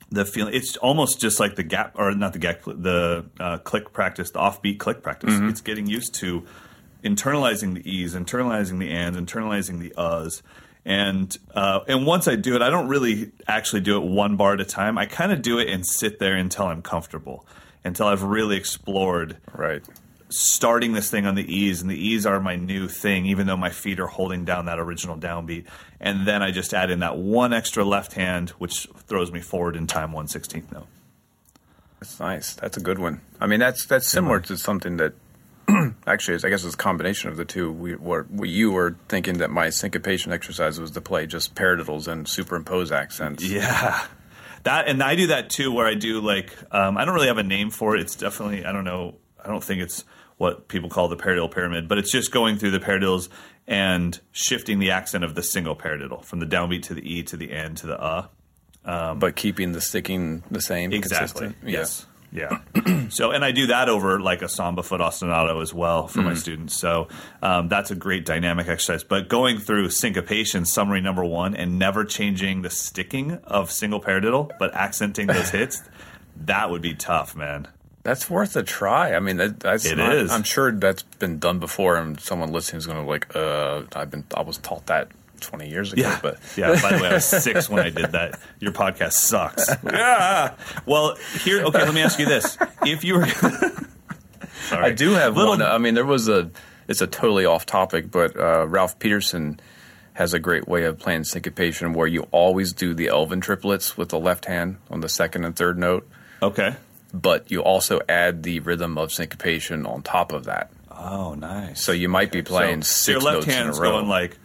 the 0.10 0.25
feeling. 0.25 0.54
It's 0.54 0.75
almost 0.78 1.21
just 1.21 1.39
like 1.39 1.56
the 1.56 1.63
gap, 1.63 1.93
or 1.95 2.13
not 2.13 2.34
the 2.34 2.39
gap, 2.39 2.63
the 2.65 3.25
uh, 3.39 3.58
click 3.60 3.93
practice, 3.93 4.32
the 4.32 4.39
offbeat 4.39 4.80
click 4.80 5.02
practice. 5.02 5.34
It's 5.43 5.62
getting 5.62 5.88
used 5.88 6.15
to 6.15 6.45
internalizing 7.04 7.75
the 7.75 7.89
E's, 7.89 8.15
internalizing 8.15 8.80
the 8.80 8.89
ands, 8.89 9.17
internalizing 9.17 9.80
the 9.80 9.91
uhs. 9.91 10.41
And 10.86 11.38
uh, 11.54 11.82
and 11.88 12.06
once 12.06 12.28
I 12.28 12.36
do 12.36 12.56
it, 12.56 12.62
I 12.62 12.69
don't 12.69 12.88
really 12.88 13.32
actually 13.47 13.82
do 13.82 13.97
it 13.97 14.06
one 14.10 14.38
bar 14.38 14.54
at 14.54 14.62
a 14.62 14.65
time. 14.65 14.97
I 14.97 15.06
kind 15.06 15.32
of 15.32 15.41
do 15.41 15.60
it 15.60 15.69
and 15.69 15.86
sit 15.86 16.19
there 16.19 16.36
until 16.36 16.65
I'm 16.65 16.82
comfortable, 16.82 17.45
until 17.84 18.08
I've 18.08 18.23
really 18.23 18.58
explored 18.58 19.38
Right. 19.54 19.84
Starting 20.30 20.94
this 20.94 21.10
thing 21.10 21.26
on 21.26 21.36
the 21.36 21.54
E's, 21.54 21.82
and 21.82 21.89
the 21.89 21.98
E's 21.98 22.26
are 22.26 22.39
my 22.39 22.56
new 22.56 22.88
thing, 22.88 23.26
even 23.26 23.48
though 23.48 23.58
my 23.58 23.70
feet 23.70 24.00
are 24.00 24.08
holding 24.08 24.46
down 24.46 24.65
that 24.65 24.80
original 24.80 25.18
downbeat. 25.18 25.65
And 26.00 26.28
then 26.28 26.42
I 26.42 26.52
just 26.52 26.74
add 26.74 26.92
in 26.92 27.00
that 27.00 27.18
one 27.18 27.52
extra 27.54 27.84
left 27.84 28.13
hand, 28.13 28.52
which 28.52 28.88
throws 29.08 29.32
me 29.32 29.42
forward 29.42 29.76
in 29.76 29.88
time 29.88 30.12
one 30.12 30.28
sixteenth 30.28 30.72
note. 30.72 30.88
That's 32.00 32.20
nice. 32.20 32.54
That's 32.54 32.78
a 32.78 32.80
good 32.80 33.00
one. 33.00 33.22
I 33.39 33.48
mean, 33.48 33.60
that's 33.60 33.86
that's 33.86 34.08
similar 34.08 34.39
to 34.42 34.58
something 34.58 34.98
that 34.98 35.13
actually, 36.08 36.38
I 36.44 36.50
guess 36.50 36.63
it's 36.63 36.76
a 36.76 36.78
combination 36.78 37.30
of 37.30 37.38
the 37.38 37.46
two. 37.46 37.72
We 37.72 37.96
were 37.96 38.26
we, 38.30 38.50
you 38.50 38.72
were 38.72 38.96
thinking 39.08 39.39
that 39.39 39.50
my 39.50 39.70
syncopation 39.70 40.32
exercise 40.32 40.80
was 40.80 40.92
to 40.92 41.02
play 41.02 41.26
just 41.26 41.56
paradiddles 41.56 42.08
and 42.08 42.28
superimpose 42.28 42.92
accents. 42.92 43.44
Yeah. 43.44 44.06
That 44.63 44.88
and 44.88 45.02
I 45.02 45.15
do 45.15 45.28
that 45.28 45.50
too, 45.50 45.72
where 45.72 45.88
I 45.88 45.96
do 45.96 46.22
like 46.22 46.56
um, 46.72 46.98
I 46.98 47.06
don't 47.06 47.15
really 47.15 47.28
have 47.28 47.38
a 47.38 47.44
name 47.44 47.70
for 47.70 47.96
it. 47.96 48.02
It's 48.02 48.15
definitely 48.15 48.65
I 48.65 48.72
don't 48.72 48.84
know. 48.86 49.15
I 49.44 49.48
don't 49.48 49.63
think 49.63 49.82
it's 49.82 50.04
what 50.39 50.69
people 50.69 50.89
call 50.89 51.10
the 51.10 51.17
paradiddle 51.17 51.52
pyramid, 51.52 51.89
but 51.89 51.97
it's 51.97 52.12
just 52.12 52.32
going 52.32 52.58
through 52.58 52.71
the 52.71 52.80
paradiddles 52.80 53.28
and 53.67 54.19
shifting 54.32 54.80
the 54.80 54.89
accent 54.89 55.23
of 55.25 55.36
the 55.36 55.43
single 55.43 55.75
paradiddle 55.75 56.23
from 56.23 56.39
the 56.39 56.45
downbeat 56.45 56.82
to 56.82 56.93
the 56.93 57.02
e 57.02 57.21
to 57.21 57.36
the 57.36 57.52
n 57.52 57.75
to 57.75 57.88
the 57.88 58.02
uh. 58.02 59.13
but 59.15 59.36
keeping 59.36 59.73
the 59.73 59.82
sticking 59.82 60.41
the 60.49 60.62
same. 60.62 60.93
Exactly. 60.93 61.47
consistent. 61.47 61.56
Yeah. 61.62 61.80
Yes. 61.80 62.06
Yeah. 62.32 62.60
so, 63.10 63.32
and 63.32 63.43
I 63.43 63.52
do 63.52 63.67
that 63.67 63.89
over 63.89 64.19
like 64.21 64.41
a 64.41 64.47
samba 64.47 64.82
foot 64.82 65.02
ostinato 65.02 65.62
as 65.62 65.73
well 65.73 66.08
for 66.08 66.21
my 66.21 66.36
students. 66.36 66.75
So 66.75 67.10
um, 67.41 67.67
that's 67.67 67.91
a 67.91 67.95
great 67.95 68.25
dynamic 68.25 68.67
exercise. 68.67 69.04
But 69.04 69.28
going 69.28 69.58
through 69.58 69.89
syncopation, 69.89 70.63
summary 70.63 71.02
number 71.02 71.25
one, 71.25 71.56
and 71.56 71.78
never 71.80 72.06
changing 72.06 72.62
the 72.62 72.69
sticking 72.69 73.34
of 73.43 73.71
single 73.71 73.99
paradiddle, 73.99 74.52
but 74.60 74.73
accenting 74.73 75.28
those 75.28 75.49
hits, 75.52 75.82
that 76.38 76.69
would 76.69 76.84
be 76.84 76.93
tough, 76.93 77.36
man. 77.36 77.67
That's 78.03 78.29
worth 78.29 78.55
a 78.55 78.63
try. 78.63 79.13
I 79.13 79.19
mean, 79.19 79.38
that, 79.38 79.59
that's 79.59 79.85
It 79.85 79.97
not- 79.97 80.13
is. 80.15 80.31
I'm 80.31 80.43
sure 80.43 80.71
that's 80.71 81.03
been 81.03 81.38
done 81.39 81.59
before, 81.59 81.97
and 81.97 82.19
someone 82.19 82.51
listening 82.51 82.77
is 82.79 82.85
going 82.88 83.03
to 83.03 83.09
like, 83.09 83.35
uh, 83.35 83.83
I've 83.95 84.09
been, 84.09 84.23
I 84.35 84.41
was 84.41 84.57
taught 84.57 84.85
that 84.88 85.09
20 85.41 85.69
years 85.69 85.93
ago, 85.93 86.01
Yeah. 86.03 86.19
but 86.21 86.38
yeah. 86.57 86.81
By 86.81 86.95
the 86.97 87.03
way, 87.03 87.09
I 87.09 87.13
was 87.13 87.25
six 87.25 87.69
when 87.69 87.85
I 87.85 87.89
did 87.89 88.12
that. 88.13 88.39
Your 88.59 88.71
podcast 88.71 89.13
sucks. 89.13 89.69
yeah. 89.83 90.55
Well, 90.85 91.15
here. 91.43 91.63
Okay. 91.65 91.79
Let 91.83 91.93
me 91.93 92.01
ask 92.01 92.19
you 92.19 92.25
this: 92.25 92.57
If 92.85 93.03
you 93.03 93.15
were, 93.15 93.27
sorry, 94.67 94.85
I 94.85 94.91
do 94.91 95.12
have 95.12 95.35
Little- 95.35 95.51
one. 95.51 95.62
I 95.62 95.77
mean, 95.77 95.93
there 95.93 96.05
was 96.05 96.27
a. 96.27 96.49
It's 96.88 97.01
a 97.01 97.07
totally 97.07 97.45
off 97.45 97.65
topic, 97.67 98.09
but 98.09 98.35
uh, 98.35 98.65
Ralph 98.67 98.97
Peterson 98.97 99.59
has 100.13 100.33
a 100.33 100.39
great 100.39 100.67
way 100.67 100.83
of 100.85 100.97
playing 100.97 101.23
syncopation 101.23 101.93
where 101.93 102.07
you 102.07 102.23
always 102.31 102.73
do 102.73 102.93
the 102.95 103.07
Elvin 103.09 103.39
triplets 103.41 103.95
with 103.95 104.09
the 104.09 104.19
left 104.19 104.45
hand 104.45 104.77
on 104.89 104.99
the 105.01 105.07
second 105.07 105.45
and 105.45 105.55
third 105.55 105.77
note, 105.77 106.09
Okay. 106.41 106.75
But 107.13 107.50
you 107.52 107.62
also 107.62 108.00
add 108.08 108.43
the 108.43 108.60
rhythm 108.60 108.98
of 108.98 109.12
syncopation 109.12 109.86
on 109.86 110.02
top 110.04 110.32
of 110.32 110.45
that. 110.45 110.72
Oh, 110.91 111.34
nice. 111.34 111.84
So 111.84 111.91
you 111.91 112.10
might 112.10 112.32
be 112.32 112.41
playing 112.41 112.84
so, 112.84 113.13
six 113.13 113.24
so 113.24 113.30
your 113.32 113.39
left 113.41 113.48
notes 113.48 113.60
in 113.60 113.67
a 113.67 113.72
row. 113.82 113.91
going 113.91 114.08
like, 114.10 114.38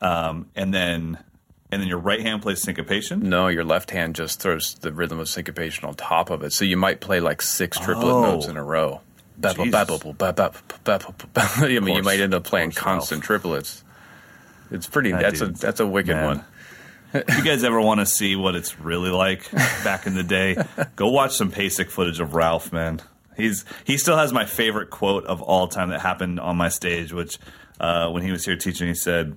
um, 0.00 0.48
and 0.54 0.72
then 0.72 1.18
and 1.70 1.82
then 1.82 1.88
your 1.88 1.98
right 1.98 2.20
hand 2.20 2.42
plays 2.42 2.62
syncopation. 2.62 3.28
no, 3.28 3.48
your 3.48 3.64
left 3.64 3.90
hand 3.90 4.14
just 4.14 4.40
throws 4.40 4.74
the 4.74 4.92
rhythm 4.92 5.18
of 5.18 5.28
syncopation 5.28 5.84
on 5.86 5.94
top 5.94 6.30
of 6.30 6.42
it. 6.42 6.52
So 6.52 6.64
you 6.64 6.76
might 6.76 7.00
play 7.00 7.20
like 7.20 7.42
six 7.42 7.78
triplet 7.78 8.06
Oh. 8.14 8.22
notes 8.22 8.46
in 8.46 8.56
a 8.56 8.64
row. 8.64 9.00
I 9.44 9.54
mean, 11.80 11.96
you 11.96 12.02
might 12.02 12.20
end 12.20 12.34
up 12.34 12.44
playing 12.44 12.72
constant 12.72 13.22
triplets. 13.22 13.84
It's 14.70 14.86
pretty. 14.86 15.12
That 15.12 15.22
that's 15.22 15.40
a 15.40 15.46
that's 15.48 15.80
a 15.80 15.86
wicked 15.86 16.16
man. 16.16 16.26
one. 16.26 16.44
If 17.12 17.28
you 17.38 17.44
guys 17.44 17.64
ever 17.64 17.80
want 17.80 18.00
to 18.00 18.06
see 18.06 18.36
what 18.36 18.54
it's 18.54 18.78
really 18.80 19.10
like 19.10 19.50
back 19.52 20.06
in 20.06 20.14
the 20.14 20.22
day, 20.22 20.56
go 20.96 21.08
watch 21.08 21.36
some 21.36 21.48
basic 21.50 21.90
footage 21.90 22.20
of 22.20 22.34
Ralph, 22.34 22.72
man. 22.72 23.00
He's 23.36 23.64
he 23.84 23.96
still 23.98 24.16
has 24.16 24.32
my 24.32 24.44
favorite 24.44 24.90
quote 24.90 25.24
of 25.26 25.40
all 25.40 25.68
time 25.68 25.90
that 25.90 26.00
happened 26.00 26.40
on 26.40 26.56
my 26.56 26.68
stage, 26.68 27.12
which 27.12 27.38
uh, 27.80 28.10
when 28.10 28.22
he 28.22 28.32
was 28.32 28.44
here 28.44 28.56
teaching, 28.56 28.88
he 28.88 28.94
said, 28.94 29.36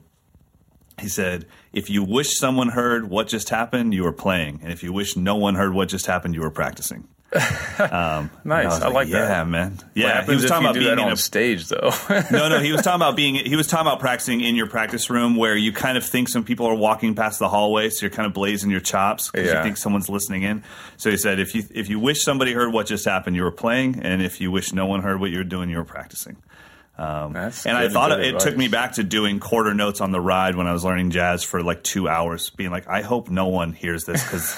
he 1.00 1.08
said, 1.08 1.46
"If 1.72 1.90
you 1.90 2.04
wish 2.04 2.38
someone 2.38 2.70
heard 2.70 3.10
what 3.10 3.28
just 3.28 3.50
happened, 3.50 3.94
you 3.94 4.04
were 4.04 4.12
playing, 4.12 4.60
and 4.64 4.72
if 4.72 4.82
you 4.82 4.92
wish 4.92 5.16
no 5.16 5.36
one 5.36 5.56
heard 5.56 5.74
what 5.74 5.90
just 5.90 6.08
happened, 6.08 6.34
you 6.36 6.42
were 6.42 6.52
practicing." 6.52 7.08
Um, 7.80 8.30
Nice. 8.44 8.66
was 8.66 8.82
I 8.82 8.90
like 8.90 9.10
that. 9.10 9.30
Yeah, 9.30 9.44
man. 9.44 9.72
What 9.72 9.86
Yeah, 9.96 10.24
he 10.24 10.36
was 10.36 10.46
talking 10.46 10.66
about 10.66 10.76
being 10.76 11.00
on 11.00 11.12
a 11.12 11.18
stage, 11.18 11.68
though. 11.68 11.92
no, 12.32 12.50
no, 12.50 12.60
he 12.60 12.72
was 12.72 12.82
talking 12.82 13.02
about 13.02 13.16
being. 13.16 13.36
He 13.36 13.56
was 13.56 13.68
talking 13.68 13.88
about 13.88 14.00
practicing 14.00 14.42
in 14.42 14.56
your 14.56 14.68
practice 14.68 15.10
room 15.10 15.36
where 15.36 15.56
you 15.56 15.72
kind 15.72 15.98
of 15.98 16.06
think 16.06 16.30
some 16.30 16.44
people 16.44 16.68
are 16.68 16.76
walking 16.76 17.16
past 17.16 17.40
the 17.40 17.50
hallway, 17.50 17.90
so 17.90 18.06
you're 18.06 18.12
kind 18.12 18.28
of 18.28 18.34
blazing 18.34 18.70
your 18.70 18.82
chops 18.82 19.32
because 19.32 19.52
you 19.52 19.64
think 19.64 19.78
someone's 19.78 20.10
listening 20.10 20.44
in. 20.44 20.64
So 20.98 21.10
he 21.10 21.18
said, 21.18 21.40
if 21.40 21.56
you 21.56 21.64
if 21.74 21.90
you 21.90 22.00
wish 22.00 22.22
somebody 22.22 22.54
heard 22.54 22.72
what 22.72 22.86
just 22.86 23.06
happened, 23.06 23.36
you 23.36 23.44
were 23.44 23.52
playing, 23.52 24.02
and 24.02 24.22
if 24.22 24.42
you 24.42 24.52
wish 24.52 24.74
no 24.74 24.86
one 24.86 25.02
heard 25.02 25.20
what 25.20 25.32
you 25.32 25.38
were 25.38 25.44
doing, 25.44 25.70
you 25.70 25.78
were 25.78 25.86
practicing. 25.86 26.38
Um, 26.98 27.36
and 27.36 27.78
I 27.78 27.90
thought 27.90 28.12
it, 28.12 28.36
it 28.36 28.40
took 28.40 28.56
me 28.56 28.68
back 28.68 28.94
to 28.94 29.04
doing 29.04 29.40
quarter 29.40 29.74
notes 29.74 30.02
on 30.02 30.12
the 30.12 30.22
ride 30.22 30.56
when 30.56 30.68
I 30.68 30.74
was 30.74 30.84
learning 30.84 31.10
jazz 31.10 31.44
for 31.44 31.64
like 31.64 31.82
two 31.82 32.08
hours, 32.08 32.52
being 32.52 32.70
like, 32.70 32.88
I 32.88 33.02
hope 33.02 33.30
no 33.30 33.48
one 33.48 33.74
hears 33.74 34.04
this 34.04 34.24
because. 34.24 34.56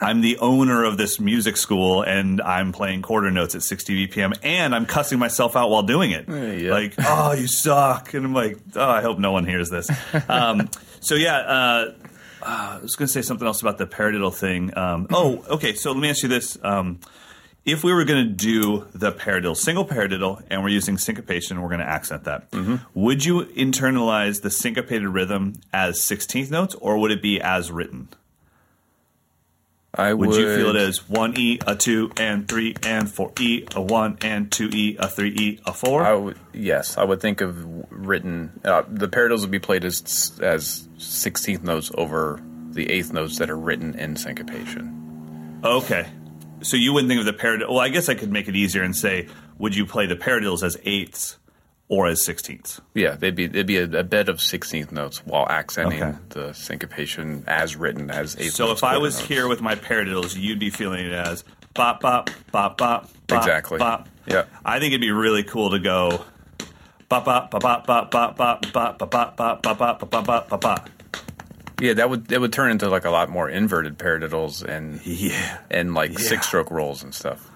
I'm 0.00 0.20
the 0.20 0.38
owner 0.38 0.84
of 0.84 0.96
this 0.98 1.18
music 1.18 1.56
school 1.56 2.02
and 2.02 2.40
I'm 2.42 2.72
playing 2.72 3.02
quarter 3.02 3.30
notes 3.30 3.54
at 3.54 3.62
60 3.62 4.08
BPM 4.08 4.38
and 4.42 4.74
I'm 4.74 4.86
cussing 4.86 5.18
myself 5.18 5.56
out 5.56 5.70
while 5.70 5.82
doing 5.82 6.10
it. 6.10 6.26
yeah. 6.28 6.70
Like, 6.70 6.94
oh, 6.98 7.32
you 7.32 7.46
suck. 7.46 8.12
And 8.14 8.26
I'm 8.26 8.34
like, 8.34 8.58
oh, 8.74 8.88
I 8.88 9.00
hope 9.02 9.18
no 9.18 9.32
one 9.32 9.46
hears 9.46 9.70
this. 9.70 9.88
Um, 10.28 10.68
so, 11.00 11.14
yeah, 11.14 11.36
uh, 11.38 11.94
uh, 12.42 12.78
I 12.78 12.78
was 12.82 12.96
going 12.96 13.06
to 13.06 13.12
say 13.12 13.22
something 13.22 13.46
else 13.46 13.60
about 13.62 13.78
the 13.78 13.86
paradiddle 13.86 14.34
thing. 14.34 14.76
Um, 14.76 15.06
oh, 15.10 15.44
okay. 15.50 15.74
So 15.74 15.92
let 15.92 16.00
me 16.00 16.08
ask 16.10 16.22
you 16.22 16.28
this. 16.28 16.58
Um, 16.62 17.00
if 17.64 17.82
we 17.82 17.92
were 17.92 18.04
going 18.04 18.24
to 18.24 18.32
do 18.32 18.86
the 18.92 19.12
paradiddle, 19.12 19.56
single 19.56 19.84
paradiddle, 19.84 20.42
and 20.50 20.62
we're 20.62 20.68
using 20.68 20.98
syncopation, 20.98 21.60
we're 21.60 21.68
going 21.68 21.80
to 21.80 21.88
accent 21.88 22.24
that. 22.24 22.46
Would 22.94 23.24
you 23.24 23.44
internalize 23.46 24.42
the 24.42 24.50
syncopated 24.50 25.08
rhythm 25.08 25.54
as 25.72 25.98
16th 25.98 26.50
notes 26.50 26.74
or 26.76 26.98
would 26.98 27.10
it 27.10 27.20
be 27.22 27.40
as 27.40 27.70
written? 27.72 28.08
I 29.98 30.12
Would, 30.12 30.34
you 30.34 30.54
feel 30.56 30.70
it 30.70 30.76
as 30.76 31.08
one 31.08 31.38
E, 31.38 31.58
a 31.66 31.74
two, 31.74 32.12
and 32.16 32.46
three, 32.46 32.74
and 32.82 33.10
four 33.10 33.32
E, 33.40 33.66
a 33.74 33.80
one, 33.80 34.18
and 34.20 34.52
two 34.52 34.68
E, 34.72 34.96
a 34.98 35.08
three 35.08 35.30
E, 35.30 35.60
a 35.64 35.72
four? 35.72 36.02
I 36.04 36.14
would, 36.14 36.38
yes, 36.52 36.98
I 36.98 37.04
would 37.04 37.20
think 37.20 37.40
of 37.40 37.56
written. 37.90 38.60
Uh, 38.64 38.82
the 38.88 39.08
paradiddles 39.08 39.40
would 39.40 39.50
be 39.50 39.58
played 39.58 39.84
as 39.84 40.38
as 40.42 40.86
sixteenth 40.98 41.62
notes 41.62 41.90
over 41.94 42.42
the 42.70 42.90
eighth 42.90 43.12
notes 43.12 43.38
that 43.38 43.48
are 43.48 43.56
written 43.56 43.98
in 43.98 44.16
syncopation. 44.16 45.60
Okay. 45.64 46.06
So 46.62 46.76
you 46.76 46.92
wouldn't 46.92 47.08
think 47.08 47.20
of 47.20 47.26
the 47.26 47.32
paradiddle. 47.32 47.70
Well, 47.70 47.80
I 47.80 47.88
guess 47.88 48.08
I 48.08 48.14
could 48.14 48.30
make 48.30 48.48
it 48.48 48.56
easier 48.56 48.82
and 48.82 48.94
say, 48.94 49.28
would 49.58 49.74
you 49.74 49.86
play 49.86 50.06
the 50.06 50.16
paradiddles 50.16 50.62
as 50.62 50.76
eighths 50.84 51.38
or 51.88 52.06
as 52.08 52.24
sixteenths? 52.24 52.80
Yeah, 52.94 53.12
they'd 53.16 53.34
be 53.34 53.44
it'd 53.44 53.66
be 53.66 53.78
a, 53.78 53.84
a 54.00 54.02
bed 54.04 54.28
of 54.28 54.40
sixteenth 54.40 54.90
notes 54.92 55.24
while 55.24 55.46
accenting 55.48 56.02
Okay. 56.02 56.18
the 56.30 56.52
syncopation 56.52 57.44
as 57.46 57.76
written 57.76 58.10
as 58.10 58.36
eighth. 58.38 58.52
So 58.54 58.72
if 58.72 58.82
I 58.84 58.98
was 58.98 59.16
notes. 59.18 59.28
here 59.28 59.48
with 59.48 59.60
my 59.60 59.74
paradiddles, 59.74 60.36
you'd 60.36 60.58
be 60.58 60.70
feeling 60.70 61.06
it 61.06 61.12
as 61.12 61.44
bop, 61.74 62.00
bop, 62.00 62.30
bop, 62.52 62.76
bop, 62.78 63.08
bop. 63.28 63.38
Exactly. 63.38 63.78
Bop. 63.78 64.08
Yeah. 64.26 64.44
I 64.64 64.80
think 64.80 64.92
it'd 64.92 65.00
be 65.00 65.10
really 65.12 65.42
cool 65.44 65.70
to 65.70 65.78
go 65.78 66.24
bop, 67.08 67.24
bop, 67.24 67.50
bop, 67.50 67.60
bop, 67.62 67.86
bop, 67.86 68.10
bop, 68.10 68.36
bop, 68.36 68.72
bop, 68.72 68.98
bop, 68.98 69.10
bop, 69.10 69.36
bop, 69.36 69.62
bop, 69.62 69.78
bop, 69.78 70.10
bop, 70.10 70.24
bop, 70.26 70.48
bop, 70.48 70.60
bop. 70.60 70.90
yeah, 71.80 71.92
that 71.92 72.10
would 72.10 72.26
that 72.28 72.40
would 72.40 72.52
turn 72.52 72.72
into 72.72 72.88
like 72.88 73.04
a 73.04 73.10
lot 73.10 73.28
more 73.30 73.48
inverted 73.48 73.96
paradiddles 73.98 74.64
and 74.64 75.00
Yeah. 75.06 75.58
and 75.70 75.94
like 75.94 76.18
six 76.18 76.48
stroke 76.48 76.70
rolls 76.72 77.02
and 77.04 77.14
stuff. 77.14 77.48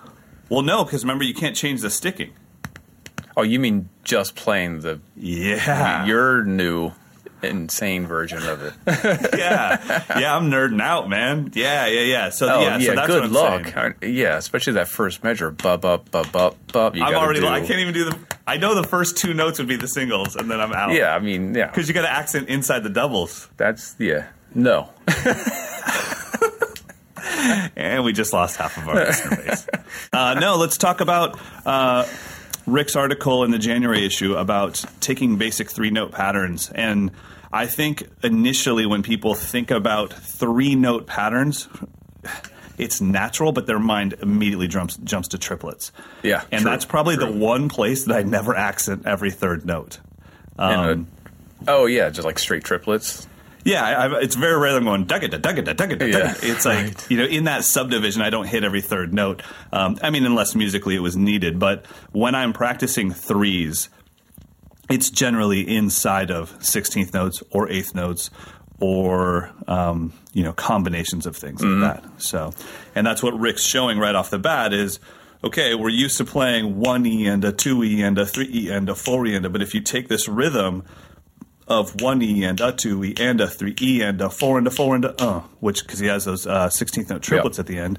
Well, 0.48 0.62
no, 0.62 0.84
because 0.84 1.02
remember, 1.04 1.24
you 1.24 1.34
can't 1.34 1.56
change 1.56 1.80
the 1.80 1.90
sticking. 1.90 2.32
Oh, 3.36 3.42
you 3.42 3.60
mean 3.60 3.88
just 4.04 4.34
playing 4.34 4.80
the 4.80 5.00
Yeah. 5.16 6.04
your 6.06 6.44
new 6.44 6.92
insane 7.42 8.06
version 8.06 8.42
of 8.46 8.62
it? 8.62 8.74
yeah. 9.38 10.02
Yeah, 10.18 10.36
I'm 10.36 10.50
nerding 10.50 10.82
out, 10.82 11.08
man. 11.08 11.50
Yeah, 11.54 11.86
yeah, 11.86 12.00
yeah. 12.02 12.28
So, 12.30 12.52
Oh 12.52 12.60
yeah, 12.60 12.76
yeah, 12.78 12.86
so 12.86 12.94
that's 12.96 13.06
good 13.06 13.32
what 13.32 13.52
I'm 13.52 13.62
luck. 13.64 13.96
saying. 14.02 14.14
Yeah, 14.14 14.36
especially 14.36 14.74
that 14.74 14.88
first 14.88 15.24
measure, 15.24 15.50
bub 15.50 15.84
up, 15.86 16.10
bub 16.10 16.34
up, 16.36 16.56
bub. 16.72 16.96
I'm 16.96 17.14
already. 17.14 17.40
do- 17.40 17.46
I 17.48 17.60
can't 17.60 17.80
even 17.80 17.94
do 17.94 18.04
the. 18.04 18.18
I 18.46 18.56
know 18.58 18.74
the 18.74 18.86
first 18.86 19.16
two 19.16 19.32
notes 19.32 19.58
would 19.58 19.68
be 19.68 19.76
the 19.76 19.88
singles, 19.88 20.36
and 20.36 20.50
then 20.50 20.60
I'm 20.60 20.72
out. 20.72 20.92
Yeah, 20.92 21.14
I 21.14 21.18
mean, 21.20 21.54
yeah, 21.54 21.68
because 21.68 21.88
you 21.88 21.94
got 21.94 22.02
to 22.02 22.10
accent 22.10 22.48
inside 22.48 22.82
the 22.82 22.90
doubles, 22.90 23.48
that's 23.56 23.94
yeah. 23.98 24.26
No, 24.54 24.90
and 27.76 28.04
we 28.04 28.12
just 28.12 28.32
lost 28.32 28.56
half 28.56 28.76
of 28.76 28.88
our 28.88 28.94
listener 28.96 29.36
base. 29.36 29.66
Uh, 30.12 30.34
no, 30.34 30.56
let's 30.56 30.76
talk 30.76 31.00
about 31.00 31.38
uh, 31.64 32.04
Rick's 32.70 32.96
article 32.96 33.44
in 33.44 33.50
the 33.50 33.58
January 33.58 34.04
issue 34.04 34.34
about 34.34 34.84
taking 35.00 35.36
basic 35.36 35.70
three 35.70 35.90
note 35.90 36.12
patterns, 36.12 36.70
and 36.70 37.10
I 37.52 37.66
think 37.66 38.08
initially 38.22 38.86
when 38.86 39.02
people 39.02 39.34
think 39.34 39.70
about 39.70 40.12
three 40.12 40.74
note 40.74 41.06
patterns. 41.06 41.68
It's 42.78 43.02
natural, 43.02 43.52
but 43.52 43.66
their 43.66 43.78
mind 43.78 44.14
immediately 44.22 44.66
jumps 44.66 44.96
jumps 44.96 45.28
to 45.28 45.38
triplets. 45.38 45.92
Yeah, 46.22 46.44
and 46.50 46.62
true, 46.62 46.70
that's 46.70 46.86
probably 46.86 47.16
true. 47.16 47.26
the 47.26 47.32
one 47.32 47.68
place 47.68 48.04
that 48.04 48.16
I 48.16 48.22
never 48.22 48.56
accent 48.56 49.02
every 49.04 49.30
third 49.30 49.66
note. 49.66 49.98
Um, 50.58 51.06
uh, 51.66 51.72
oh 51.72 51.84
yeah, 51.84 52.08
just 52.08 52.24
like 52.24 52.38
straight 52.38 52.64
triplets. 52.64 53.26
Yeah, 53.64 53.84
I, 53.84 54.20
it's 54.20 54.34
very 54.34 54.58
rare 54.58 54.72
that 54.72 54.78
I'm 54.78 54.84
going 54.84 55.06
dugga 55.06 55.30
da 55.30 55.38
dugga 55.38 55.64
da 55.64 55.72
dugga 55.74 55.98
da 55.98 56.06
dugga. 56.06 56.38
It's 56.42 56.64
like 56.64 57.10
you 57.10 57.18
know, 57.18 57.24
in 57.24 57.44
that 57.44 57.64
subdivision, 57.64 58.22
I 58.22 58.30
don't 58.30 58.46
hit 58.46 58.64
every 58.64 58.80
third 58.80 59.12
note. 59.12 59.42
Um, 59.72 59.98
I 60.02 60.10
mean, 60.10 60.24
unless 60.24 60.54
musically 60.54 60.96
it 60.96 61.00
was 61.00 61.16
needed. 61.16 61.58
But 61.58 61.86
when 62.12 62.34
I'm 62.34 62.52
practicing 62.52 63.12
threes, 63.12 63.88
it's 64.90 65.10
generally 65.10 65.60
inside 65.60 66.30
of 66.30 66.56
sixteenth 66.64 67.12
notes 67.12 67.42
or 67.50 67.68
eighth 67.68 67.94
notes 67.94 68.30
or 68.80 69.52
um, 69.68 70.12
you 70.32 70.42
know 70.42 70.52
combinations 70.52 71.26
of 71.26 71.36
things 71.36 71.62
like 71.62 71.80
that. 71.80 72.22
So, 72.22 72.52
and 72.94 73.06
that's 73.06 73.22
what 73.22 73.38
Rick's 73.38 73.62
showing 73.62 73.98
right 73.98 74.14
off 74.14 74.30
the 74.30 74.38
bat 74.38 74.72
is 74.72 75.00
okay, 75.42 75.74
we're 75.74 75.88
used 75.88 76.18
to 76.18 76.24
playing 76.24 76.80
one 76.80 77.06
E 77.06 77.26
and 77.26 77.44
a 77.44 77.52
two 77.52 77.82
E 77.84 78.02
and 78.02 78.18
a 78.18 78.26
three 78.26 78.48
E 78.52 78.70
and 78.70 78.88
a 78.88 78.94
four 78.94 79.26
E 79.26 79.34
and 79.34 79.46
a, 79.46 79.48
but 79.50 79.62
if 79.62 79.74
you 79.74 79.80
take 79.80 80.08
this 80.08 80.28
rhythm 80.28 80.84
of 81.70 82.02
one 82.02 82.20
E 82.20 82.44
and 82.44 82.60
a 82.60 82.72
two 82.72 83.02
E 83.04 83.14
and 83.18 83.40
a 83.40 83.46
three 83.48 83.74
E 83.80 84.02
and 84.02 84.20
a 84.20 84.28
four 84.28 84.58
and 84.58 84.66
a 84.66 84.70
four 84.70 84.94
and 84.96 85.04
a 85.06 85.22
uh, 85.22 85.40
which 85.60 85.82
because 85.86 86.00
he 86.00 86.06
has 86.08 86.24
those 86.26 86.46
uh, 86.46 86.66
16th 86.68 87.08
note 87.08 87.22
triplets 87.22 87.58
at 87.58 87.66
the 87.66 87.78
end. 87.78 87.98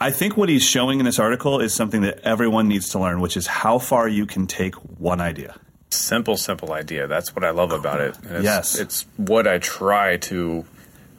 I 0.00 0.10
think 0.10 0.36
what 0.36 0.48
he's 0.48 0.62
showing 0.64 0.98
in 0.98 1.04
this 1.06 1.18
article 1.18 1.60
is 1.60 1.72
something 1.74 2.02
that 2.02 2.20
everyone 2.20 2.68
needs 2.68 2.88
to 2.90 2.98
learn, 2.98 3.20
which 3.20 3.36
is 3.36 3.46
how 3.46 3.78
far 3.78 4.06
you 4.08 4.26
can 4.26 4.46
take 4.46 4.74
one 4.74 5.20
idea. 5.20 5.56
Simple, 5.90 6.36
simple 6.36 6.72
idea. 6.72 7.06
That's 7.06 7.34
what 7.34 7.44
I 7.44 7.50
love 7.50 7.72
about 7.72 8.00
it. 8.00 8.16
It's, 8.24 8.44
Yes. 8.44 8.78
it's 8.78 9.06
what 9.16 9.46
I 9.48 9.58
try 9.58 10.16
to 10.18 10.64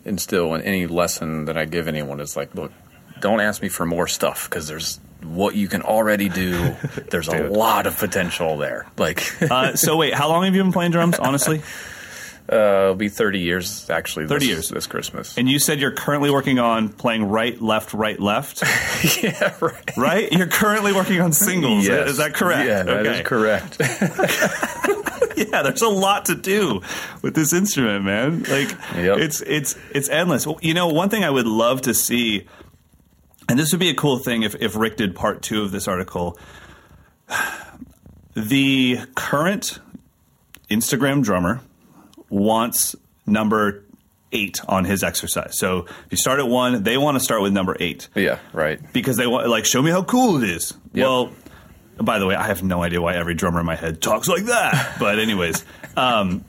instill 0.05 0.53
in 0.53 0.61
any 0.61 0.87
lesson 0.87 1.45
that 1.45 1.57
I 1.57 1.65
give 1.65 1.87
anyone. 1.87 2.19
Is 2.21 2.37
like, 2.37 2.53
look, 2.55 2.71
don't 3.19 3.39
ask 3.41 3.61
me 3.61 3.67
for 3.69 3.85
more 3.85 4.07
stuff 4.07 4.49
because 4.49 4.67
there's 4.67 4.99
what 5.23 5.55
you 5.55 5.67
can 5.67 5.81
already 5.81 6.29
do. 6.29 6.75
There's 7.11 7.27
a 7.27 7.49
lot 7.49 7.87
of 7.87 7.97
potential 7.97 8.57
there. 8.57 8.87
Like, 8.97 9.23
Uh, 9.51 9.75
so 9.75 9.97
wait, 9.97 10.13
how 10.13 10.29
long 10.29 10.43
have 10.45 10.55
you 10.55 10.63
been 10.63 10.71
playing 10.71 10.91
drums? 10.91 11.17
Honestly, 11.19 11.61
uh, 12.51 12.55
it'll 12.55 12.95
be 12.95 13.09
30 13.09 13.39
years 13.39 13.89
actually. 13.89 14.27
30 14.27 14.39
this, 14.39 14.47
years. 14.49 14.69
this 14.69 14.87
Christmas. 14.87 15.37
and 15.37 15.49
you 15.49 15.59
said 15.59 15.79
you're 15.79 15.91
currently 15.91 16.29
working 16.31 16.57
on 16.59 16.89
playing 16.89 17.23
right, 17.25 17.59
left, 17.61 17.93
right, 17.93 18.19
left. 18.19 18.61
yeah, 19.23 19.53
right. 19.61 19.97
Right? 19.97 20.31
You're 20.31 20.47
currently 20.47 20.93
working 20.93 21.19
on 21.21 21.31
singles. 21.33 21.85
Yes. 21.85 22.09
Is 22.11 22.17
that 22.17 22.33
correct? 22.33 22.67
Yeah, 22.67 22.83
that 22.83 23.05
is 23.05 23.19
Okay. 23.19 23.23
correct. 23.23 23.77
yeah, 25.37 25.61
there's 25.63 25.81
a 25.81 25.87
lot 25.89 26.25
to 26.25 26.35
do 26.35 26.81
with 27.21 27.35
this 27.35 27.53
instrument, 27.53 28.05
man. 28.05 28.39
Like 28.43 28.69
Yep. 28.95 29.17
it's 29.19 29.41
it's 29.41 29.75
it's 29.93 30.09
endless. 30.09 30.45
You 30.61 30.73
know, 30.73 30.87
one 30.87 31.09
thing 31.09 31.23
I 31.23 31.29
would 31.29 31.47
love 31.47 31.81
to 31.83 31.93
see, 31.93 32.45
and 33.49 33.59
this 33.59 33.71
would 33.71 33.79
be 33.79 33.89
a 33.89 33.95
cool 33.95 34.19
thing 34.19 34.43
if 34.43 34.55
if 34.55 34.75
Rick 34.75 34.97
did 34.97 35.15
part 35.15 35.41
two 35.41 35.63
of 35.63 35.71
this 35.71 35.87
article. 35.87 36.37
The 38.35 38.99
current 39.15 39.79
Instagram 40.69 41.23
drummer 41.23 41.59
wants 42.29 42.95
number 43.25 43.83
eight 44.31 44.61
on 44.67 44.85
his 44.85 45.03
exercise. 45.03 45.57
So 45.57 45.79
if 45.79 46.11
you 46.11 46.17
start 46.17 46.39
at 46.39 46.47
one, 46.47 46.83
they 46.83 46.97
want 46.97 47.15
to 47.15 47.19
start 47.19 47.41
with 47.41 47.51
number 47.51 47.75
eight 47.79 48.07
yeah, 48.15 48.39
right. 48.53 48.79
because 48.93 49.17
they 49.17 49.27
want 49.27 49.49
like 49.49 49.65
show 49.65 49.81
me 49.81 49.91
how 49.91 50.03
cool 50.03 50.41
it 50.41 50.49
is. 50.49 50.73
Yep. 50.93 51.05
Well, 51.05 51.31
by 51.97 52.19
the 52.19 52.27
way, 52.27 52.35
I 52.35 52.47
have 52.47 52.63
no 52.63 52.81
idea 52.81 53.01
why 53.01 53.15
every 53.15 53.33
drummer 53.33 53.59
in 53.59 53.65
my 53.65 53.75
head 53.75 54.01
talks 54.01 54.27
like 54.27 54.45
that. 54.45 54.97
But 54.99 55.19
anyways, 55.19 55.65
um, 55.97 56.45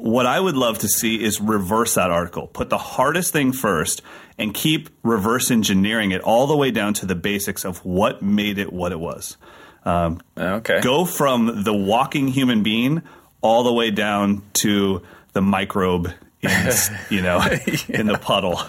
what 0.00 0.26
I 0.26 0.38
would 0.38 0.56
love 0.56 0.78
to 0.78 0.88
see 0.88 1.22
is 1.22 1.40
reverse 1.40 1.94
that 1.94 2.10
article. 2.10 2.46
Put 2.46 2.70
the 2.70 2.78
hardest 2.78 3.32
thing 3.32 3.52
first 3.52 4.02
and 4.38 4.54
keep 4.54 4.88
reverse 5.02 5.50
engineering 5.50 6.10
it 6.12 6.20
all 6.20 6.46
the 6.46 6.56
way 6.56 6.70
down 6.70 6.94
to 6.94 7.06
the 7.06 7.14
basics 7.14 7.64
of 7.64 7.84
what 7.84 8.22
made 8.22 8.58
it 8.58 8.72
what 8.72 8.92
it 8.92 9.00
was. 9.00 9.36
Um, 9.84 10.20
Okay. 10.36 10.80
Go 10.80 11.04
from 11.04 11.64
the 11.64 11.74
walking 11.74 12.28
human 12.28 12.62
being 12.62 13.02
all 13.40 13.62
the 13.62 13.72
way 13.72 13.90
down 13.90 14.42
to 14.54 15.02
the 15.32 15.40
microbe 15.42 16.12
in 16.42 16.70
you 17.10 17.22
know 17.22 17.40
in 17.88 18.06
the 18.06 18.18
puddle. 18.18 18.60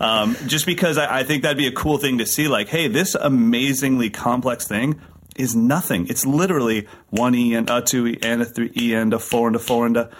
Um, 0.00 0.36
just 0.46 0.64
because 0.66 0.96
I, 0.96 1.20
I 1.20 1.22
think 1.24 1.42
that'd 1.42 1.58
be 1.58 1.66
a 1.66 1.72
cool 1.72 1.98
thing 1.98 2.18
to 2.18 2.26
see, 2.26 2.46
like, 2.46 2.68
hey, 2.68 2.86
this 2.86 3.16
amazingly 3.16 4.10
complex 4.10 4.66
thing 4.66 5.00
is 5.36 5.56
nothing. 5.56 6.06
It's 6.08 6.24
literally 6.24 6.86
one 7.10 7.34
E 7.34 7.54
and 7.54 7.68
a 7.68 7.80
two 7.82 8.06
E 8.06 8.18
and 8.22 8.42
a 8.42 8.44
three 8.44 8.72
E 8.76 8.94
and 8.94 9.12
a 9.12 9.18
four 9.18 9.48
and 9.48 9.56
a 9.56 9.58
four 9.58 9.86
and 9.86 9.96
a 9.96 10.10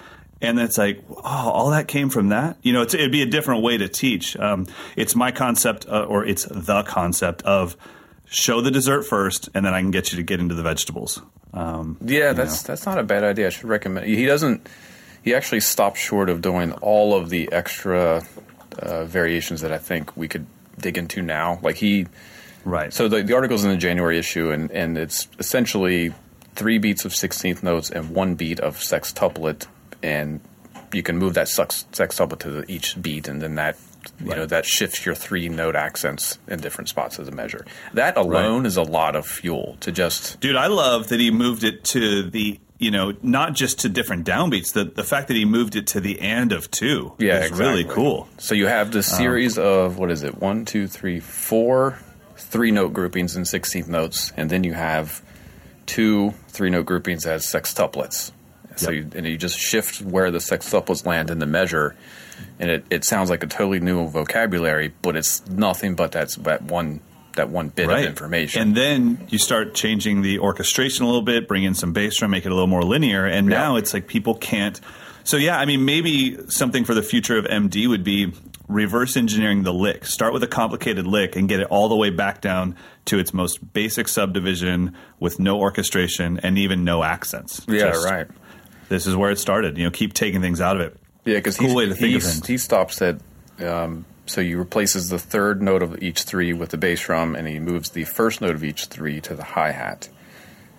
and 0.40 0.56
then 0.56 0.64
it's 0.64 0.78
like, 0.78 1.02
oh, 1.10 1.50
all 1.50 1.70
that 1.70 1.88
came 1.88 2.10
from 2.10 2.28
that. 2.28 2.56
You 2.62 2.72
know, 2.72 2.82
it's, 2.82 2.94
it'd 2.94 3.12
be 3.12 3.22
a 3.22 3.26
different 3.26 3.62
way 3.62 3.76
to 3.78 3.88
teach. 3.88 4.36
Um, 4.36 4.66
it's 4.96 5.14
my 5.14 5.32
concept, 5.32 5.86
uh, 5.88 6.04
or 6.04 6.24
it's 6.24 6.44
the 6.44 6.82
concept 6.84 7.42
of 7.42 7.76
show 8.26 8.60
the 8.60 8.70
dessert 8.70 9.04
first, 9.04 9.48
and 9.54 9.64
then 9.64 9.74
I 9.74 9.80
can 9.80 9.90
get 9.90 10.12
you 10.12 10.16
to 10.16 10.22
get 10.22 10.40
into 10.40 10.54
the 10.54 10.62
vegetables. 10.62 11.20
Um, 11.52 11.96
Yeah, 12.04 12.34
that's 12.34 12.62
that's 12.62 12.86
not 12.86 12.98
a 12.98 13.02
bad 13.02 13.24
idea. 13.24 13.46
I 13.46 13.50
should 13.50 13.64
recommend. 13.64 14.06
He 14.06 14.26
doesn't. 14.26 14.68
He 15.22 15.34
actually 15.34 15.60
stopped 15.60 15.98
short 15.98 16.30
of 16.30 16.40
doing 16.40 16.72
all 16.72 17.14
of 17.14 17.30
the 17.30 17.50
extra 17.52 18.22
uh, 18.78 19.04
variations 19.04 19.62
that 19.62 19.72
I 19.72 19.78
think 19.78 20.16
we 20.16 20.28
could 20.28 20.46
dig 20.78 20.96
into 20.96 21.22
now. 21.22 21.58
Like 21.62 21.76
he, 21.76 22.06
right. 22.64 22.92
so 22.92 23.08
the, 23.08 23.22
the 23.22 23.34
article's 23.34 23.64
in 23.64 23.70
the 23.70 23.76
January 23.76 24.18
issue, 24.18 24.52
and 24.52 24.70
and 24.70 24.96
it's 24.96 25.26
essentially 25.38 26.14
three 26.54 26.78
beats 26.78 27.04
of 27.04 27.14
sixteenth 27.14 27.62
notes 27.62 27.90
and 27.90 28.10
one 28.10 28.34
beat 28.36 28.60
of 28.60 28.76
sextuplet, 28.76 29.66
and 30.02 30.40
you 30.92 31.02
can 31.02 31.18
move 31.18 31.34
that 31.34 31.48
sex, 31.48 31.86
sextuplet 31.92 32.38
to 32.40 32.50
the, 32.50 32.70
each 32.70 33.00
beat, 33.00 33.28
and 33.28 33.40
then 33.42 33.56
that. 33.56 33.76
You 34.20 34.34
know 34.34 34.46
that 34.46 34.64
shifts 34.64 35.04
your 35.04 35.14
three 35.14 35.48
note 35.48 35.76
accents 35.76 36.38
in 36.46 36.60
different 36.60 36.88
spots 36.88 37.18
as 37.18 37.28
a 37.28 37.32
measure. 37.32 37.66
That 37.92 38.16
alone 38.16 38.64
is 38.64 38.76
a 38.76 38.82
lot 38.82 39.16
of 39.16 39.26
fuel 39.26 39.76
to 39.80 39.92
just 39.92 40.40
Dude, 40.40 40.56
I 40.56 40.68
love 40.68 41.08
that 41.08 41.20
he 41.20 41.30
moved 41.30 41.62
it 41.62 41.84
to 41.86 42.22
the, 42.30 42.58
you 42.78 42.90
know, 42.90 43.14
not 43.22 43.54
just 43.54 43.80
to 43.80 43.88
different 43.88 44.24
downbeats. 44.26 44.72
The 44.72 44.84
the 44.84 45.04
fact 45.04 45.28
that 45.28 45.34
he 45.34 45.44
moved 45.44 45.76
it 45.76 45.88
to 45.88 46.00
the 46.00 46.20
end 46.20 46.52
of 46.52 46.70
two 46.70 47.12
Yeah, 47.18 47.42
is 47.44 47.52
really 47.52 47.84
cool. 47.84 48.28
So 48.38 48.54
you 48.54 48.66
have 48.66 48.92
this 48.92 49.12
um, 49.12 49.18
series 49.18 49.58
of 49.58 49.98
what 49.98 50.10
is 50.10 50.22
it? 50.22 50.38
One, 50.38 50.64
two, 50.64 50.86
three, 50.86 51.20
four 51.20 51.98
three 52.36 52.70
note 52.70 52.94
groupings 52.94 53.36
in 53.36 53.44
sixteenth 53.44 53.88
notes, 53.88 54.32
and 54.36 54.48
then 54.48 54.64
you 54.64 54.74
have 54.74 55.22
two 55.86 56.30
three 56.48 56.70
note 56.70 56.86
groupings 56.86 57.26
as 57.26 57.44
sextuplets. 57.44 58.30
So 58.78 58.90
you, 58.90 59.10
and 59.14 59.26
you 59.26 59.36
just 59.36 59.58
shift 59.58 60.00
where 60.02 60.30
the 60.30 60.38
sextuplets 60.38 61.04
land 61.06 61.30
in 61.30 61.38
the 61.38 61.46
measure, 61.46 61.96
and 62.58 62.70
it, 62.70 62.84
it 62.90 63.04
sounds 63.04 63.30
like 63.30 63.42
a 63.42 63.46
totally 63.46 63.80
new 63.80 64.08
vocabulary, 64.08 64.92
but 65.02 65.16
it's 65.16 65.46
nothing 65.48 65.94
but 65.94 66.12
that's 66.12 66.36
that 66.36 66.62
one 66.62 67.00
that 67.38 67.48
one 67.50 67.68
bit 67.68 67.88
of 67.88 67.98
information. 67.98 68.60
And 68.62 68.76
then 68.76 69.26
you 69.28 69.38
start 69.38 69.74
changing 69.74 70.22
the 70.22 70.40
orchestration 70.40 71.04
a 71.04 71.06
little 71.06 71.22
bit, 71.22 71.48
bring 71.48 71.64
in 71.64 71.74
some 71.74 71.92
bass 71.92 72.18
drum, 72.18 72.32
make 72.32 72.44
it 72.44 72.50
a 72.50 72.54
little 72.54 72.66
more 72.66 72.82
linear. 72.82 73.26
And 73.26 73.46
now 73.46 73.76
it's 73.76 73.94
like 73.94 74.06
people 74.06 74.34
can't. 74.34 74.80
So 75.24 75.36
yeah, 75.36 75.58
I 75.58 75.64
mean, 75.64 75.84
maybe 75.84 76.36
something 76.48 76.84
for 76.84 76.94
the 76.94 77.02
future 77.02 77.38
of 77.38 77.44
MD 77.44 77.88
would 77.88 78.02
be 78.02 78.32
reverse 78.66 79.16
engineering 79.16 79.62
the 79.62 79.72
lick. 79.72 80.04
Start 80.04 80.32
with 80.32 80.42
a 80.42 80.46
complicated 80.46 81.06
lick 81.06 81.36
and 81.36 81.48
get 81.48 81.60
it 81.60 81.66
all 81.68 81.88
the 81.88 81.96
way 81.96 82.10
back 82.10 82.40
down 82.40 82.76
to 83.06 83.18
its 83.18 83.32
most 83.32 83.72
basic 83.72 84.08
subdivision 84.08 84.94
with 85.18 85.40
no 85.40 85.58
orchestration 85.58 86.38
and 86.42 86.58
even 86.58 86.84
no 86.84 87.02
accents. 87.02 87.64
yeah, 87.66 87.90
Just, 87.90 88.04
right. 88.04 88.28
This 88.88 89.06
is 89.06 89.14
where 89.16 89.30
it 89.30 89.38
started. 89.38 89.76
You 89.78 89.84
know, 89.84 89.90
keep 89.90 90.14
taking 90.14 90.40
things 90.40 90.60
out 90.60 90.76
of 90.76 90.82
it. 90.82 90.96
Yeah, 91.24 91.36
because 91.36 91.56
cool 91.56 91.74
way 91.74 91.86
to 91.86 91.94
think 91.94 92.16
of 92.16 92.22
he, 92.22 92.28
things. 92.28 92.46
he 92.46 92.58
stops 92.58 93.02
at 93.02 93.20
um, 93.60 94.04
so 94.26 94.42
he 94.42 94.54
replaces 94.54 95.08
the 95.08 95.18
third 95.18 95.62
note 95.62 95.82
of 95.82 96.02
each 96.02 96.22
three 96.22 96.52
with 96.52 96.70
the 96.70 96.76
bass 96.78 97.00
drum, 97.02 97.34
and 97.34 97.46
he 97.48 97.58
moves 97.58 97.90
the 97.90 98.04
first 98.04 98.40
note 98.40 98.54
of 98.54 98.64
each 98.64 98.86
three 98.86 99.20
to 99.22 99.34
the 99.34 99.44
hi 99.44 99.72
hat. 99.72 100.08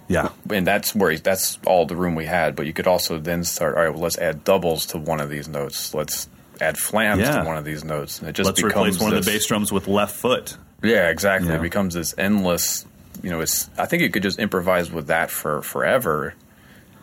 Yeah. 0.08 0.30
and 0.50 0.66
that's 0.66 0.96
where 0.96 1.12
he, 1.12 1.18
that's 1.18 1.60
all 1.68 1.86
the 1.86 1.96
room 1.96 2.16
we 2.16 2.26
had. 2.26 2.56
But 2.56 2.66
you 2.66 2.74
could 2.74 2.88
also 2.88 3.20
then 3.20 3.44
start. 3.44 3.76
All 3.76 3.84
right, 3.84 3.94
well, 3.94 4.02
let's 4.02 4.18
add 4.18 4.44
doubles 4.44 4.88
to 4.88 4.98
one 4.98 5.22
of 5.22 5.30
these 5.30 5.48
notes. 5.48 5.94
Let's 5.94 6.28
add 6.60 6.78
flams 6.78 7.22
Yeah. 7.22 7.42
to 7.42 7.48
one 7.48 7.58
of 7.58 7.66
these 7.66 7.84
notes, 7.84 8.20
and 8.20 8.28
it 8.28 8.34
just 8.34 8.48
Let's 8.48 8.62
becomes 8.62 8.96
replace 8.96 9.02
one 9.02 9.14
of 9.14 9.24
the 9.24 9.32
bass 9.32 9.46
drums 9.46 9.72
with 9.72 9.88
left 9.88 10.16
foot. 10.16 10.58
Yeah, 10.82 11.10
exactly. 11.10 11.54
It 11.54 11.62
becomes 11.62 11.94
this 11.94 12.16
endless. 12.18 12.86
You 13.22 13.30
know, 13.30 13.42
it's. 13.42 13.70
I 13.78 13.86
think 13.86 14.02
you 14.02 14.10
could 14.10 14.24
just 14.24 14.40
improvise 14.40 14.90
with 14.92 15.08
that 15.08 15.30
for 15.30 15.62
forever, 15.62 16.34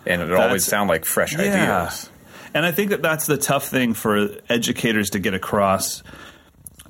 and 0.07 0.23
it 0.23 0.33
always 0.33 0.65
sound 0.65 0.89
like 0.89 1.05
fresh 1.05 1.33
Yeah. 1.33 1.41
ideas. 1.41 2.11
And 2.55 2.65
I 2.65 2.73
think 2.73 2.91
that 2.91 3.03
that's 3.03 3.27
the 3.27 3.37
tough 3.37 3.69
thing 3.69 3.93
for 3.93 4.31
educators 4.49 5.11
to 5.11 5.19
get 5.19 5.35
across. 5.35 6.03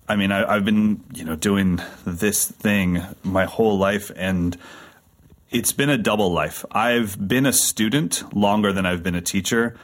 I 0.08 0.14
mean, 0.14 0.30
I, 0.30 0.54
I've 0.54 0.64
been, 0.64 1.02
you 1.14 1.24
know, 1.24 1.34
doing 1.34 1.80
this 2.04 2.46
thing 2.46 3.02
my 3.24 3.46
whole 3.46 3.76
life, 3.76 4.12
and 4.14 4.56
it's 5.50 5.72
been 5.72 5.90
a 5.90 5.98
double 5.98 6.32
life. 6.32 6.64
I've 6.70 7.16
been 7.26 7.46
a 7.46 7.52
student 7.52 8.22
longer 8.34 8.72
than 8.72 8.86
I've 8.86 9.02
been 9.02 9.16
a 9.16 9.20
teacher, 9.20 9.76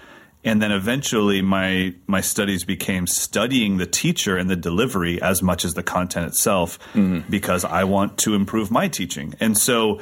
and 0.44 0.62
then 0.62 0.70
eventually 0.70 1.42
my 1.42 1.94
my 2.06 2.20
studies 2.20 2.62
became 2.64 3.08
studying 3.08 3.78
the 3.78 3.86
teacher 3.86 4.36
and 4.36 4.48
the 4.48 4.56
delivery 4.56 5.20
as 5.20 5.42
much 5.42 5.64
as 5.64 5.74
the 5.74 5.82
content 5.82 6.26
itself, 6.26 6.78
mm-hmm. 6.94 7.28
because 7.28 7.64
I 7.64 7.82
want 7.84 8.18
to 8.18 8.34
improve 8.34 8.70
my 8.70 8.86
teaching. 8.86 9.34
And 9.40 9.58
so, 9.58 10.00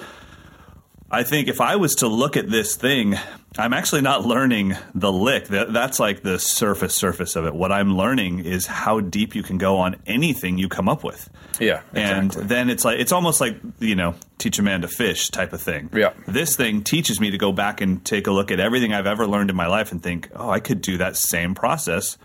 I 1.11 1.25
think 1.25 1.49
if 1.49 1.61
I 1.61 1.77
was 1.77 1.97
to 1.97 2.07
look 2.07 2.37
at 2.37 2.49
this 2.49 2.77
thing, 2.77 3.17
I'm 3.59 3.73
actually 3.73 4.03
not 4.03 4.25
learning 4.25 4.77
the 4.95 5.13
lick. 5.13 5.49
That, 5.49 5.73
that's 5.73 5.99
like 5.99 6.23
the 6.23 6.39
surface 6.39 6.95
surface 6.95 7.35
of 7.35 7.47
it. 7.47 7.55
What 7.55 7.73
I'm 7.73 7.97
learning 7.97 8.45
is 8.45 8.67
how 8.67 9.01
deep 9.01 9.35
you 9.35 9.43
can 9.43 9.59
go 9.59 9.79
on 9.79 9.97
anything 10.07 10.57
you 10.57 10.69
come 10.69 10.89
up 10.89 11.03
with. 11.03 11.29
Yeah, 11.59 11.83
exactly. 11.93 12.43
And 12.43 12.49
then 12.51 12.71
it's 12.71 12.85
like 12.85 13.01
it's 13.01 13.11
almost 13.11 13.41
like 13.41 13.57
you 13.81 13.97
know 13.97 14.15
teach 14.39 14.59
a 14.61 14.63
man 14.63 14.83
to 14.83 14.89
fish 14.89 15.31
type 15.31 15.53
of 15.53 15.61
thing. 15.61 15.91
Yeah. 15.93 16.13
This 16.29 16.55
thing 16.55 16.83
teaches 16.85 17.21
me 17.21 17.33
to 17.33 17.39
go 17.39 17.51
back 17.51 17.81
and 17.81 18.05
take 18.05 18.29
a 18.29 18.31
look 18.31 18.53
at 18.53 18.61
everything 18.61 18.95
I've 18.95 19.07
ever 19.09 19.27
learned 19.27 19.51
in 19.51 19.57
my 19.57 19.67
life 19.67 19.91
and 19.91 20.01
think, 20.03 20.31
oh, 20.35 20.49
I 20.49 20.61
could 20.61 20.81
do 20.81 20.99
that 20.99 21.17
same 21.17 21.55
process 21.57 22.19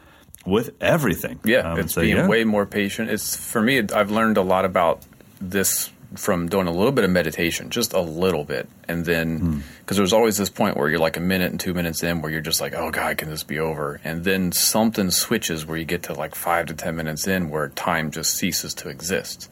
with 0.46 0.70
everything. 0.80 1.40
Yeah, 1.44 1.72
Um, 1.72 1.80
it's 1.80 1.96
so, 1.96 2.02
being 2.02 2.18
yeah. 2.18 2.28
way 2.28 2.44
more 2.44 2.68
patient. 2.68 3.10
It's 3.10 3.36
for 3.36 3.62
me. 3.64 3.80
I've 3.80 4.12
learned 4.12 4.38
a 4.38 4.44
lot 4.44 4.64
about 4.64 5.02
this 5.42 5.90
from 6.16 6.50
doing 6.50 6.68
a 6.68 6.72
little 6.72 6.92
bit 6.92 7.04
of 7.04 7.10
meditation, 7.10 7.70
just 7.70 7.94
a 7.94 8.02
little 8.02 8.44
bit, 8.44 8.68
and 8.88 9.06
then 9.06 9.40
hmm. 9.40 9.60
because 9.80 9.98
there's 9.98 10.14
always 10.14 10.38
this 10.38 10.50
point 10.50 10.78
where 10.78 10.90
you're 10.90 11.00
like 11.00 11.18
a 11.18 11.22
minute 11.22 11.52
and 11.52 11.60
two 11.60 11.74
minutes 11.74 12.04
in, 12.04 12.22
where 12.22 12.32
you're 12.32 12.42
just 12.42 12.62
like, 12.62 12.74
oh 12.74 12.92
god, 12.92 13.18
can 13.18 13.30
this 13.30 13.44
be 13.44 13.60
over? 13.60 14.00
And 14.04 14.24
then 14.24 14.52
something 14.52 15.12
switches 15.12 15.66
where 15.66 15.78
you 15.78 15.86
get 15.86 16.04
to 16.04 16.14
like 16.14 16.36
five 16.36 16.68
to 16.68 16.74
ten 16.74 16.96
minutes 16.96 17.28
in, 17.28 17.50
where 17.50 17.70
time 17.70 18.12
just 18.12 18.36
ceases 18.36 18.74
to 18.76 18.90
exist. 18.90 19.50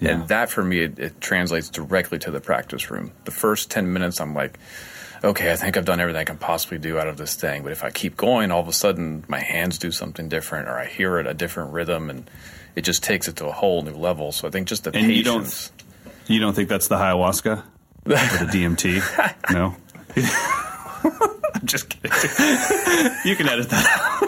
Yeah. 0.00 0.10
And 0.10 0.28
that 0.28 0.50
for 0.50 0.62
me, 0.62 0.80
it, 0.80 0.98
it 0.98 1.20
translates 1.20 1.70
directly 1.70 2.18
to 2.20 2.30
the 2.30 2.40
practice 2.40 2.90
room. 2.90 3.12
The 3.24 3.30
first 3.30 3.70
10 3.70 3.92
minutes, 3.92 4.20
I'm 4.20 4.34
like, 4.34 4.58
okay, 5.24 5.52
I 5.52 5.56
think 5.56 5.76
I've 5.76 5.84
done 5.84 6.00
everything 6.00 6.20
I 6.20 6.24
can 6.24 6.36
possibly 6.36 6.78
do 6.78 6.98
out 6.98 7.08
of 7.08 7.16
this 7.16 7.34
thing. 7.34 7.62
But 7.62 7.72
if 7.72 7.82
I 7.82 7.90
keep 7.90 8.16
going, 8.16 8.50
all 8.50 8.60
of 8.60 8.68
a 8.68 8.72
sudden 8.72 9.24
my 9.28 9.40
hands 9.40 9.78
do 9.78 9.90
something 9.90 10.28
different 10.28 10.68
or 10.68 10.78
I 10.78 10.86
hear 10.86 11.18
it 11.18 11.26
a 11.26 11.34
different 11.34 11.72
rhythm 11.72 12.10
and 12.10 12.30
it 12.74 12.82
just 12.82 13.02
takes 13.02 13.26
it 13.26 13.36
to 13.36 13.46
a 13.46 13.52
whole 13.52 13.82
new 13.82 13.94
level. 13.94 14.32
So 14.32 14.46
I 14.46 14.50
think 14.50 14.68
just 14.68 14.84
the 14.84 14.94
And 14.94 15.10
you 15.10 15.24
patience. 15.24 15.72
You 16.26 16.40
don't 16.40 16.54
think 16.54 16.68
that's 16.68 16.88
the 16.88 16.96
ayahuasca 16.96 17.58
or 17.58 17.62
the 18.10 18.50
DMT? 18.52 19.02
no. 19.52 19.76
I'm 21.54 21.66
just 21.66 21.88
kidding. 21.88 22.10
you 23.24 23.36
can 23.36 23.48
edit 23.48 23.68
that. 23.70 24.22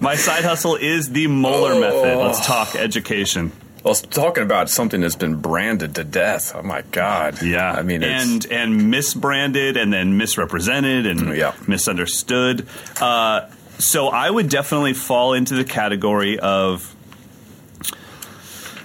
My 0.00 0.16
side 0.16 0.44
hustle 0.44 0.76
is 0.76 1.10
the 1.10 1.26
Moeller 1.28 1.78
method. 1.78 2.18
Let's 2.18 2.44
talk 2.44 2.74
education. 2.74 3.52
Well, 3.84 3.94
talking 3.94 4.42
about 4.44 4.70
something 4.70 5.00
that's 5.00 5.16
been 5.16 5.36
branded 5.36 5.96
to 5.96 6.04
death. 6.04 6.52
Oh 6.54 6.62
my 6.62 6.82
God! 6.92 7.42
Yeah, 7.42 7.72
I 7.72 7.82
mean, 7.82 8.02
it's, 8.02 8.24
and 8.24 8.46
and 8.52 8.80
misbranded 8.92 9.76
and 9.76 9.92
then 9.92 10.16
misrepresented 10.16 11.06
and 11.06 11.36
Yeah. 11.36 11.52
misunderstood. 11.66 12.66
Uh, 13.00 13.48
so 13.78 14.06
I 14.08 14.30
would 14.30 14.48
definitely 14.48 14.92
fall 14.94 15.34
into 15.34 15.54
the 15.54 15.64
category 15.64 16.38
of 16.38 16.94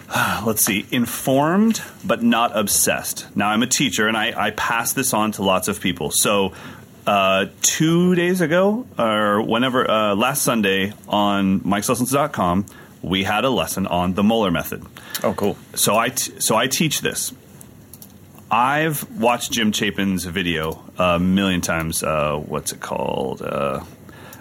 let's 0.45 0.63
see, 0.65 0.85
informed 0.91 1.81
but 2.05 2.23
not 2.23 2.55
obsessed. 2.57 3.27
Now 3.35 3.49
I'm 3.49 3.63
a 3.63 3.67
teacher 3.67 4.07
and 4.07 4.15
I, 4.17 4.47
I 4.47 4.51
pass 4.51 4.93
this 4.93 5.13
on 5.13 5.31
to 5.33 5.43
lots 5.43 5.67
of 5.67 5.81
people. 5.81 6.11
So. 6.11 6.53
Uh, 7.05 7.45
two 7.61 8.15
days 8.15 8.41
ago, 8.41 8.85
or 8.99 9.41
whenever, 9.41 9.89
uh, 9.89 10.13
last 10.13 10.41
Sunday 10.41 10.91
on 11.07 11.61
MikesLessons.com, 11.61 12.65
we 13.01 13.23
had 13.23 13.45
a 13.45 13.49
lesson 13.49 13.87
on 13.87 14.13
the 14.13 14.23
Moeller 14.23 14.51
method. 14.51 14.85
oh, 15.23 15.33
cool. 15.33 15.57
So 15.73 15.95
I 15.95 16.09
t- 16.09 16.33
so 16.39 16.57
I 16.57 16.67
teach 16.67 16.99
this. 16.99 17.33
I've 18.51 19.09
watched 19.19 19.51
Jim 19.53 19.71
Chapin's 19.71 20.25
video 20.25 20.83
a 20.97 21.17
million 21.17 21.61
times. 21.61 22.03
Uh, 22.03 22.37
what's 22.37 22.73
it 22.73 22.81
called? 22.81 23.41
Uh, 23.41 23.85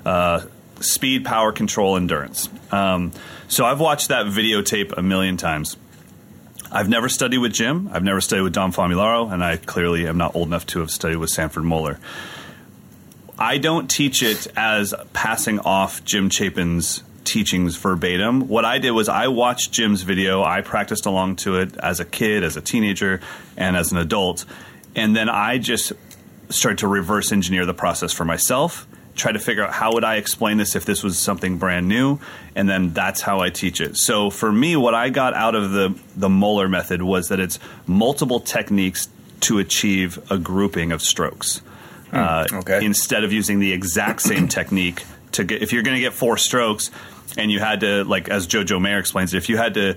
uh, 0.04 0.42
speed, 0.80 1.24
power, 1.24 1.52
control, 1.52 1.96
endurance. 1.96 2.48
Um, 2.72 3.12
so 3.48 3.64
I've 3.64 3.80
watched 3.80 4.08
that 4.08 4.26
videotape 4.26 4.92
a 4.96 5.02
million 5.02 5.36
times. 5.36 5.76
I've 6.70 6.88
never 6.88 7.08
studied 7.08 7.38
with 7.38 7.52
Jim. 7.52 7.88
I've 7.92 8.02
never 8.02 8.20
studied 8.20 8.42
with 8.42 8.52
Don 8.52 8.72
Famularo, 8.72 9.32
and 9.32 9.42
I 9.42 9.56
clearly 9.56 10.06
am 10.06 10.18
not 10.18 10.34
old 10.34 10.48
enough 10.48 10.66
to 10.66 10.80
have 10.80 10.90
studied 10.90 11.16
with 11.16 11.30
Sanford 11.30 11.64
Moeller. 11.64 11.98
I 13.38 13.58
don't 13.58 13.88
teach 13.88 14.22
it 14.22 14.46
as 14.56 14.94
passing 15.12 15.60
off 15.60 16.04
Jim 16.04 16.30
Chapin's 16.30 17.02
teachings 17.24 17.76
verbatim. 17.76 18.48
What 18.48 18.64
I 18.64 18.78
did 18.78 18.92
was 18.92 19.08
I 19.08 19.28
watched 19.28 19.72
Jim's 19.72 20.02
video, 20.02 20.42
I 20.42 20.62
practiced 20.62 21.06
along 21.06 21.36
to 21.36 21.56
it 21.56 21.76
as 21.76 22.00
a 22.00 22.04
kid, 22.04 22.42
as 22.42 22.56
a 22.56 22.60
teenager, 22.60 23.20
and 23.56 23.76
as 23.76 23.92
an 23.92 23.98
adult. 23.98 24.44
And 24.94 25.14
then 25.14 25.28
I 25.28 25.58
just 25.58 25.92
started 26.48 26.78
to 26.78 26.88
reverse 26.88 27.32
engineer 27.32 27.66
the 27.66 27.74
process 27.74 28.12
for 28.12 28.24
myself, 28.24 28.86
try 29.16 29.32
to 29.32 29.38
figure 29.38 29.64
out 29.64 29.72
how 29.72 29.92
would 29.94 30.04
I 30.04 30.16
explain 30.16 30.58
this 30.58 30.76
if 30.76 30.84
this 30.84 31.02
was 31.02 31.18
something 31.18 31.58
brand 31.58 31.88
new, 31.88 32.18
and 32.54 32.68
then 32.68 32.92
that's 32.92 33.22
how 33.22 33.40
I 33.40 33.50
teach 33.50 33.80
it. 33.80 33.96
So 33.96 34.30
for 34.30 34.52
me, 34.52 34.76
what 34.76 34.94
I 34.94 35.08
got 35.08 35.34
out 35.34 35.54
of 35.54 35.72
the 35.72 35.98
the 36.14 36.28
Moeller 36.28 36.68
method 36.68 37.02
was 37.02 37.28
that 37.28 37.40
it's 37.40 37.58
multiple 37.86 38.40
techniques 38.40 39.08
to 39.40 39.58
achieve 39.58 40.18
a 40.30 40.38
grouping 40.38 40.92
of 40.92 41.02
strokes. 41.02 41.62
Uh, 42.12 42.46
okay. 42.52 42.84
Instead 42.84 43.24
of 43.24 43.32
using 43.32 43.58
the 43.58 43.72
exact 43.72 44.22
same 44.22 44.48
technique 44.58 45.04
to 45.32 45.44
get, 45.44 45.62
if 45.62 45.72
you're 45.72 45.82
going 45.82 45.96
to 45.96 46.00
get 46.00 46.14
four 46.14 46.36
strokes, 46.36 46.90
and 47.36 47.50
you 47.50 47.58
had 47.58 47.80
to 47.80 48.04
like 48.04 48.28
as 48.28 48.46
Jojo 48.46 48.80
Mayer 48.80 48.98
explains 48.98 49.34
it, 49.34 49.38
if 49.38 49.48
you 49.48 49.56
had 49.56 49.74
to 49.74 49.96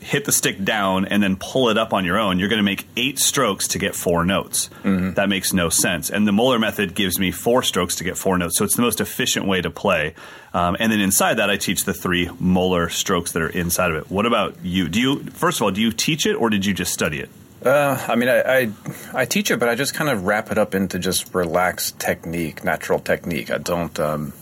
hit 0.00 0.24
the 0.24 0.32
stick 0.32 0.64
down 0.64 1.04
and 1.04 1.22
then 1.22 1.36
pull 1.36 1.68
it 1.68 1.78
up 1.78 1.92
on 1.92 2.04
your 2.04 2.18
own, 2.18 2.38
you're 2.38 2.48
going 2.48 2.58
to 2.58 2.64
make 2.64 2.86
eight 2.96 3.18
strokes 3.18 3.68
to 3.68 3.78
get 3.78 3.94
four 3.94 4.24
notes. 4.24 4.70
That 4.82 5.28
makes 5.28 5.52
no 5.52 5.68
sense. 5.68 6.10
And 6.10 6.26
the 6.26 6.32
Moeller 6.32 6.58
method 6.58 6.94
gives 6.94 7.18
me 7.18 7.30
four 7.30 7.62
strokes 7.62 7.96
to 7.96 8.04
get 8.04 8.16
four 8.16 8.38
notes, 8.38 8.58
so 8.58 8.64
it's 8.64 8.76
the 8.76 8.82
most 8.82 9.00
efficient 9.00 9.46
way 9.46 9.60
to 9.60 9.70
play. 9.70 10.14
Um, 10.52 10.76
and 10.80 10.90
then 10.90 11.00
inside 11.00 11.34
that, 11.34 11.50
I 11.50 11.56
teach 11.56 11.84
the 11.84 11.94
three 11.94 12.30
Moeller 12.40 12.88
strokes 12.88 13.32
that 13.32 13.42
are 13.42 13.48
inside 13.48 13.90
of 13.90 13.96
it. 13.96 14.10
What 14.10 14.26
about 14.26 14.56
you? 14.64 14.88
Do 14.88 15.00
you 15.00 15.22
first 15.30 15.58
of 15.58 15.62
all 15.62 15.70
do 15.70 15.80
you 15.80 15.92
teach 15.92 16.26
it 16.26 16.34
or 16.34 16.50
did 16.50 16.66
you 16.66 16.74
just 16.74 16.92
study 16.92 17.20
it? 17.20 17.30
Uh, 17.64 18.04
I 18.08 18.16
mean, 18.16 18.28
I, 18.28 18.40
I 18.40 18.70
I 19.12 19.24
teach 19.26 19.50
it, 19.50 19.60
but 19.60 19.68
I 19.68 19.74
just 19.74 19.94
kind 19.94 20.08
of 20.08 20.24
wrap 20.24 20.50
it 20.50 20.58
up 20.58 20.74
into 20.74 20.98
just 20.98 21.34
relaxed 21.34 22.00
technique, 22.00 22.64
natural 22.64 22.98
technique. 22.98 23.50
I 23.50 23.58
don't 23.58 23.92
because 23.92 24.32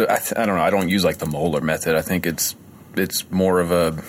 I, 0.00 0.18
th- 0.18 0.36
I 0.36 0.46
don't 0.46 0.56
know. 0.56 0.62
I 0.62 0.70
don't 0.70 0.88
use 0.88 1.04
like 1.04 1.18
the 1.18 1.26
Moeller 1.26 1.60
method. 1.60 1.96
I 1.96 2.02
think 2.02 2.26
it's 2.26 2.54
it's 2.96 3.30
more 3.30 3.60
of 3.60 3.70
a 3.70 4.02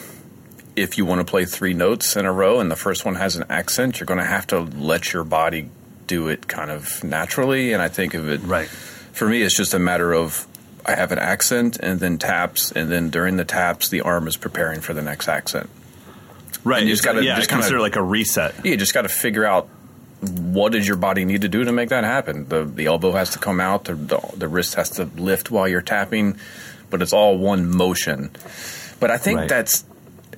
if 0.76 0.98
you 0.98 1.06
want 1.06 1.20
to 1.20 1.26
play 1.30 1.44
three 1.46 1.74
notes 1.74 2.16
in 2.16 2.26
a 2.26 2.32
row 2.32 2.60
and 2.60 2.72
the 2.72 2.76
first 2.78 3.04
one 3.06 3.16
has 3.16 3.36
an 3.36 3.44
accent, 3.50 4.00
you're 4.00 4.06
going 4.06 4.20
to 4.20 4.26
have 4.26 4.48
to 4.48 4.60
let 4.62 5.12
your 5.12 5.24
body 5.26 5.70
do 6.08 6.30
it 6.30 6.48
kind 6.48 6.72
of 6.72 7.04
naturally. 7.04 7.74
And 7.74 7.82
I 7.82 7.90
think 7.90 8.14
of 8.14 8.30
it 8.30 8.42
Right. 8.42 8.68
for 8.70 9.28
me, 9.28 9.42
it's 9.42 9.56
just 9.56 9.74
a 9.74 9.80
matter 9.80 10.14
of 10.14 10.48
I 10.86 10.96
have 10.96 11.12
an 11.12 11.20
accent 11.20 11.78
and 11.78 12.00
then 12.00 12.18
taps, 12.18 12.72
and 12.72 12.90
then 12.92 13.10
during 13.12 13.36
the 13.38 13.46
taps, 13.46 13.90
the 13.90 14.02
arm 14.02 14.28
is 14.28 14.36
preparing 14.38 14.80
for 14.82 14.94
the 14.94 15.02
next 15.02 15.28
accent. 15.28 15.70
Right. 16.64 16.80
And 16.80 16.88
you 16.88 16.94
just 16.94 17.04
gotta- 17.04 17.24
yeah, 17.24 17.36
just 17.36 17.50
consider 17.50 17.80
like 17.80 17.96
a 17.98 18.02
reset. 18.02 18.56
Yeah, 18.64 18.72
You 18.72 18.78
just 18.78 18.94
got 18.94 19.02
to 19.04 19.10
figure 19.10 19.46
out 19.46 19.68
what 20.22 20.72
does 20.72 20.88
your 20.88 20.98
body 20.98 21.26
need 21.26 21.42
to 21.42 21.50
do 21.50 21.64
to 21.66 21.72
make 21.72 21.90
that 21.90 22.04
happen. 22.04 22.48
The 22.48 22.64
the 22.64 22.86
elbow 22.86 23.12
has 23.12 23.32
to 23.32 23.40
come 23.40 23.60
out, 23.60 23.86
the, 23.86 23.96
the 23.96 24.20
the 24.38 24.48
wrist 24.48 24.76
has 24.76 24.90
to 24.92 25.06
lift 25.18 25.52
while 25.52 25.68
you're 25.68 25.82
tapping, 25.82 26.38
but 26.92 27.02
it's 27.02 27.14
all 27.14 27.38
one 27.38 27.70
motion. 27.76 28.30
But 29.00 29.10
I 29.10 29.18
think 29.18 29.40
Right. 29.40 29.50
that's 29.50 29.84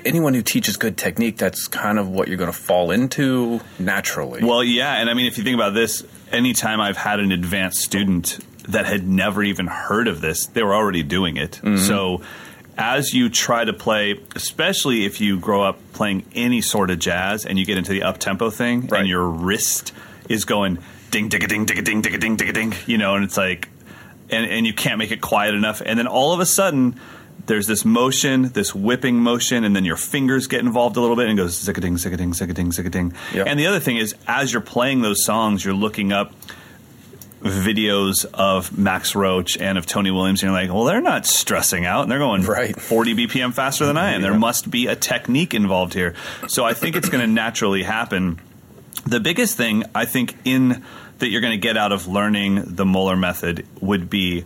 anyone 0.06 0.34
who 0.34 0.42
teaches 0.42 0.78
good 0.78 0.98
technique. 0.98 1.38
That's 1.38 1.68
kind 1.68 1.98
of 2.00 2.08
what 2.10 2.28
you're 2.28 2.38
going 2.38 2.52
to 2.52 2.58
fall 2.58 2.92
into 2.92 3.60
naturally. 3.80 4.44
Well, 4.44 4.64
yeah, 4.64 4.96
and 4.96 5.10
I 5.10 5.14
mean, 5.14 5.26
if 5.28 5.38
you 5.38 5.44
think 5.44 5.56
about 5.56 5.74
this, 5.74 6.04
anytime 6.32 6.80
I've 6.82 6.98
had 6.98 7.20
an 7.20 7.32
advanced 7.32 7.80
student 7.80 8.40
that 8.70 8.86
had 8.86 9.08
never 9.08 9.44
even 9.44 9.68
heard 9.68 10.08
of 10.08 10.22
this, 10.22 10.46
they 10.48 10.64
were 10.64 10.74
already 10.76 11.04
doing 11.04 11.36
it. 11.38 11.60
Mm-hmm. 11.64 11.78
So, 11.78 12.22
as 12.78 13.14
you 13.14 13.30
try 13.30 13.64
to 13.66 13.74
play, 13.74 14.20
especially 14.36 15.06
if 15.06 15.22
you 15.22 15.40
grow 15.40 15.62
up 15.64 15.78
playing 15.94 16.24
any 16.34 16.60
sort 16.62 16.90
of 16.90 17.00
jazz 17.00 17.46
and 17.46 17.60
you 17.60 17.66
get 17.66 17.78
into 17.78 17.92
the 17.92 18.04
up 18.04 18.18
tempo 18.18 18.50
thing, 18.50 18.88
Right. 18.88 19.02
and 19.02 19.08
your 19.10 19.28
wrist 19.28 19.92
is 20.28 20.44
going 20.46 20.80
ding, 21.12 21.30
ding, 21.30 21.42
ding, 21.42 21.66
ding, 21.66 21.84
ding, 21.84 22.02
ding, 22.02 22.20
ding, 22.20 22.36
ding, 22.36 22.54
ding, 22.54 22.74
you 22.88 22.98
know, 22.98 23.14
and 23.16 23.24
it's 23.24 23.38
like, 23.38 23.70
and, 24.30 24.50
and 24.50 24.66
you 24.66 24.74
can't 24.74 24.98
make 24.98 25.12
it 25.12 25.22
quiet 25.22 25.56
enough, 25.56 25.82
and 25.86 25.98
then 25.98 26.08
all 26.08 26.34
of 26.34 26.40
a 26.40 26.46
sudden. 26.46 27.00
There's 27.46 27.68
this 27.68 27.84
motion, 27.84 28.54
this 28.54 28.74
whipping 28.74 29.18
motion, 29.18 29.66
and 29.66 29.76
then 29.76 29.84
your 29.84 29.98
fingers 29.98 30.48
get 30.48 30.62
involved 30.62 30.96
a 30.96 31.02
little 31.02 31.18
bit 31.18 31.28
and 31.28 31.38
it 31.38 31.42
goes 31.42 31.62
zicka-ding, 31.62 31.96
zicka-ding, 31.96 32.32
zicka-ding, 32.32 32.70
zicka-ding. 32.70 33.14
Yep. 33.34 33.48
And 33.48 33.60
the 33.60 33.68
other 33.68 33.82
thing 33.82 33.98
is, 33.98 34.16
as 34.26 34.54
you're 34.54 34.62
playing 34.62 35.02
those 35.02 35.26
songs, 35.26 35.66
you're 35.66 35.74
looking 35.74 36.14
up 36.14 36.32
videos 37.42 38.26
of 38.34 38.78
Max 38.78 39.14
Roach 39.14 39.58
and 39.58 39.78
of 39.78 39.86
Tony 39.86 40.10
Williams, 40.10 40.42
and 40.42 40.52
you're 40.52 40.62
like, 40.62 40.74
well, 40.74 40.86
they're 40.86 41.02
not 41.02 41.26
stressing 41.26 41.86
out, 41.86 42.04
and 42.04 42.12
they're 42.12 42.20
going 42.20 42.44
Right. 42.44 42.80
40 42.80 43.16
BPM 43.16 43.54
faster 43.54 43.86
than 43.86 43.98
I 43.98 44.12
am. 44.12 44.22
Mm-hmm. 44.22 44.24
There 44.24 44.40
must 44.40 44.72
be 44.72 44.88
a 44.88 44.96
technique 44.96 45.54
involved 45.54 45.94
here. 45.94 46.16
So 46.48 46.64
I 46.64 46.74
think 46.74 46.96
it's 46.96 47.10
going 47.10 47.28
to 47.28 47.32
naturally 47.32 47.84
happen. 47.84 48.40
The 49.06 49.20
biggest 49.20 49.58
thing 49.58 49.84
I 49.94 50.06
think 50.06 50.38
in 50.46 50.82
that 51.24 51.30
you're 51.30 51.42
going 51.42 51.52
to 51.54 51.58
get 51.58 51.78
out 51.78 51.94
of 51.94 52.06
learning 52.06 52.62
the 52.66 52.86
Moeller 52.86 53.16
method 53.16 53.66
would 53.80 54.10
be 54.10 54.44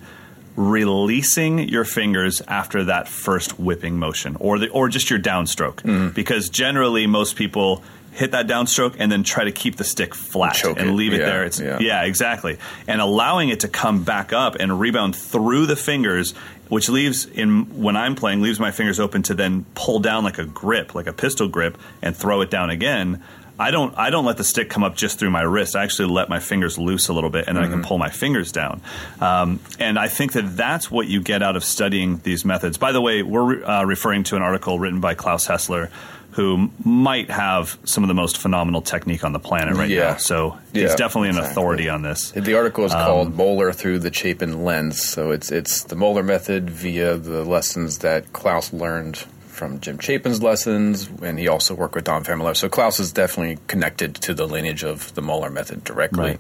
releasing 0.56 1.60
your 1.70 1.84
fingers 1.84 2.42
after 2.48 2.86
that 2.86 3.08
first 3.08 3.60
whipping 3.60 3.98
motion 3.98 4.36
or 4.40 4.60
the 4.60 4.70
or 4.70 4.88
just 4.90 5.10
your 5.10 5.20
downstroke 5.20 5.78
mm-hmm. 5.78 6.10
because 6.10 6.50
generally 6.50 7.06
most 7.06 7.36
people 7.36 7.84
hit 8.12 8.32
that 8.32 8.48
downstroke 8.48 8.96
and 8.98 9.12
then 9.12 9.24
try 9.24 9.44
to 9.44 9.52
keep 9.52 9.76
the 9.76 9.84
stick 9.84 10.16
flat 10.16 10.56
Choke 10.56 10.80
and 10.80 10.90
it. 10.90 10.94
leave 10.94 11.14
it 11.14 11.20
Yeah, 11.20 11.26
there 11.26 11.46
it's 11.46 11.60
yeah. 11.60 11.78
yeah 11.80 12.04
exactly 12.06 12.58
and 12.88 13.00
allowing 13.00 13.50
it 13.50 13.60
to 13.62 13.68
come 13.68 14.04
back 14.04 14.34
up 14.34 14.56
and 14.60 14.80
rebound 14.80 15.16
through 15.16 15.68
the 15.68 15.76
fingers 15.76 16.32
which 16.70 16.90
leaves 16.90 17.26
in 17.26 17.82
when 17.82 17.96
i'm 17.96 18.16
playing 18.16 18.42
leaves 18.42 18.60
my 18.60 18.72
fingers 18.72 19.00
open 19.00 19.22
to 19.24 19.36
then 19.36 19.64
pull 19.76 20.00
down 20.00 20.24
like 20.24 20.40
a 20.40 20.46
grip 20.46 20.96
like 20.96 21.06
a 21.06 21.14
pistol 21.14 21.48
grip 21.48 21.78
and 22.02 22.18
throw 22.18 22.42
it 22.42 22.50
down 22.50 22.72
again 22.72 23.24
I 23.60 23.72
don't 23.72 23.98
I 23.98 24.10
don't 24.12 24.26
let 24.26 24.38
the 24.38 24.44
stick 24.44 24.70
come 24.70 24.84
up 24.84 24.96
just 24.96 25.18
through 25.20 25.32
my 25.32 25.42
wrist. 25.42 25.76
I 25.76 25.84
actually 25.84 26.10
let 26.10 26.30
my 26.30 26.40
fingers 26.40 26.78
loose 26.78 27.08
a 27.08 27.14
little 27.14 27.30
bit, 27.32 27.48
and 27.48 27.58
then 27.58 27.64
I 27.64 27.68
can 27.68 27.82
pull 27.82 27.98
my 27.98 28.10
fingers 28.10 28.52
down. 28.52 28.82
Um, 29.20 29.60
and 29.80 29.98
I 29.98 30.08
think 30.10 30.34
that 30.34 30.56
that's 30.56 30.92
what 30.92 31.08
you 31.08 31.22
get 31.22 31.42
out 31.42 31.56
of 31.56 31.64
studying 31.64 32.18
these 32.20 32.46
methods. 32.46 32.78
By 32.78 32.92
the 32.92 33.02
way, 33.02 33.24
we're 33.24 33.64
uh, 33.64 33.84
referring 33.84 34.24
to 34.26 34.36
an 34.36 34.42
article 34.44 34.78
written 34.80 35.00
by 35.02 35.16
Klaus 35.16 35.48
Hessler, 35.48 35.90
who 36.32 36.70
might 36.86 37.32
have 37.32 37.80
some 37.84 38.04
of 38.04 38.10
the 38.10 38.14
most 38.14 38.38
phenomenal 38.38 38.82
technique 38.82 39.24
on 39.24 39.34
the 39.34 39.40
planet 39.40 39.76
right 39.76 39.90
Yeah. 39.90 40.12
now. 40.12 40.18
So 40.18 40.58
he's 40.72 40.84
Yeah, 40.92 40.96
definitely 40.96 41.30
an 41.30 41.38
exactly. 41.38 41.52
authority 41.54 41.90
on 41.90 42.04
this. 42.04 42.30
The 42.36 42.54
article 42.54 42.86
is 42.86 42.94
Um, 42.94 43.04
called 43.04 43.36
Moeller 43.36 43.74
through 43.74 43.98
the 44.00 44.14
Chapin 44.14 44.64
lens. 44.64 45.02
So 45.02 45.32
it's 45.32 45.52
it's 45.52 45.82
the 45.84 45.96
Moeller 45.96 46.22
method 46.22 46.70
via 46.70 47.18
the 47.18 47.44
lessons 47.44 47.98
that 48.00 48.34
Klaus 48.34 48.72
learned 48.72 49.24
from 49.58 49.80
Jim 49.80 49.98
Chapin's 49.98 50.42
lessons, 50.42 51.10
and 51.22 51.38
he 51.38 51.48
also 51.48 51.74
worked 51.74 51.96
with 51.96 52.06
Don 52.06 52.24
Famularo. 52.24 52.56
So 52.56 52.70
Klaus 52.70 53.00
is 53.00 53.12
definitely 53.12 53.58
connected 53.68 54.16
to 54.16 54.34
the 54.34 54.48
lineage 54.48 54.84
of 54.84 55.14
the 55.16 55.22
Moeller 55.22 55.50
method 55.50 55.84
directly. 55.84 56.38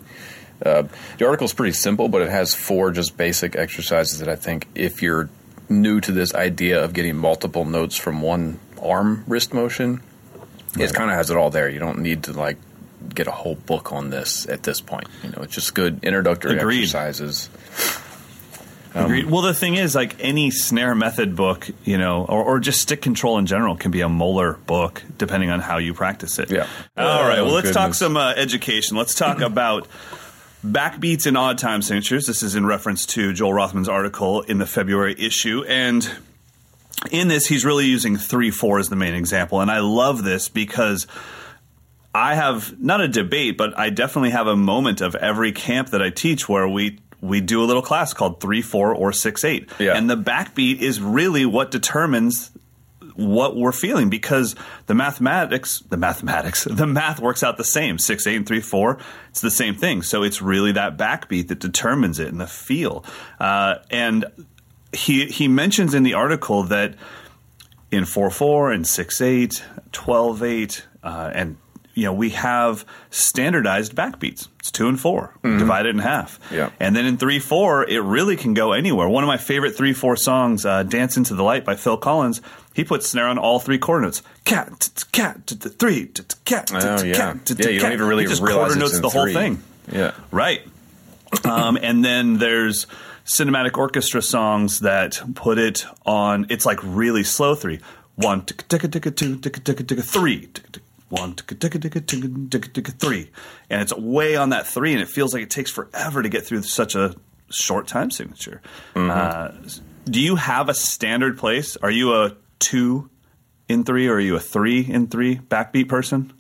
Uh, 0.63 0.83
the 1.17 1.25
article 1.25 1.45
is 1.45 1.53
pretty 1.53 1.73
simple, 1.73 2.07
but 2.07 2.21
it 2.21 2.29
has 2.29 2.55
four 2.55 2.91
just 2.91 3.17
basic 3.17 3.55
exercises 3.55 4.19
that 4.19 4.29
I 4.29 4.35
think 4.35 4.67
if 4.73 5.01
you're 5.01 5.29
new 5.69 5.99
to 6.01 6.11
this 6.11 6.33
idea 6.33 6.83
of 6.83 6.93
getting 6.93 7.15
multiple 7.15 7.65
notes 7.65 7.95
from 7.97 8.21
one 8.21 8.59
arm 8.81 9.23
wrist 9.27 9.53
motion, 9.53 10.01
it 10.79 10.93
kind 10.93 11.09
of 11.09 11.17
has 11.17 11.29
it 11.29 11.37
all 11.37 11.49
there. 11.49 11.69
You 11.69 11.79
don't 11.79 11.99
need 11.99 12.23
to 12.23 12.33
like 12.33 12.57
get 13.13 13.27
a 13.27 13.31
whole 13.31 13.55
book 13.55 13.91
on 13.91 14.09
this 14.09 14.47
at 14.47 14.63
this 14.63 14.81
point. 14.81 15.07
You 15.23 15.29
know, 15.29 15.43
it's 15.43 15.53
just 15.53 15.73
good 15.73 16.03
introductory 16.03 16.57
Agreed. 16.57 16.83
exercises. 16.83 17.49
Agreed. 19.05 19.25
Well, 19.25 19.41
the 19.41 19.53
thing 19.53 19.75
is, 19.75 19.95
like 19.95 20.15
any 20.19 20.51
snare 20.51 20.95
method 20.95 21.35
book, 21.35 21.69
you 21.83 21.97
know, 21.97 22.25
or, 22.25 22.43
or 22.43 22.59
just 22.59 22.81
stick 22.81 23.01
control 23.01 23.37
in 23.37 23.45
general 23.45 23.75
can 23.75 23.91
be 23.91 24.01
a 24.01 24.09
Moeller 24.09 24.53
book 24.65 25.03
depending 25.17 25.49
on 25.49 25.59
how 25.59 25.77
you 25.77 25.93
practice 25.93 26.39
it. 26.39 26.49
Yeah. 26.51 26.67
All 26.97 27.23
right. 27.27 27.41
Well, 27.41 27.51
Oh, 27.51 27.55
let's 27.55 27.71
talk 27.71 27.93
some 27.93 28.17
uh, 28.17 28.33
education. 28.35 28.97
Let's 28.97 29.15
talk 29.15 29.39
about 29.41 29.87
backbeats 30.65 31.25
and 31.27 31.37
odd 31.37 31.57
time 31.57 31.81
signatures. 31.81 32.25
This 32.25 32.43
is 32.43 32.55
in 32.55 32.65
reference 32.65 33.05
to 33.07 33.33
Joel 33.33 33.53
Rothman's 33.53 33.89
article 33.89 34.41
in 34.41 34.57
the 34.57 34.65
February 34.65 35.15
issue. 35.17 35.63
And 35.67 36.09
in 37.11 37.27
this, 37.27 37.45
he's 37.47 37.63
really 37.63 37.85
using 37.85 38.17
3 38.17 38.51
4 38.51 38.79
as 38.79 38.89
the 38.89 38.95
main 38.95 39.13
example. 39.13 39.61
And 39.61 39.69
I 39.71 39.79
love 39.79 40.23
this 40.23 40.49
because. 40.49 41.07
I 42.15 42.33
have 42.33 42.79
not 42.81 42.99
a 42.99 43.07
debate, 43.07 43.57
but 43.59 43.77
I 43.77 43.91
definitely 43.91 44.31
have 44.31 44.47
a 44.47 44.55
moment 44.55 45.01
of 45.01 45.13
every 45.13 45.51
camp 45.51 45.89
that 45.89 46.01
I 46.01 46.09
teach 46.09 46.49
where 46.49 46.67
we 46.67 46.97
we 47.21 47.41
do 47.41 47.63
a 47.63 47.65
little 47.65 47.81
class 47.81 48.13
called 48.13 48.39
three 48.39 48.61
four 48.61 48.93
or 48.93 49.11
six 49.11 49.43
eight, 49.43 49.69
Yeah. 49.79 49.95
and 49.97 50.09
the 50.09 50.17
backbeat 50.17 50.79
is 50.79 51.01
really 51.01 51.45
what 51.45 51.71
determines 51.71 52.51
what 53.15 53.55
we're 53.55 53.71
feeling 53.71 54.09
because 54.11 54.55
the 54.85 54.93
mathematics, 54.93 55.79
the 55.89 55.97
mathematics, 55.97 56.63
the 56.69 56.85
math 56.85 57.19
works 57.19 57.41
out 57.41 57.57
the 57.57 57.63
same. 57.63 57.97
Six 57.97 58.27
eight 58.27 58.35
and 58.35 58.45
three 58.47 58.61
four, 58.61 58.99
it's 59.29 59.41
the 59.41 59.49
same 59.49 59.73
thing. 59.75 60.03
So 60.03 60.21
it's 60.23 60.41
really 60.41 60.73
that 60.73 60.97
backbeat 60.97 61.47
that 61.47 61.59
determines 61.59 62.19
it 62.19 62.27
and 62.27 62.39
the 62.39 62.45
feel. 62.47 63.03
Uh, 63.39 63.75
and 63.89 64.25
he 64.93 65.25
he 65.25 65.47
mentions 65.47 65.93
in 65.95 66.03
the 66.03 66.13
article 66.13 66.63
that 66.63 66.93
in 67.89 68.05
4 68.05 68.29
4 68.29 68.71
and 68.73 68.85
6 68.85 69.21
8, 69.21 69.63
12 69.91 70.43
8, 70.43 70.85
uh, 71.03 71.31
and 71.33 71.57
you 71.97 72.03
know, 72.03 72.13
we 72.13 72.29
have 72.29 72.85
standardized 73.09 73.95
backbeats. 73.95 74.47
It's 74.59 74.69
two 74.69 74.87
and 74.87 74.99
4 74.99 75.33
divided 75.41 75.95
in 75.95 75.99
half. 75.99 76.39
Yeah. 76.51 76.69
And 76.79 76.95
then 76.95 77.05
in 77.05 77.17
3 77.17 77.39
4, 77.39 77.89
it 77.89 77.99
really 78.03 78.35
can 78.35 78.53
go 78.53 78.71
anywhere. 78.73 79.09
One 79.09 79.23
of 79.23 79.27
my 79.27 79.37
favorite 79.37 79.75
3 79.75 79.93
4 79.93 80.15
songs, 80.15 80.63
uh, 80.63 80.83
Dance 80.83 81.17
Into 81.17 81.33
the 81.33 81.41
Light 81.43 81.65
by 81.65 81.75
Phil 81.75 81.97
Collins, 81.97 82.39
he 82.75 82.83
puts 82.83 83.07
snare 83.09 83.27
on 83.27 83.39
all 83.39 83.59
three 83.59 83.79
quarter 83.79 84.03
notes. 84.03 84.21
Cat, 84.45 84.89
cat, 85.11 85.47
three, 85.79 86.05
cat, 86.45 86.71
Oh 86.75 87.03
yeah, 87.03 87.13
cat, 87.15 87.49
yeah. 87.57 87.69
You 87.69 87.79
don't 87.79 87.93
even 87.93 88.07
really 88.07 88.27
just 88.27 88.43
realize 88.43 88.73
quarter 88.75 88.83
it's 88.83 88.93
notes 88.93 88.99
the 88.99 89.09
whole 89.09 89.23
three. 89.23 89.33
thing. 89.33 89.63
Yeah. 89.91 90.11
Right. 90.29 90.61
um, 91.45 91.77
and 91.81 92.05
then 92.05 92.37
there's 92.37 92.85
cinematic 93.25 93.75
orchestra 93.75 94.21
songs 94.21 94.81
that 94.81 95.19
put 95.33 95.57
it 95.57 95.85
on. 96.05 96.45
It's 96.49 96.67
like 96.67 96.79
really 96.83 97.23
slow 97.23 97.55
three. 97.55 97.79
One 98.15 98.45
ticka 98.45 98.63
ticka 98.65 98.87
ticka 98.87 99.11
two 99.11 99.37
ticka 99.37 99.59
ticka 99.59 99.83
ticka 99.83 100.01
three. 100.03 100.45
ticka, 100.45 100.71
ticka, 100.71 100.86
One 101.09 101.35
three, 101.35 103.31
and 103.69 103.81
it's 103.81 103.93
way 103.95 104.35
on 104.35 104.49
that 104.49 104.67
three, 104.67 104.91
and 104.91 105.01
it 105.01 105.07
feels 105.07 105.33
like 105.33 105.43
it 105.43 105.49
takes 105.49 105.71
forever 105.71 106.21
to 106.21 106.27
get 106.27 106.45
through 106.45 106.63
such 106.63 106.95
a 106.95 107.15
short 107.49 107.87
time 107.87 108.11
signature. 108.11 108.61
Uh, 108.93 109.51
do 110.03 110.19
you 110.19 110.35
have 110.35 110.67
a 110.67 110.73
standard 110.73 111.37
place? 111.37 111.77
Are 111.77 111.91
you 111.91 112.13
a 112.13 112.35
two 112.59 113.09
in 113.69 113.85
three, 113.85 114.07
or 114.07 114.15
are 114.15 114.19
you 114.19 114.35
a 114.35 114.39
three 114.39 114.81
in 114.81 115.07
three 115.07 115.37
backbeat 115.37 115.87
person? 115.87 116.33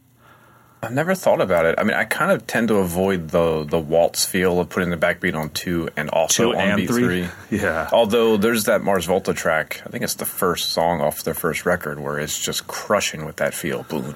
I've 0.83 0.91
never 0.93 1.15
thought 1.15 1.41
about 1.41 1.65
it. 1.65 1.73
I 1.79 1.83
mean, 1.83 1.95
I 1.95 2.03
kind 2.03 2.31
of 2.31 2.45
tend 2.45 2.67
to 2.67 2.75
avoid 2.75 3.29
the 3.29 3.63
the 3.63 3.79
waltz 3.79 4.25
feel 4.25 4.59
of 4.59 4.69
putting 4.69 4.91
the 4.91 4.97
backbeat 4.97 5.33
on 5.35 5.49
two 5.49 5.89
and 5.97 6.07
also 6.11 6.51
Two 6.51 6.57
on 6.57 6.67
and 6.67 6.77
beat 6.77 6.87
three? 6.87 7.25
three. 7.25 7.59
Yeah. 7.59 7.89
Although 7.91 8.37
there's 8.37 8.65
that 8.65 8.83
Mars 8.83 9.05
Volta 9.05 9.33
track, 9.33 9.81
I 9.85 9.89
think 9.89 10.03
it's 10.03 10.13
the 10.13 10.25
first 10.25 10.71
song 10.73 11.01
off 11.01 11.23
their 11.23 11.33
first 11.33 11.65
record 11.65 11.99
where 11.99 12.19
it's 12.19 12.37
just 12.39 12.67
crushing 12.67 13.25
with 13.25 13.37
that 13.37 13.55
feel. 13.55 13.83
Boom, 13.83 14.13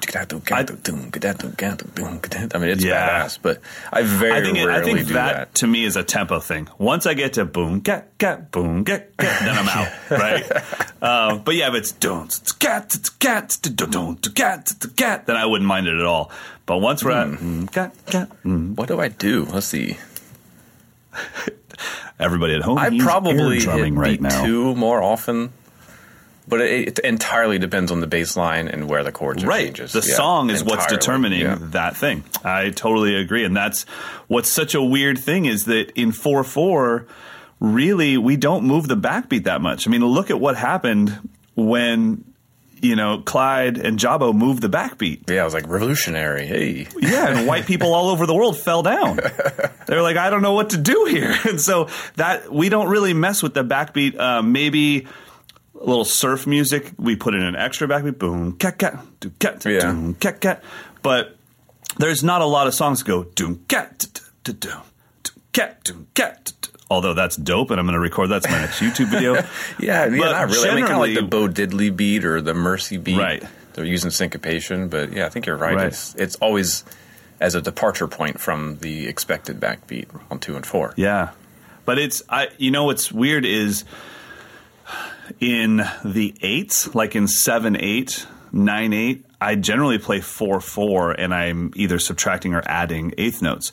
I 2.54 2.58
mean, 2.60 2.70
it's 2.70 2.84
Yeah. 2.84 3.24
badass. 3.26 3.40
But 3.42 3.60
I 3.92 4.04
very 4.04 4.34
I 4.34 4.44
think 4.44 4.58
it, 4.60 4.66
rarely 4.66 4.92
I 4.92 4.96
think 4.96 5.08
do 5.08 5.14
that, 5.16 5.34
that. 5.36 5.56
to 5.56 5.68
me 5.68 5.84
is 5.84 5.96
a 5.96 6.04
tempo 6.04 6.40
thing. 6.40 6.68
Once 6.78 7.08
I 7.08 7.16
get 7.16 7.34
to 7.34 7.46
boom, 7.46 7.80
get 7.80 8.18
get 8.20 8.52
boom, 8.52 8.84
get 8.84 9.18
get, 9.18 9.40
then 9.40 9.58
I'm 9.58 9.68
out, 9.68 9.92
right? 10.12 10.52
uh, 11.02 11.38
but 11.40 11.56
yeah, 11.56 11.70
if 11.70 11.74
it's 11.76 11.92
don't 11.92 12.40
get 12.60 12.96
get 13.20 13.58
don't 13.90 14.34
get 14.36 14.72
get, 14.96 15.26
then 15.26 15.36
I 15.36 15.46
wouldn't 15.48 15.68
mind 15.68 15.88
it 15.88 15.98
at 15.98 16.06
all. 16.06 16.32
But 16.66 16.78
once 16.78 17.04
we're 17.04 17.12
at 17.12 17.28
Hmm. 17.28 17.64
mm, 17.64 17.72
get, 17.72 17.94
mm, 18.44 18.76
What 18.76 18.88
do 18.88 19.00
I 19.00 19.08
do? 19.10 19.46
Let's 19.52 19.66
see. 19.68 19.98
everybody 22.20 22.56
at 22.56 22.62
home, 22.62 22.78
I 22.78 22.98
probably 23.00 23.60
drumming 23.60 23.94
hit 23.96 24.00
right 24.00 24.12
beat 24.12 24.22
now. 24.22 24.44
two 24.44 24.76
more 24.76 25.02
often, 25.02 25.52
but 26.48 26.62
it, 26.62 26.88
it 26.88 27.00
entirely 27.00 27.58
depends 27.60 27.92
on 27.92 28.00
the 28.00 28.08
bass 28.08 28.38
line 28.38 28.68
and 28.68 28.88
where 28.88 29.04
the 29.04 29.12
chords 29.12 29.44
are 29.44 29.48
Right. 29.48 29.66
changes. 29.66 29.92
The 29.94 30.06
Yeah, 30.08 30.16
song 30.16 30.50
is 30.50 30.64
what's 30.64 30.86
determining 30.88 31.42
Yeah. 31.42 31.58
that 31.60 31.98
thing. 31.98 32.24
I 32.44 32.70
totally 32.70 33.16
agree. 33.16 33.44
And 33.44 33.56
that's 33.56 33.84
what's 34.28 34.50
such 34.50 34.76
a 34.76 34.82
weird 34.82 35.18
thing 35.18 35.46
is 35.46 35.66
that 35.66 35.92
in 35.96 36.12
4 36.12 36.44
4, 36.44 37.06
really, 37.60 38.18
we 38.18 38.38
don't 38.38 38.64
move 38.66 38.88
the 38.88 38.98
backbeat 38.98 39.44
that 39.46 39.62
much. 39.62 39.88
I 39.88 39.92
mean, 39.92 40.06
look 40.06 40.30
at 40.30 40.40
what 40.40 40.56
happened 40.58 41.30
when, 41.56 42.24
you 42.82 42.96
know, 42.96 43.20
Clyde 43.20 43.78
and 43.78 44.00
Jabo 44.00 44.34
moved 44.34 44.62
the 44.62 44.70
backbeat. 44.70 45.30
Yeah, 45.30 45.42
I 45.42 45.46
was 45.46 45.54
like 45.54 45.68
revolutionary. 45.68 46.46
Hey, 46.48 46.88
Yeah, 47.00 47.28
and 47.30 47.48
white 47.48 47.66
people 47.66 47.94
all 47.94 48.10
over 48.10 48.26
the 48.26 48.34
world 48.34 48.58
fell 48.58 48.82
down. 48.84 49.18
They're 49.88 50.02
like, 50.02 50.18
I 50.18 50.30
don't 50.30 50.42
know 50.42 50.54
what 50.54 50.72
to 50.72 50.78
do 50.78 51.06
here, 51.10 51.36
and 51.48 51.62
so 51.62 51.88
that 52.16 52.52
we 52.52 52.70
don't 52.70 52.88
really 52.90 53.14
mess 53.14 53.44
with 53.44 53.54
the 53.54 53.64
backbeat. 53.64 54.20
Uh, 54.20 54.42
maybe 54.42 55.08
a 55.80 55.84
little 55.86 56.06
surf 56.06 56.46
music, 56.48 56.92
we 56.98 57.16
put 57.16 57.34
in 57.36 57.42
an 57.44 57.56
extra 57.56 57.88
backbeat, 57.88 58.18
boom, 58.18 58.58
cat 58.58 58.78
cat, 58.78 59.00
do 59.20 59.30
cat, 59.40 59.60
doom, 59.60 60.16
cat 60.16 60.42
cat. 60.42 60.64
But 61.02 61.38
there's 61.98 62.24
not 62.24 62.42
a 62.42 62.46
lot 62.46 62.68
of 62.68 62.74
songs 62.74 63.00
that 63.00 63.08
go 63.08 63.24
doom 63.24 63.64
cat, 63.68 64.08
doom, 64.44 64.58
doom, 64.60 64.82
cat, 65.54 65.84
doom, 65.84 66.08
cat. 66.14 66.54
Although 66.92 67.14
that's 67.14 67.38
dope, 67.38 67.72
and 67.72 67.80
I'm 67.80 67.86
going 67.86 67.94
to 67.94 68.02
record 68.02 68.28
that's 68.28 68.50
my 68.50 68.60
next 68.60 68.82
YouTube 68.82 69.08
video. 69.08 69.36
yeah, 69.80 70.08
yeah, 70.08 70.10
But 70.10 70.32
not 70.34 70.50
really. 70.50 70.70
I 70.70 70.76
mean, 70.76 70.86
kind 70.86 70.96
of 70.96 71.00
like 71.00 71.16
the 71.16 71.22
Bo 71.22 71.48
Diddley 71.48 71.96
beat 71.96 72.26
or 72.26 72.42
the 72.42 72.54
Mercy 72.54 72.98
beat. 72.98 73.18
Right. 73.18 73.42
They're 73.72 73.86
using 73.86 74.12
syncopation, 74.12 74.90
but 74.90 75.14
yeah, 75.14 75.26
I 75.26 75.30
think 75.30 75.46
you're 75.46 75.56
right. 75.56 75.74
Right. 75.74 75.88
It's 75.88 76.14
it's 76.16 76.36
always 76.36 76.84
as 77.40 77.56
a 77.56 77.62
departure 77.62 78.10
point 78.10 78.42
from 78.42 78.78
the 78.80 79.08
expected 79.08 79.58
backbeat 79.58 80.10
on 80.30 80.40
two 80.40 80.58
and 80.58 80.66
four. 80.66 80.94
Yeah, 80.98 81.30
but 81.86 81.98
it's 81.98 82.24
I. 82.28 82.50
You 82.58 82.72
know 82.72 82.84
what's 82.84 83.10
weird 83.10 83.46
is 83.46 83.86
in 85.40 85.78
the 86.04 86.36
eights, 86.42 86.94
like 86.94 87.16
in 87.16 87.30
seven 87.30 87.78
eight, 87.78 88.28
nine 88.52 88.92
eight. 88.92 89.26
I 89.40 89.56
generally 89.56 89.98
play 89.98 90.20
four 90.20 90.60
four, 90.60 91.12
and 91.12 91.34
I'm 91.34 91.72
either 91.78 92.00
subtracting 92.00 92.54
or 92.54 92.64
adding 92.66 93.14
eighth 93.18 93.42
notes. 93.42 93.72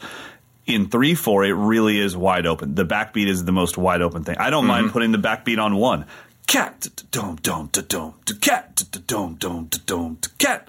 In 0.69 0.89
three 0.91 1.15
four, 1.15 1.45
it 1.45 1.53
really 1.55 1.99
is 1.99 2.15
wide 2.17 2.47
open. 2.47 2.75
The 2.75 2.85
backbeat 2.85 3.27
is 3.27 3.45
the 3.45 3.53
most 3.53 3.79
wide 3.79 4.03
open 4.03 4.23
thing. 4.23 4.37
I 4.39 4.51
don't 4.51 4.67
mind 4.67 4.93
putting 4.93 5.13
the 5.13 5.19
backbeat 5.19 5.59
on 5.59 5.77
one. 5.77 6.05
Cat 6.47 6.89
dom 7.11 7.37
dom 7.37 7.71
dom 7.73 8.15
cat 8.41 8.85
dom 9.07 9.35
dom 9.37 9.69
dom 9.87 10.19
cat. 10.39 10.69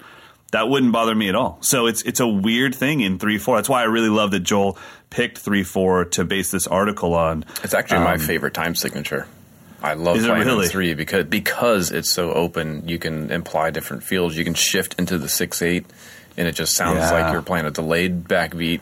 That 0.52 0.68
wouldn't 0.68 0.90
bother 0.92 1.14
me 1.14 1.28
at 1.28 1.34
all. 1.34 1.58
So 1.60 1.86
it's 1.86 2.00
it's 2.02 2.18
a 2.18 2.26
weird 2.26 2.74
thing 2.74 3.00
in 3.00 3.18
three 3.18 3.36
four. 3.38 3.56
That's 3.56 3.68
why 3.68 3.82
I 3.82 3.84
really 3.84 4.08
love 4.08 4.30
that 4.30 4.40
Joel 4.40 4.78
picked 5.10 5.36
three 5.38 5.64
four 5.64 6.06
to 6.06 6.24
base 6.24 6.50
this 6.50 6.66
article 6.66 7.14
on. 7.14 7.44
It's 7.62 7.74
actually 7.74 8.00
my 8.00 8.16
favorite 8.16 8.54
time 8.54 8.74
signature. 8.74 9.26
I 9.82 9.94
love 9.94 10.16
Um, 10.16 10.20
Is 10.20 10.26
playing 10.26 10.46
really? 10.46 10.68
three 10.68 10.94
because 10.94 11.26
because 11.26 11.90
it's 11.90 12.10
so 12.10 12.32
open. 12.32 12.88
You 12.88 12.98
can 12.98 13.30
imply 13.30 13.70
different 13.70 14.02
feels. 14.02 14.34
You 14.36 14.44
can 14.44 14.54
shift 14.54 14.94
into 14.98 15.18
the 15.18 15.28
six 15.28 15.60
eight, 15.62 15.84
and 16.38 16.48
it 16.48 16.52
just 16.54 16.74
sounds 16.74 16.98
Yeah. 17.00 17.12
like 17.12 17.32
you're 17.32 17.42
playing 17.42 17.66
a 17.66 17.70
delayed 17.70 18.24
backbeat. 18.24 18.80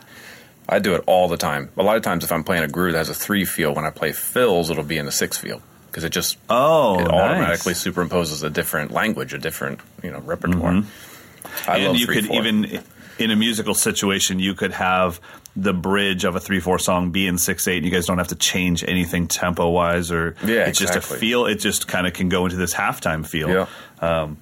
I 0.68 0.78
do 0.80 0.94
it 0.94 1.02
all 1.06 1.28
the 1.28 1.36
time. 1.38 1.70
A 1.78 1.82
lot 1.82 1.96
of 1.96 2.02
times, 2.02 2.24
if 2.24 2.32
I'm 2.32 2.44
playing 2.44 2.64
a 2.64 2.68
groove 2.68 2.92
that 2.92 2.98
has 2.98 3.08
a 3.08 3.14
three 3.14 3.44
feel, 3.44 3.74
when 3.74 3.84
I 3.86 3.90
play 3.90 4.12
fills, 4.12 4.70
it'll 4.70 4.84
be 4.84 4.98
in 4.98 5.06
the 5.06 5.12
six 5.12 5.38
feel 5.38 5.62
because 5.86 6.04
it 6.04 6.10
just 6.10 6.36
Oh, 6.50 6.98
it 7.00 7.04
nice. 7.04 7.10
automatically 7.12 7.72
superimposes 7.72 8.42
a 8.44 8.50
different 8.50 8.90
language, 8.90 9.32
a 9.32 9.38
different 9.38 9.80
you 10.02 10.10
know 10.10 10.20
repertoire. 10.20 10.72
Mm-hmm. 10.72 11.70
and 11.70 11.84
love 11.84 11.96
you 11.96 12.06
three, 12.06 12.14
could 12.16 12.26
four. 12.26 12.36
even 12.36 12.82
in 13.18 13.30
a 13.30 13.36
musical 13.36 13.74
situation 13.74 14.38
you 14.38 14.54
could 14.54 14.72
have 14.72 15.20
the 15.56 15.72
bridge 15.72 16.22
of 16.24 16.36
a 16.36 16.38
3-4 16.38 16.80
song 16.80 17.10
be 17.10 17.26
in 17.26 17.34
6-8 17.34 17.76
and 17.78 17.84
you 17.84 17.90
guys 17.90 18.06
don't 18.06 18.18
have 18.18 18.28
to 18.28 18.36
change 18.36 18.84
anything 18.86 19.26
tempo 19.26 19.68
wise 19.70 20.12
or 20.12 20.36
Yeah, 20.44 20.66
it's 20.68 20.78
just 20.78 20.94
a 20.94 21.00
feel 21.00 21.46
it 21.46 21.56
just 21.56 21.88
kind 21.88 22.06
of 22.06 22.12
can 22.12 22.28
go 22.28 22.44
into 22.44 22.56
this 22.56 22.72
halftime 22.74 23.26
feel 23.26 23.48
yeah. 23.48 23.66
I 24.00 24.26
dig 24.26 24.36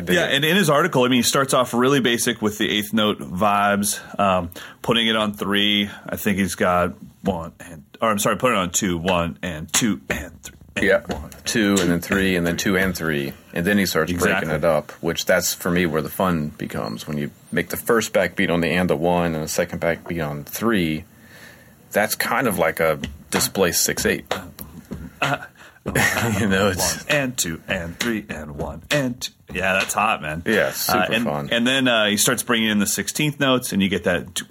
yeah, 0.00 0.26
it. 0.26 0.34
and 0.36 0.44
in 0.44 0.56
his 0.56 0.70
article, 0.70 1.04
I 1.04 1.08
mean, 1.08 1.18
he 1.18 1.22
starts 1.22 1.54
off 1.54 1.74
really 1.74 2.00
basic 2.00 2.40
with 2.42 2.58
the 2.58 2.68
eighth 2.70 2.92
note 2.92 3.18
vibes, 3.18 4.00
um, 4.18 4.50
putting 4.82 5.06
it 5.06 5.16
on 5.16 5.32
three. 5.34 5.90
I 6.06 6.16
think 6.16 6.38
he's 6.38 6.54
got 6.54 6.94
one 7.22 7.52
and, 7.60 7.84
or 8.00 8.10
I'm 8.10 8.18
sorry, 8.18 8.36
put 8.36 8.52
it 8.52 8.58
on 8.58 8.70
two, 8.70 8.98
one 8.98 9.38
and 9.42 9.72
two 9.72 10.00
and 10.10 10.42
three. 10.42 10.56
and 10.76 10.84
Yeah, 10.84 11.00
one. 11.06 11.30
two 11.44 11.76
and 11.80 11.90
then 11.90 12.00
three 12.00 12.36
and 12.36 12.46
then 12.46 12.56
two 12.56 12.76
and 12.76 12.94
three, 12.96 13.32
and 13.52 13.64
then 13.64 13.78
he 13.78 13.86
starts 13.86 14.10
Exactly. 14.10 14.46
breaking 14.48 14.50
it 14.56 14.64
up. 14.64 14.90
Which 15.02 15.24
that's 15.24 15.54
for 15.54 15.70
me 15.70 15.86
where 15.86 16.02
the 16.02 16.10
fun 16.10 16.48
becomes 16.48 17.06
when 17.06 17.16
you 17.18 17.30
make 17.52 17.68
the 17.70 17.76
first 17.76 18.12
backbeat 18.12 18.50
on 18.50 18.60
the 18.60 18.68
and 18.68 18.90
the 18.90 18.96
one 18.96 19.34
and 19.34 19.42
the 19.44 19.48
second 19.48 19.80
backbeat 19.80 20.26
on 20.26 20.44
three. 20.44 21.04
That's 21.92 22.14
kind 22.16 22.46
of 22.48 22.58
like 22.58 22.80
a 22.80 22.98
displaced 23.30 23.84
six 23.84 24.04
eight. 24.04 24.26
you 26.40 26.48
know, 26.48 26.68
it's 26.68 27.04
one 27.04 27.06
and 27.08 27.36
two 27.36 27.62
and 27.68 27.98
three 28.00 28.24
and 28.28 28.56
one 28.56 28.82
and 28.90 29.20
two. 29.20 29.32
Yeah, 29.52 29.74
that's 29.74 29.92
hot, 29.92 30.22
man. 30.22 30.42
Yeah, 30.46 30.72
super 30.72 30.98
Uh, 30.98 31.08
and, 31.12 31.24
fun. 31.24 31.48
And 31.52 31.66
then 31.66 31.86
uh, 31.86 32.06
he 32.06 32.16
starts 32.16 32.42
bringing 32.42 32.70
in 32.70 32.78
the 32.78 32.86
sixteenth 32.86 33.38
notes, 33.38 33.72
and 33.72 33.82
you 33.82 33.90
get 33.90 34.04
that 34.04 34.42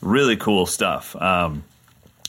really 0.00 0.36
cool 0.36 0.66
stuff. 0.66 1.14
Um, 1.16 1.64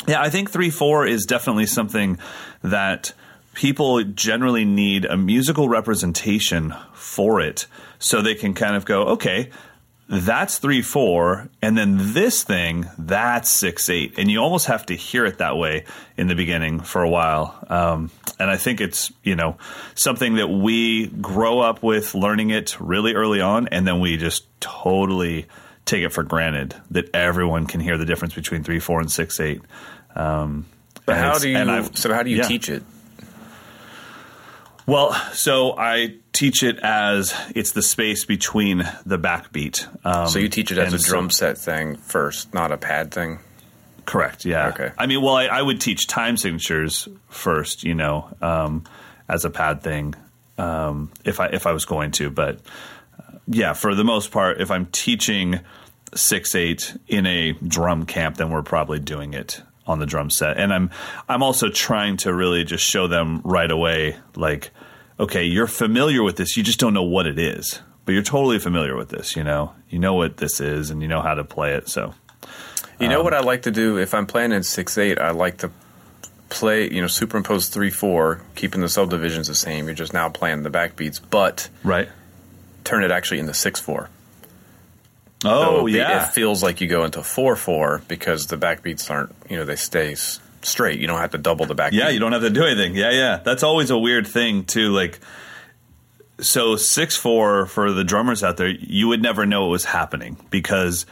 yeah, 0.07 0.21
I 0.21 0.29
think 0.29 0.51
three 0.51 0.69
four 0.69 1.05
is 1.05 1.25
definitely 1.25 1.65
something 1.65 2.19
that 2.63 3.13
people 3.53 4.03
generally 4.03 4.65
need 4.65 5.05
a 5.05 5.17
musical 5.17 5.67
representation 5.67 6.73
for 6.93 7.41
it, 7.41 7.65
so 7.97 8.21
they 8.21 8.35
can 8.35 8.53
kind 8.53 8.75
of 8.75 8.85
go, 8.85 9.03
okay, 9.03 9.49
that's 10.09 10.57
three 10.57 10.81
four, 10.81 11.49
and 11.61 11.77
then 11.77 12.13
this 12.13 12.43
thing 12.43 12.89
that's 12.97 13.47
six 13.49 13.89
eight, 13.89 14.17
and 14.17 14.29
you 14.29 14.39
almost 14.39 14.65
have 14.65 14.85
to 14.87 14.95
hear 14.95 15.25
it 15.25 15.37
that 15.37 15.55
way 15.55 15.85
in 16.17 16.27
the 16.27 16.35
beginning 16.35 16.79
for 16.79 17.03
a 17.03 17.09
while. 17.09 17.57
Um, 17.69 18.09
and 18.39 18.49
I 18.49 18.57
think 18.57 18.81
it's 18.81 19.13
you 19.23 19.35
know 19.35 19.57
something 19.93 20.35
that 20.35 20.47
we 20.47 21.07
grow 21.07 21.59
up 21.59 21.83
with 21.83 22.15
learning 22.15 22.49
it 22.49 22.75
really 22.79 23.13
early 23.13 23.39
on, 23.39 23.67
and 23.67 23.87
then 23.87 23.99
we 23.99 24.17
just 24.17 24.45
totally 24.59 25.45
take 25.85 26.03
it 26.03 26.09
for 26.09 26.23
granted 26.23 26.75
that 26.91 27.13
everyone 27.13 27.67
can 27.67 27.79
hear 27.79 27.97
the 27.97 28.05
difference 28.05 28.33
between 28.33 28.63
three 28.63 28.79
four 28.79 28.99
and 28.99 29.11
six 29.11 29.39
eight. 29.39 29.61
Um, 30.15 30.65
But 31.05 31.17
and 31.17 31.25
how 31.25 31.39
do 31.39 31.49
you? 31.49 31.89
So 31.93 32.13
how 32.13 32.23
do 32.23 32.29
you 32.29 32.37
yeah. 32.37 32.47
teach 32.47 32.67
it? 32.69 32.83
Well, 34.85 35.13
so 35.33 35.77
I 35.77 36.15
teach 36.39 36.63
it 36.63 36.79
as 36.79 37.33
it's 37.53 37.73
the 37.73 37.81
space 37.81 38.23
between 38.23 38.77
the 39.05 39.19
backbeat. 39.19 39.85
Um, 40.05 40.27
So 40.27 40.39
you 40.39 40.47
teach 40.47 40.71
it 40.71 40.77
as 40.77 40.93
a 40.93 40.97
drum 40.97 41.29
set 41.29 41.57
thing 41.57 41.97
first, 41.97 42.53
not 42.53 42.71
a 42.71 42.77
pad 42.77 43.11
thing. 43.11 43.39
Correct. 44.05 44.45
Yeah. 44.45 44.69
Okay. 44.69 44.91
I 44.97 45.05
mean, 45.05 45.21
well, 45.21 45.35
I, 45.35 45.47
I 45.47 45.61
would 45.61 45.81
teach 45.81 46.07
time 46.07 46.37
signatures 46.37 47.09
first, 47.27 47.83
you 47.83 47.93
know, 47.93 48.29
um, 48.41 48.83
as 49.27 49.43
a 49.43 49.49
pad 49.49 49.83
thing, 49.83 50.15
um, 50.57 51.11
if 51.25 51.41
I 51.41 51.47
if 51.47 51.67
I 51.67 51.73
was 51.73 51.85
going 51.85 52.11
to. 52.11 52.29
But 52.29 52.61
uh, 53.19 53.37
yeah, 53.47 53.73
for 53.73 53.93
the 53.93 54.05
most 54.05 54.31
part, 54.31 54.61
if 54.61 54.71
I'm 54.71 54.85
teaching 54.85 55.59
six 56.15 56.55
eight 56.55 56.95
in 57.07 57.25
a 57.27 57.51
drum 57.51 58.05
camp, 58.05 58.37
then 58.37 58.49
we're 58.49 58.63
probably 58.63 58.99
doing 58.99 59.33
it 59.33 59.61
on 59.85 59.99
the 59.99 60.05
drum 60.05 60.29
set. 60.29 60.57
And 60.57 60.73
I'm 60.73 60.89
I'm 61.27 61.43
also 61.43 61.69
trying 61.69 62.17
to 62.17 62.33
really 62.33 62.63
just 62.63 62.83
show 62.85 63.07
them 63.07 63.41
right 63.43 63.69
away, 63.69 64.15
like, 64.35 64.71
okay, 65.19 65.43
you're 65.43 65.67
familiar 65.67 66.23
with 66.23 66.37
this, 66.37 66.55
you 66.57 66.63
just 66.63 66.79
don't 66.79 66.93
know 66.93 67.03
what 67.03 67.27
it 67.27 67.37
is, 67.37 67.81
but 68.05 68.13
you're 68.13 68.23
totally 68.23 68.59
familiar 68.59 68.95
with 68.95 69.09
this. 69.09 69.35
You 69.35 69.43
know, 69.43 69.73
you 69.89 69.99
know 69.99 70.13
what 70.13 70.37
this 70.37 70.59
is, 70.61 70.89
and 70.89 71.01
you 71.01 71.07
know 71.07 71.21
how 71.21 71.33
to 71.35 71.43
play 71.43 71.73
it. 71.73 71.89
So. 71.89 72.13
You 72.99 73.07
Um, 73.07 73.13
know 73.13 73.23
what 73.23 73.33
I 73.33 73.39
like 73.39 73.61
to 73.63 73.71
do 73.71 73.97
if 73.97 74.13
I'm 74.13 74.25
playing 74.25 74.51
in 74.51 74.63
six 74.63 74.97
eight? 74.97 75.19
I 75.19 75.31
like 75.31 75.57
to 75.59 75.71
play, 76.49 76.91
you 76.91 76.99
know, 77.01 77.07
superimpose 77.07 77.67
three 77.69 77.91
four, 77.91 78.41
keeping 78.55 78.81
the 78.81 78.89
subdivisions 78.89 79.47
the 79.47 79.55
same. 79.55 79.85
You're 79.85 79.95
just 79.95 80.13
now 80.13 80.27
playing 80.29 80.63
the 80.63 80.69
backbeats, 80.69 81.19
but 81.29 81.69
Right. 81.83 82.09
turn 82.83 83.03
it 83.03 83.11
actually 83.11 83.39
into 83.39 83.53
six 83.53 83.79
four. 83.79 84.09
Oh 85.45 85.87
it, 85.87 85.93
yeah, 85.93 86.25
it 86.25 86.33
feels 86.33 86.61
like 86.61 86.81
you 86.81 86.87
go 86.89 87.05
into 87.05 87.23
four 87.23 87.55
four 87.55 88.01
because 88.09 88.47
the 88.47 88.57
backbeats 88.57 89.09
aren't, 89.09 89.33
you 89.49 89.55
know, 89.55 89.63
they 89.63 89.77
stay 89.77 90.15
straight. 90.63 90.99
You 90.99 91.07
don't 91.07 91.19
have 91.19 91.31
to 91.31 91.37
double 91.37 91.65
the 91.65 91.75
back. 91.75 91.93
yeah. 91.93 92.09
You 92.09 92.19
don't 92.19 92.31
have 92.31 92.41
to 92.41 92.49
do 92.49 92.63
anything. 92.65 92.95
Yeah, 92.95 93.11
yeah. 93.11 93.37
That's 93.43 93.63
always 93.63 93.89
a 93.89 93.97
weird 93.97 94.27
thing 94.27 94.63
too. 94.65 94.91
Like, 94.91 95.19
so 96.39 96.75
six 96.77 97.15
four 97.17 97.65
for 97.65 97.91
the 97.91 98.03
drummers 98.03 98.43
out 98.43 98.57
there, 98.57 98.69
you 98.69 99.07
would 99.09 99.21
never 99.21 99.45
know 99.45 99.67
it 99.67 99.69
was 99.69 99.85
happening 99.85 100.37
because 100.49 101.05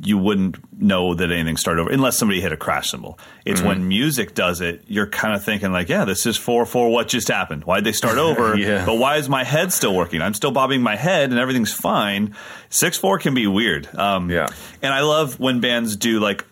you 0.00 0.16
wouldn't 0.16 0.56
know 0.82 1.14
that 1.14 1.30
anything 1.30 1.56
started 1.56 1.82
over 1.82 1.90
unless 1.90 2.16
somebody 2.16 2.40
hit 2.40 2.50
a 2.50 2.56
crash 2.56 2.90
cymbal. 2.90 3.18
It's 3.44 3.60
Mm-hmm. 3.60 3.68
when 3.68 3.88
music 3.88 4.34
does 4.34 4.60
it, 4.62 4.82
you're 4.88 5.06
kind 5.06 5.34
of 5.34 5.44
thinking 5.44 5.70
like, 5.70 5.88
yeah, 5.90 6.04
this 6.06 6.24
is 6.26 6.36
four 6.36 6.64
four. 6.66 6.90
What 6.90 7.08
just 7.08 7.28
happened? 7.28 7.64
Why'd 7.64 7.84
they 7.84 7.92
start 7.92 8.18
over? 8.28 8.56
Yeah. 8.56 8.84
But 8.86 8.96
why 8.98 9.16
is 9.18 9.28
my 9.28 9.44
head 9.44 9.72
still 9.72 9.94
working? 9.94 10.20
I'm 10.22 10.34
still 10.34 10.50
bobbing 10.50 10.80
my 10.82 10.96
head 10.96 11.30
and 11.30 11.38
everything's 11.38 11.72
fine. 11.74 12.34
Six 12.70 12.96
four 12.96 13.18
can 13.18 13.34
be 13.34 13.46
weird. 13.46 13.86
Um, 13.94 14.30
Yeah. 14.30 14.48
and 14.80 14.92
I 14.92 15.02
love 15.02 15.38
when 15.38 15.60
bands 15.60 15.94
do 15.94 16.18
like 16.18 16.44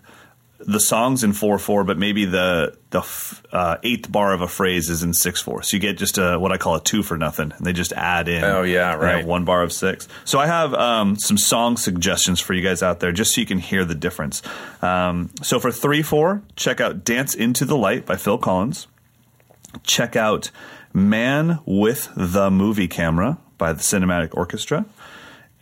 the 0.61 0.81
songs 0.81 1.25
in 1.25 1.33
four 1.33 1.59
four, 1.59 1.85
but 1.85 1.99
maybe 1.99 2.27
the 2.27 2.77
the 2.91 3.01
f- 3.01 3.43
uh, 3.53 3.79
eighth 3.83 4.11
bar 4.11 4.33
of 4.33 4.43
a 4.43 4.49
phrase 4.49 4.91
is 4.91 5.03
in 5.03 5.15
six 5.15 5.41
four. 5.41 5.63
So 5.63 5.77
you 5.77 5.81
get 5.81 5.97
just 5.97 6.19
a 6.19 6.39
what 6.39 6.53
I 6.53 6.59
call 6.59 6.75
a 6.77 6.83
two 6.83 7.03
for 7.03 7.17
nothing, 7.17 7.53
and 7.57 7.67
they 7.67 7.73
just 7.73 7.93
add 7.93 8.29
in. 8.29 8.45
Oh, 8.45 8.63
yeah, 8.63 8.95
right. 8.95 9.25
one 9.25 9.45
bar 9.45 9.63
of 9.63 9.73
six. 9.73 10.07
So 10.25 10.39
I 10.39 10.47
have 10.47 10.75
um, 10.75 11.17
some 11.17 11.39
song 11.39 11.77
suggestions 11.77 12.41
for 12.41 12.53
you 12.53 12.63
guys 12.63 12.83
out 12.83 13.01
there, 13.01 13.13
just 13.13 13.35
so 13.35 13.41
you 13.41 13.47
can 13.47 13.59
hear 13.59 13.85
the 13.85 13.95
difference. 13.95 14.43
Um, 14.83 15.31
so 15.43 15.59
for 15.59 15.73
three 15.73 16.03
four, 16.03 16.43
check 16.57 16.81
out 16.81 17.05
"Dance 17.05 17.35
Into 17.35 17.65
the 17.65 17.77
Light" 17.77 18.07
by 18.07 18.17
Phil 18.17 18.39
Collins. 18.39 18.87
Check 19.83 20.15
out 20.15 20.51
"Man 20.93 21.61
with 21.65 22.11
the 22.15 22.51
Movie 22.51 22.89
Camera" 22.89 23.39
by 23.57 23.73
the 23.73 23.83
Cinematic 23.83 24.37
Orchestra 24.37 24.85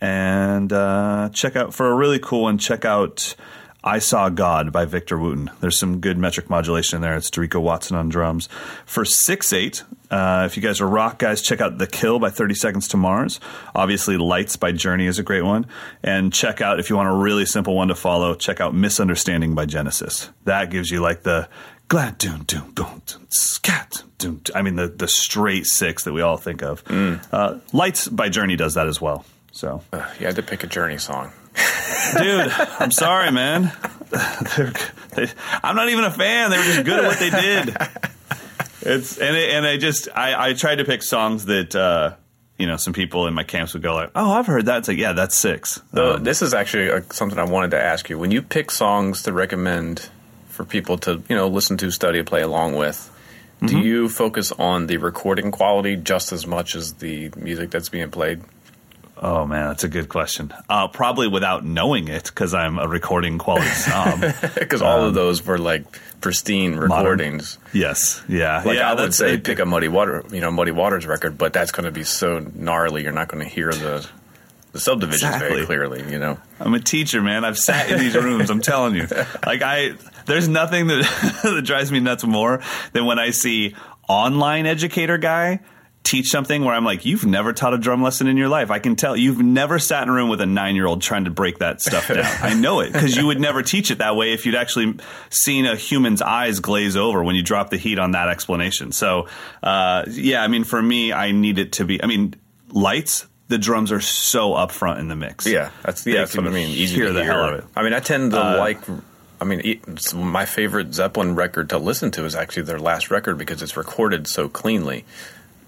and 0.01 0.71
uh, 0.71 1.29
check 1.33 1.55
out 1.55 1.73
for 1.73 1.87
a 1.87 1.93
really 1.93 2.19
cool 2.19 2.43
one. 2.43 2.57
Check 2.57 2.85
out 2.85 3.35
"I 3.83 3.99
Saw 3.99 4.29
God" 4.29 4.71
by 4.71 4.85
Victor 4.85 5.17
Wooten. 5.17 5.49
There's 5.61 5.77
some 5.77 5.99
good 5.99 6.17
metric 6.17 6.49
modulation 6.49 6.97
in 6.97 7.01
there. 7.01 7.15
It's 7.15 7.29
Derico 7.29 7.61
Watson 7.61 7.95
on 7.95 8.09
drums. 8.09 8.47
For 8.85 9.05
six 9.05 9.53
eight, 9.53 9.83
uh, 10.11 10.43
if 10.45 10.57
you 10.57 10.63
guys 10.63 10.81
are 10.81 10.87
rock 10.87 11.19
guys, 11.19 11.41
check 11.41 11.61
out 11.61 11.77
"The 11.77 11.87
Kill" 11.87 12.19
by 12.19 12.29
Thirty 12.29 12.55
Seconds 12.55 12.87
to 12.89 12.97
Mars. 12.97 13.39
Obviously, 13.73 14.17
"Lights" 14.17 14.55
by 14.57 14.71
Journey 14.71 15.05
is 15.05 15.17
a 15.19 15.23
great 15.23 15.43
one. 15.43 15.65
And 16.03 16.33
check 16.33 16.59
out 16.61 16.79
if 16.79 16.89
you 16.89 16.95
want 16.97 17.09
a 17.09 17.13
really 17.13 17.45
simple 17.45 17.75
one 17.75 17.87
to 17.87 17.95
follow. 17.95 18.35
Check 18.35 18.59
out 18.59 18.73
"Misunderstanding" 18.75 19.55
by 19.55 19.65
Genesis. 19.65 20.29
That 20.45 20.69
gives 20.71 20.91
you 20.91 20.99
like 21.01 21.23
the 21.23 21.47
glad 21.87 22.17
doom 22.17 22.43
doom 22.43 22.71
boom 22.71 23.01
doom, 23.05 23.25
scat 23.29 24.03
doom. 24.17 24.41
I 24.53 24.61
mean 24.61 24.75
the 24.75 24.87
the 24.87 25.07
straight 25.07 25.65
six 25.65 26.03
that 26.03 26.13
we 26.13 26.21
all 26.21 26.37
think 26.37 26.61
of. 26.61 26.83
Uh, 27.31 27.59
"Lights" 27.71 28.07
by 28.09 28.27
Journey 28.29 28.55
does 28.57 28.73
that 28.73 28.87
as 28.87 28.99
well. 28.99 29.25
So 29.51 29.81
Uh, 29.93 30.03
you 30.19 30.25
had 30.25 30.35
to 30.35 30.43
pick 30.43 30.63
a 30.63 30.67
Journey 30.67 30.97
song. 30.97 31.31
Dude. 32.17 32.51
I'm 32.79 32.91
sorry, 32.91 33.31
man. 33.31 33.71
They're, 34.57 34.73
they, 35.15 35.27
I'm 35.63 35.75
not 35.75 35.89
even 35.89 36.03
a 36.03 36.11
fan. 36.11 36.49
They 36.51 36.57
were 36.57 36.63
just 36.63 36.83
good 36.85 36.99
at 36.99 37.05
what 37.05 37.19
they 37.19 37.29
did. 37.29 37.75
It's 38.81 39.17
and 39.17 39.35
it, 39.35 39.49
and 39.51 39.65
I 39.65 39.77
just 39.77 40.07
I, 40.15 40.49
I 40.49 40.53
tried 40.53 40.75
to 40.75 40.85
pick 40.85 41.03
songs 41.03 41.45
that 41.45 41.75
uh, 41.75 42.15
you 42.57 42.65
know 42.65 42.77
some 42.77 42.93
people 42.93 43.27
in 43.27 43.33
my 43.33 43.43
camps 43.43 43.73
would 43.73 43.83
go 43.83 43.93
like, 43.93 44.11
oh, 44.15 44.31
I've 44.31 44.47
heard 44.47 44.65
that. 44.67 44.79
It's 44.79 44.87
like, 44.87 44.97
yeah, 44.97 45.13
that's 45.13 45.35
six. 45.35 45.81
So 45.93 46.15
Um, 46.15 46.23
this 46.23 46.41
is 46.41 46.53
actually 46.53 46.89
uh 46.89 47.01
something 47.11 47.37
I 47.37 47.43
wanted 47.43 47.71
to 47.71 47.81
ask 47.81 48.09
you. 48.09 48.17
When 48.17 48.31
you 48.31 48.41
pick 48.41 48.71
songs 48.71 49.23
to 49.23 49.33
recommend 49.33 50.09
for 50.47 50.63
people 50.65 50.97
to, 50.99 51.21
you 51.29 51.35
know, 51.35 51.47
listen 51.47 51.77
to, 51.77 51.91
study, 51.91 52.23
play 52.23 52.41
along 52.41 52.75
with, 52.75 53.11
do 53.59 53.67
Mm-hmm. 53.67 53.77
you 53.79 54.09
focus 54.09 54.51
on 54.53 54.87
the 54.87 54.97
recording 54.97 55.51
quality 55.51 55.95
just 55.97 56.31
as 56.31 56.47
much 56.47 56.75
as 56.75 56.93
the 56.93 57.31
music 57.35 57.71
that's 57.71 57.89
being 57.89 58.09
played? 58.11 58.41
Oh 59.21 59.45
man, 59.45 59.67
that's 59.67 59.83
a 59.83 59.87
good 59.87 60.09
question. 60.09 60.51
Uh, 60.69 60.87
probably 60.87 61.27
without 61.27 61.65
knowing 61.65 62.07
it 62.07 62.25
because 62.25 62.53
I'm 62.53 62.79
a 62.79 62.87
recording 62.87 63.37
quality 63.37 63.67
snob. 63.67 64.23
Because 64.55 64.81
all 64.81 65.03
of 65.05 65.13
those 65.13 65.45
were 65.45 65.57
like 65.57 65.83
pristine 66.21 66.75
recordings. 66.75 67.57
yes, 67.73 68.21
yeah, 68.27 68.61
Like 68.65 68.77
yeah. 68.77 68.91
I 68.91 68.93
would 68.93 69.13
say, 69.13 69.35
it. 69.35 69.43
pick 69.43 69.59
a 69.59 69.65
Muddy 69.65 69.87
Water, 69.87 70.23
you 70.31 70.41
know, 70.41 70.51
Muddy 70.51 70.71
Waters 70.71 71.05
record, 71.05 71.37
but 71.37 71.53
that's 71.53 71.71
going 71.71 71.85
to 71.85 71.91
be 71.91 72.03
so 72.03 72.39
gnarly, 72.55 73.03
you're 73.03 73.11
not 73.13 73.27
going 73.29 73.43
to 73.43 73.49
hear 73.49 73.71
the 73.71 74.07
the 74.71 74.79
subdivisions 74.79 75.23
Exactly. 75.23 75.49
very 75.49 75.65
clearly. 75.65 76.11
You 76.11 76.19
know, 76.19 76.37
I'm 76.59 76.73
a 76.75 76.79
teacher, 76.79 77.21
man. 77.21 77.43
I've 77.43 77.57
sat 77.57 77.89
in 77.89 77.97
these 77.99 78.15
rooms. 78.15 78.49
I'm 78.51 78.61
telling 78.61 78.95
you. 78.95 79.07
Like 79.45 79.61
I, 79.63 79.93
there's 80.25 80.47
nothing 80.47 80.87
that 80.87 81.39
that 81.43 81.61
drives 81.65 81.91
me 81.91 81.99
nuts 81.99 82.23
more 82.23 82.61
than 82.93 83.05
when 83.05 83.17
I 83.17 83.31
see 83.31 83.75
online 84.07 84.65
educator 84.67 85.17
guy 85.17 85.59
teach 86.09 86.27
something 86.29 86.63
where 86.65 86.73
I'm 86.73 86.83
like, 86.83 87.05
you've 87.05 87.25
never 87.25 87.53
taught 87.53 87.73
a 87.73 87.77
drum 87.77 88.01
lesson 88.01 88.27
in 88.27 88.35
your 88.37 88.47
life. 88.49 88.71
I 88.71 88.79
can 88.79 88.95
tell 88.95 89.15
you've 89.15 89.39
never 89.41 89.77
sat 89.79 90.03
in 90.03 90.09
a 90.09 90.13
room 90.13 90.29
with 90.29 90.41
a 90.41 90.45
nine 90.45 90.75
year 90.75 90.87
old 90.87 91.01
trying 91.01 91.25
to 91.25 91.31
break 91.31 91.59
that 91.59 91.81
stuff 91.81 92.07
down. 92.07 92.25
I 92.41 92.53
know 92.55 92.79
it 92.79 92.91
because 92.93 93.15
you 93.15 93.27
would 93.27 93.39
never 93.39 93.61
teach 93.61 93.91
it 93.91 93.99
that 93.99 94.15
way 94.15 94.33
if 94.33 94.45
you'd 94.45 94.55
actually 94.55 94.97
seen 95.29 95.65
a 95.65 95.75
human's 95.75 96.21
eyes 96.21 96.59
glaze 96.59 96.97
over 96.97 97.23
when 97.23 97.35
you 97.35 97.43
drop 97.43 97.69
the 97.69 97.77
heat 97.77 97.99
on 97.99 98.11
that 98.11 98.27
explanation. 98.29 98.91
So, 98.91 99.27
uh, 99.61 100.05
yeah, 100.09 100.41
I 100.43 100.47
mean, 100.47 100.63
for 100.63 100.81
me, 100.81 101.13
I 101.13 101.31
need 101.31 101.59
it 101.59 101.73
to 101.73 101.85
be. 101.85 102.01
I 102.03 102.07
mean, 102.07 102.33
lights. 102.71 103.27
The 103.49 103.57
drums 103.57 103.91
are 103.91 104.01
so 104.01 104.51
upfront 104.51 104.99
in 104.99 105.07
the 105.07 105.15
mix. 105.15 105.47
yeah, 105.47 105.71
that's 105.83 106.05
yeah, 106.05 106.19
that's 106.19 106.35
what 106.37 106.45
I 106.45 106.51
mean. 106.51 106.69
Easy 106.69 106.95
hear 106.95 107.07
to 107.07 107.13
the 107.13 107.23
hear. 107.23 107.31
hell 107.31 107.43
out 107.45 107.53
of 107.53 107.59
it. 107.61 107.65
I 107.75 107.81
mean, 107.83 107.93
I 107.93 107.99
tend 107.99 108.31
to 108.31 108.39
Uh, 108.39 108.57
like. 108.57 108.79
I 109.41 109.45
mean, 109.45 109.79
my 110.13 110.45
favorite 110.45 110.93
Zeppelin 110.93 111.33
record 111.33 111.69
to 111.69 111.77
listen 111.77 112.11
to 112.11 112.25
is 112.25 112.35
actually 112.35 112.63
their 112.63 112.77
last 112.77 113.09
record 113.09 113.37
because 113.37 113.61
it's 113.61 113.77
recorded 113.77 114.27
so 114.27 114.49
cleanly. 114.49 115.05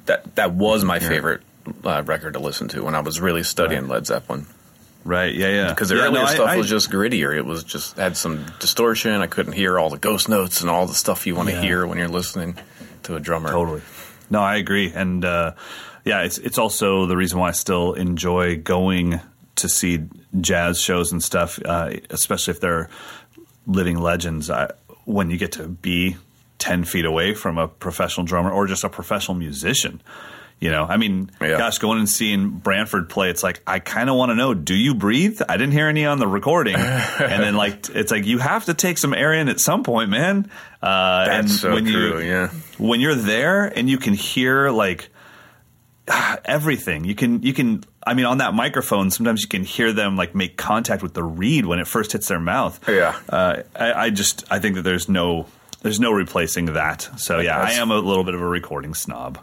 That 0.05 0.35
that 0.35 0.53
was 0.53 0.83
my 0.83 0.99
favorite 0.99 1.41
uh, 1.83 2.03
record 2.05 2.33
to 2.33 2.39
listen 2.39 2.67
to 2.69 2.83
when 2.83 2.95
I 2.95 3.01
was 3.01 3.19
really 3.21 3.43
studying 3.43 3.87
Led 3.87 4.05
Zeppelin 4.07 4.45
Right. 5.03 5.33
Yeah. 5.33 5.47
Yeah. 5.49 5.69
because 5.69 5.89
the 5.89 5.95
yeah, 5.95 6.03
earlier 6.03 6.21
no, 6.25 6.25
stuff 6.27 6.47
I- 6.49 6.57
was 6.57 6.69
just 6.69 6.91
grittier. 6.91 7.35
It 7.35 7.45
was 7.45 7.63
just 7.63 7.97
had 7.97 8.15
some 8.17 8.45
distortion. 8.59 9.13
I 9.21 9.25
couldn't 9.27 9.53
hear 9.53 9.79
all 9.79 9.89
the 9.89 9.97
ghost 9.97 10.29
notes 10.29 10.61
and 10.61 10.69
all 10.69 10.85
the 10.85 10.93
stuff 10.93 11.25
you 11.25 11.33
want 11.35 11.49
to 11.49 11.55
Yeah. 11.55 11.61
hear 11.61 11.87
when 11.87 11.97
you're 11.97 12.07
listening 12.07 12.55
to 13.03 13.15
a 13.15 13.19
drummer. 13.19 13.49
Totally. 13.51 13.81
No, 14.29 14.39
I 14.41 14.57
agree, 14.57 14.91
and 14.93 15.25
uh, 15.25 15.53
yeah, 16.05 16.21
it's 16.21 16.37
it's 16.37 16.57
also 16.59 17.05
the 17.07 17.17
reason 17.17 17.39
why 17.39 17.49
I 17.49 17.51
still 17.51 17.93
enjoy 17.93 18.57
going 18.57 19.19
to 19.55 19.67
see 19.69 20.03
jazz 20.39 20.79
shows 20.79 21.11
and 21.11 21.21
stuff, 21.23 21.59
uh, 21.65 21.91
especially 22.11 22.51
if 22.51 22.59
they're 22.61 22.89
living 23.67 23.99
legends. 23.99 24.49
I, 24.49 24.71
when 25.05 25.29
you 25.31 25.37
get 25.37 25.53
to 25.53 25.67
be 25.67 26.15
10 26.61 26.85
feet 26.85 27.03
away 27.05 27.33
from 27.33 27.57
a 27.57 27.67
professional 27.67 28.25
drummer 28.25 28.51
or 28.51 28.67
just 28.67 28.83
a 28.83 28.89
professional 28.89 29.35
musician. 29.35 30.01
You 30.59 30.69
know, 30.69 30.85
I 30.87 30.97
mean, 30.97 31.31
Yeah. 31.41 31.57
gosh, 31.57 31.79
going 31.79 31.97
and 31.97 32.07
seeing 32.07 32.49
Branford 32.51 33.09
play, 33.09 33.31
it's 33.31 33.41
like, 33.41 33.63
I 33.65 33.79
kind 33.79 34.11
of 34.11 34.15
want 34.15 34.29
to 34.29 34.35
know, 34.35 34.53
do 34.53 34.75
you 34.75 34.93
breathe? 34.93 35.41
I 35.49 35.57
didn't 35.57 35.71
hear 35.73 35.87
any 35.87 36.05
on 36.05 36.19
the 36.19 36.27
recording. 36.27 36.75
and 36.75 37.41
then, 37.43 37.55
like, 37.55 37.89
it's 37.89 38.11
like, 38.11 38.25
you 38.27 38.37
have 38.37 38.65
to 38.65 38.75
take 38.75 38.99
some 38.99 39.11
air 39.15 39.33
in 39.33 39.49
at 39.49 39.59
some 39.59 39.81
point, 39.83 40.11
man. 40.11 40.51
Uh, 40.79 41.25
That's 41.25 41.39
and 41.39 41.49
so 41.49 41.73
when 41.73 41.85
true, 41.85 42.19
you, 42.21 42.27
yeah. 42.29 42.49
When 42.77 42.99
you're 43.01 43.15
there 43.15 43.65
and 43.65 43.89
you 43.89 43.97
can 43.97 44.13
hear, 44.13 44.69
like, 44.69 45.09
everything 46.45 47.05
you 47.05 47.13
can 47.15 47.41
you 47.43 47.53
can 47.53 47.83
i 48.05 48.13
mean 48.15 48.25
on 48.25 48.39
that 48.39 48.53
microphone 48.55 49.11
sometimes 49.11 49.43
you 49.43 49.47
can 49.47 49.63
hear 49.63 49.93
them 49.93 50.15
like 50.15 50.33
make 50.33 50.57
contact 50.57 51.03
with 51.03 51.13
the 51.13 51.23
reed 51.23 51.65
when 51.65 51.77
it 51.79 51.87
first 51.87 52.11
hits 52.11 52.27
their 52.27 52.39
mouth 52.39 52.79
Yeah. 52.89 53.15
uh, 53.29 53.61
I, 53.75 53.93
I 54.05 54.09
just 54.09 54.43
i 54.51 54.57
think 54.59 54.75
that 54.75 54.81
there's 54.81 55.07
no 55.07 55.45
there's 55.81 55.99
no 55.99 56.11
replacing 56.11 56.65
that 56.73 57.09
so 57.17 57.39
yeah 57.39 57.59
i 57.59 57.71
am 57.73 57.91
a 57.91 57.97
little 57.97 58.23
bit 58.23 58.33
of 58.33 58.41
a 58.41 58.47
recording 58.47 58.93
snob 58.93 59.39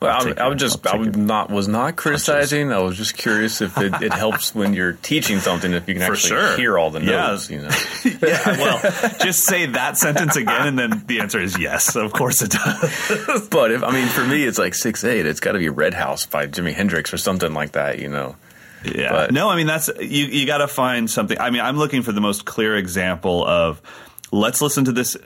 Well, 0.00 0.18
take 0.24 0.40
I, 0.40 0.44
I 0.44 0.46
it. 0.46 0.50
was 0.54 0.60
just 0.60 0.86
I 0.86 0.96
was 0.96 1.14
not 1.14 1.50
was 1.50 1.68
not 1.68 1.96
criticizing. 1.96 2.72
I 2.72 2.78
was 2.78 2.96
just 2.96 3.14
curious 3.18 3.60
if 3.60 3.76
it, 3.76 3.92
it 4.00 4.14
helps 4.14 4.54
when 4.58 4.72
you're 4.72 4.94
teaching 4.94 5.40
something 5.40 5.74
if 5.74 5.86
you 5.88 5.94
can 5.94 6.06
For 6.06 6.14
actually 6.14 6.28
sure. 6.30 6.56
hear 6.56 6.78
all 6.78 6.90
the 6.90 7.02
Yeah. 7.02 7.36
You 7.50 7.60
know, 7.60 7.70
yeah 8.26 8.56
well 8.56 8.80
just 9.20 9.44
say 9.44 9.66
that 9.66 9.98
sentence 9.98 10.36
again 10.36 10.68
and 10.68 10.78
then 10.78 11.04
the 11.06 11.20
answer 11.20 11.38
is 11.38 11.58
yes 11.58 11.96
of 11.96 12.14
course 12.14 12.40
it 12.40 12.52
does 12.52 13.48
but 13.50 13.70
if 13.72 13.82
I 13.82 13.90
mean 13.92 14.08
for 14.08 14.24
me 14.24 14.44
it's 14.44 14.58
like 14.58 14.74
six 14.74 15.04
eight. 15.04 15.26
It's 15.26 15.40
got 15.40 15.52
to 15.52 15.58
be 15.58 15.68
Red 15.68 15.92
House 15.92 16.24
by 16.24 16.46
Jimi 16.46 16.72
Hendrix 16.72 17.12
or 17.12 17.18
something 17.18 17.52
like 17.52 17.72
that. 17.72 17.98
You 17.98 18.08
know. 18.08 18.36
Yeah. 18.82 19.10
But- 19.12 19.32
no, 19.32 19.50
I 19.50 19.56
mean 19.56 19.66
that's 19.66 19.90
you. 20.00 20.24
You 20.24 20.46
got 20.46 20.58
to 20.64 20.68
find 20.68 21.10
something. 21.10 21.38
I 21.38 21.50
mean, 21.50 21.60
I'm 21.60 21.76
looking 21.76 22.00
for 22.00 22.12
the 22.12 22.22
most 22.22 22.46
clear 22.46 22.74
example 22.74 23.44
of 23.46 23.82
let's 24.32 24.62
listen 24.62 24.86
to 24.86 24.92
this 24.92 25.18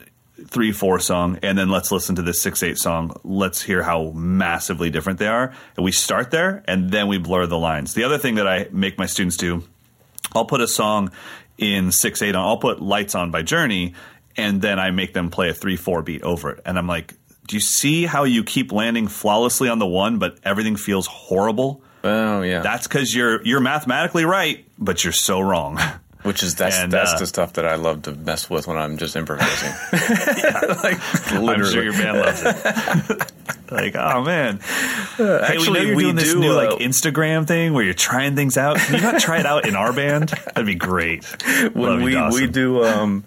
three 0.47 0.73
four 0.73 0.99
song 0.99 1.39
and 1.43 1.57
then 1.57 1.69
let's 1.69 1.93
listen 1.93 2.17
to 2.17 2.23
this 2.23 2.43
six 2.43 2.63
eight 2.63 2.79
song. 2.79 3.19
Let's 3.23 3.63
hear 3.63 3.83
how 3.83 4.11
massively 4.11 4.91
different 4.91 5.19
they 5.19 5.29
are. 5.29 5.53
And 5.77 5.85
we 5.85 5.93
start 5.93 6.31
there 6.31 6.63
and 6.67 6.91
then 6.91 7.09
we 7.09 7.19
blur 7.19 7.47
the 7.47 7.59
lines. 7.59 7.95
The 7.95 8.05
other 8.05 8.19
thing 8.19 8.37
that 8.37 8.47
I 8.47 8.69
make 8.71 8.99
my 8.99 9.07
students 9.07 9.37
do, 9.37 9.63
I'll 10.35 10.45
put 10.45 10.61
a 10.61 10.69
song 10.69 11.13
in 11.59 11.93
six 11.93 12.23
eight 12.23 12.35
on. 12.35 12.45
I'll 12.45 12.59
put 12.59 12.83
Lights 12.83 13.15
On 13.15 13.31
by 13.31 13.43
Journey, 13.43 13.95
and 14.37 14.61
then 14.61 14.79
I 14.79 14.91
make 14.91 15.15
them 15.15 15.31
play 15.31 15.49
a 15.49 15.55
three 15.55 15.77
four 15.77 16.03
beat 16.03 16.23
over 16.23 16.51
it. 16.51 16.61
And 16.67 16.79
I'm 16.79 16.89
like, 16.89 17.15
do 17.47 17.57
you 17.57 17.61
see 17.61 18.05
how 18.07 18.25
you 18.25 18.43
keep 18.43 18.73
landing 18.73 19.07
flawlessly 19.07 19.69
on 19.69 19.79
the 19.79 19.87
one, 19.87 20.19
but 20.19 20.39
everything 20.45 20.77
feels 20.77 21.07
horrible? 21.07 21.83
Oh 22.03 22.43
yeah. 22.43 22.61
That's 22.61 22.87
because 22.87 23.15
you're 23.15 23.43
you're 23.45 23.61
mathematically 23.61 24.25
right, 24.25 24.65
but 24.79 25.05
you're 25.05 25.13
so 25.13 25.41
wrong. 25.41 25.79
Which 26.25 26.43
is 26.43 26.55
that's 26.55 26.79
And, 26.79 26.91
that's 26.91 27.13
uh, 27.13 27.19
the 27.19 27.27
stuff 27.27 27.53
that 27.55 27.67
I 27.67 27.75
love 27.77 28.03
to 28.03 28.13
mess 28.13 28.49
with 28.49 28.67
when 28.67 28.79
I'm 28.79 28.97
just 28.97 29.15
improvising. 29.15 29.73
like 30.83 31.33
I'm 31.33 31.43
literally. 31.43 31.71
sure 31.73 31.85
your 31.85 31.93
band 31.93 32.19
loves 32.19 32.43
it. 32.43 33.33
like, 33.71 33.95
oh 33.95 34.25
man, 34.25 34.59
hey, 34.59 34.65
we 35.19 35.25
know 35.25 35.39
actually, 35.43 35.87
you're 35.87 35.97
we 35.97 36.03
doing 36.05 36.17
this 36.17 36.33
do, 36.33 36.41
new 36.41 36.53
uh, 36.53 36.71
like 36.71 36.81
Instagram 36.81 37.47
thing 37.47 37.75
where 37.75 37.85
you're 37.85 37.93
trying 37.93 38.37
things 38.37 38.57
out. 38.57 38.79
Can 38.79 38.95
you 38.97 39.03
not 39.03 39.21
try 39.21 39.39
it 39.39 39.45
out 39.45 39.69
in 39.69 39.77
our 39.77 39.93
band? 39.93 40.31
That'd 40.31 40.65
be 40.65 40.75
great. 40.75 41.25
when 41.75 41.75
Love 41.75 42.33
we 42.33 42.41
we 42.41 42.47
do 42.51 42.83
um 42.85 43.25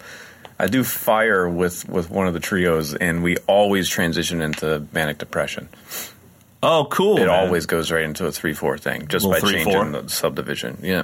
I 0.57 0.65
do 0.65 0.83
fire 0.83 1.47
with 1.47 1.87
with 1.87 2.09
one 2.09 2.27
of 2.27 2.33
the 2.33 2.39
trios 2.39 2.95
and 2.95 3.21
we 3.21 3.37
always 3.45 3.87
transition 3.89 4.41
into 4.41 4.87
manic 4.91 5.19
depression. 5.19 5.69
Oh, 6.63 6.87
cool. 6.89 7.17
It 7.17 7.27
man. 7.27 7.29
always 7.29 7.67
goes 7.67 7.91
right 7.91 8.03
into 8.03 8.25
a 8.25 8.31
three 8.31 8.53
four 8.53 8.77
thing 8.79 9.07
just 9.07 9.23
by 9.25 9.33
Little 9.35 9.49
changing 9.51 9.73
3/4. 9.73 9.91
the 10.03 10.09
subdivision. 10.09 10.79
Yeah. 10.81 11.03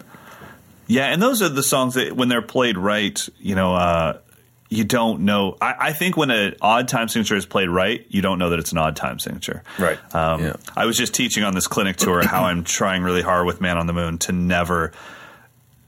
Yeah, 0.87 1.05
and 1.05 1.21
those 1.21 1.41
are 1.41 1.49
the 1.49 1.63
songs 1.63 1.95
that 1.95 2.15
when 2.15 2.29
they're 2.29 2.41
played 2.41 2.77
right, 2.77 3.19
you 3.39 3.55
know, 3.55 3.75
uh, 3.75 4.19
you 4.69 4.83
don't 4.83 5.21
know. 5.21 5.55
I, 5.61 5.75
I 5.79 5.93
think 5.93 6.17
when 6.17 6.31
an 6.31 6.55
odd 6.61 6.87
time 6.87 7.07
signature 7.07 7.35
is 7.35 7.45
played 7.45 7.69
right, 7.69 8.05
you 8.09 8.21
don't 8.21 8.39
know 8.39 8.49
that 8.49 8.59
it's 8.59 8.71
an 8.71 8.79
odd 8.79 8.95
time 8.95 9.19
signature. 9.19 9.63
Right. 9.77 9.99
Um, 10.15 10.43
Yeah. 10.43 10.55
I 10.75 10.85
was 10.85 10.97
just 10.97 11.13
teaching 11.13 11.43
on 11.43 11.53
this 11.53 11.67
clinic 11.67 11.95
tour 11.97 12.25
how 12.25 12.45
I'm 12.45 12.63
trying 12.65 13.03
really 13.03 13.21
hard 13.21 13.45
with 13.45 13.61
Man 13.61 13.77
on 13.77 13.87
the 13.87 13.93
Moon 13.93 14.17
to 14.19 14.31
never 14.31 14.91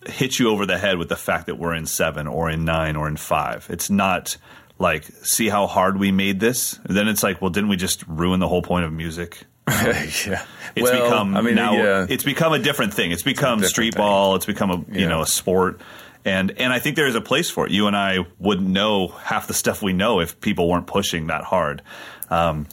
hit 0.08 0.38
you 0.38 0.50
over 0.50 0.66
the 0.68 0.78
head 0.78 0.98
with 1.00 1.10
the 1.10 1.16
fact 1.16 1.48
that 1.48 1.56
we're 1.56 1.74
in 1.74 1.88
seven 1.88 2.28
or 2.28 2.50
in 2.50 2.64
nine 2.64 2.96
or 2.96 3.08
in 3.08 3.18
five. 3.18 3.66
It's 3.72 3.90
not 3.90 4.38
like, 4.78 5.06
see 5.24 5.50
how 5.50 5.66
hard 5.68 5.98
we 5.98 6.12
made 6.12 6.40
this? 6.40 6.80
And 6.84 6.96
then 6.96 7.08
it's 7.08 7.24
like, 7.24 7.42
well, 7.42 7.50
didn't 7.50 7.70
we 7.70 7.78
just 7.78 8.06
ruin 8.08 8.40
the 8.40 8.48
whole 8.48 8.62
point 8.62 8.86
of 8.86 8.94
music? 8.94 9.46
yeah. 9.68 10.44
It's 10.76 10.84
well, 10.84 11.04
become 11.04 11.36
I 11.38 11.42
mean, 11.42 11.56
now 11.56 11.74
yeah. 11.74 12.06
it's 12.10 12.24
become 12.24 12.54
a 12.54 12.60
different 12.60 12.94
thing. 12.94 13.12
It's 13.12 13.24
become 13.24 13.60
different 13.60 13.70
street 13.72 13.94
thing. 13.94 14.02
ball. 14.02 14.36
It's 14.36 14.46
become 14.46 14.72
a 14.72 14.78
you 14.78 15.02
Yeah. 15.02 15.08
know 15.08 15.22
a 15.22 15.28
sport, 15.28 15.80
and 16.24 16.52
and 16.60 16.72
I 16.74 16.80
think 16.80 16.96
there 16.96 17.08
is 17.08 17.16
a 17.16 17.22
place 17.22 17.50
for 17.50 17.66
it. 17.66 17.72
You 17.72 17.88
and 17.88 17.96
I 17.96 18.20
wouldn't 18.40 18.68
know 18.68 19.08
half 19.08 19.48
the 19.48 19.54
stuff 19.54 19.82
we 19.82 19.94
know 19.94 20.20
if 20.20 20.40
people 20.42 20.70
weren't 20.70 20.88
pushing 20.88 21.28
that 21.28 21.44
hard. 21.46 21.82
Um, 22.30 22.68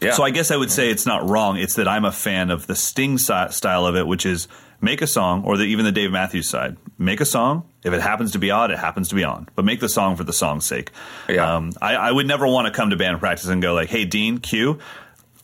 yeah. 0.00 0.12
So 0.12 0.24
I 0.24 0.30
guess 0.30 0.50
I 0.50 0.56
would 0.56 0.70
say 0.70 0.90
it's 0.90 1.06
not 1.06 1.28
wrong. 1.28 1.58
It's 1.58 1.74
that 1.74 1.86
I'm 1.86 2.04
a 2.04 2.12
fan 2.12 2.50
of 2.50 2.66
the 2.66 2.74
Sting 2.74 3.18
style 3.18 3.86
of 3.86 3.94
it, 3.94 4.06
which 4.06 4.26
is 4.26 4.48
make 4.80 5.00
a 5.00 5.06
song, 5.06 5.44
or 5.44 5.56
the, 5.56 5.62
even 5.64 5.84
the 5.84 5.92
Dave 5.92 6.10
Matthews 6.10 6.48
side. 6.48 6.76
Make 6.98 7.20
a 7.20 7.24
song. 7.24 7.68
If 7.84 7.92
it 7.92 8.00
happens 8.00 8.32
to 8.32 8.38
be 8.40 8.50
odd, 8.50 8.70
it 8.72 8.78
happens 8.78 9.08
to 9.10 9.14
be 9.14 9.22
on. 9.22 9.48
But 9.54 9.64
make 9.64 9.78
the 9.78 9.88
song 9.88 10.16
for 10.16 10.24
the 10.24 10.32
song's 10.32 10.64
sake. 10.66 10.90
Yeah. 11.28 11.54
Um, 11.56 11.72
I, 11.80 11.94
I 11.94 12.10
would 12.10 12.26
never 12.26 12.46
want 12.48 12.66
to 12.66 12.72
come 12.72 12.90
to 12.90 12.96
band 12.96 13.20
practice 13.20 13.46
and 13.48 13.62
go 13.62 13.74
like, 13.74 13.90
"Hey, 13.90 14.04
Dean, 14.04 14.38
Q, 14.38 14.78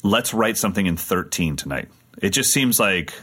let's 0.09 0.33
write 0.35 0.57
something 0.57 0.87
in 0.87 0.97
13 0.97 1.57
tonight." 1.57 1.89
It 2.21 2.31
just 2.31 2.53
seems 2.53 2.81
like 2.81 3.15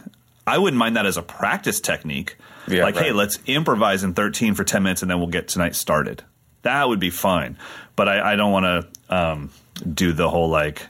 I 0.47 0.57
wouldn't 0.57 0.77
mind 0.77 0.95
that 0.95 1.05
as 1.05 1.17
a 1.17 1.21
practice 1.21 1.79
technique. 1.79 2.37
Yeah, 2.67 2.83
like, 2.83 2.97
hey, 2.97 3.11
let's 3.11 3.39
improvise 3.45 4.03
in 4.03 4.13
13 4.13 4.55
for 4.55 4.63
10 4.63 4.81
minutes 4.83 5.01
and 5.01 5.11
then 5.11 5.19
we'll 5.19 5.27
get 5.27 5.47
tonight 5.47 5.75
started. 5.75 6.23
That 6.63 6.87
would 6.87 6.99
be 6.99 7.11
fine. 7.11 7.57
But 7.95 8.09
I, 8.09 8.33
I 8.33 8.35
don't 8.35 8.51
want 8.51 8.65
to 9.09 9.15
um, 9.15 9.51
do 9.93 10.13
the 10.13 10.29
whole 10.29 10.49
like, 10.49 10.81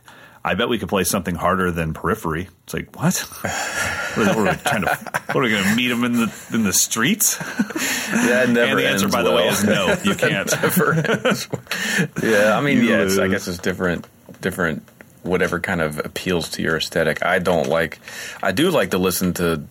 I 0.43 0.53
bet 0.53 0.69
we 0.69 0.77
could 0.77 0.89
play 0.89 1.03
something 1.03 1.35
harder 1.35 1.71
than 1.71 1.93
Periphery. 1.93 2.47
It's 2.63 2.73
like, 2.73 2.95
what? 2.95 3.17
what 4.15 4.27
are 4.27 4.43
we 4.43 4.49
trying 4.57 4.83
to? 4.83 4.97
What 5.31 5.37
are 5.37 5.41
we 5.41 5.49
going 5.49 5.63
to 5.63 5.75
meet 5.75 5.87
them 5.87 6.03
in 6.03 6.13
the 6.13 6.47
in 6.53 6.63
the 6.63 6.71
streets? 6.71 7.37
that 7.37 8.49
never 8.49 8.71
and 8.71 8.79
the 8.79 8.87
answer, 8.87 9.09
by 9.09 9.23
the 9.23 9.31
way, 9.31 9.47
is 9.47 9.63
no. 9.63 9.95
You 10.03 10.15
can't. 10.15 10.51
yeah, 12.23 12.57
I 12.57 12.61
mean, 12.61 12.85
yeah, 12.85 13.01
it's, 13.01 13.17
I 13.17 13.27
guess 13.27 13.47
it's 13.47 13.57
different, 13.57 14.07
different, 14.39 14.87
whatever 15.25 15.59
kind 15.59 15.81
of 15.81 15.99
appeals 15.99 16.49
to 16.51 16.61
your 16.61 16.77
aesthetic. 16.77 17.23
I 17.25 17.39
don't 17.39 17.67
like, 17.67 17.99
I 18.41 18.51
do 18.51 18.69
like 18.69 18.91
to 18.91 18.97
listen 18.97 19.33
to, 19.35 19.63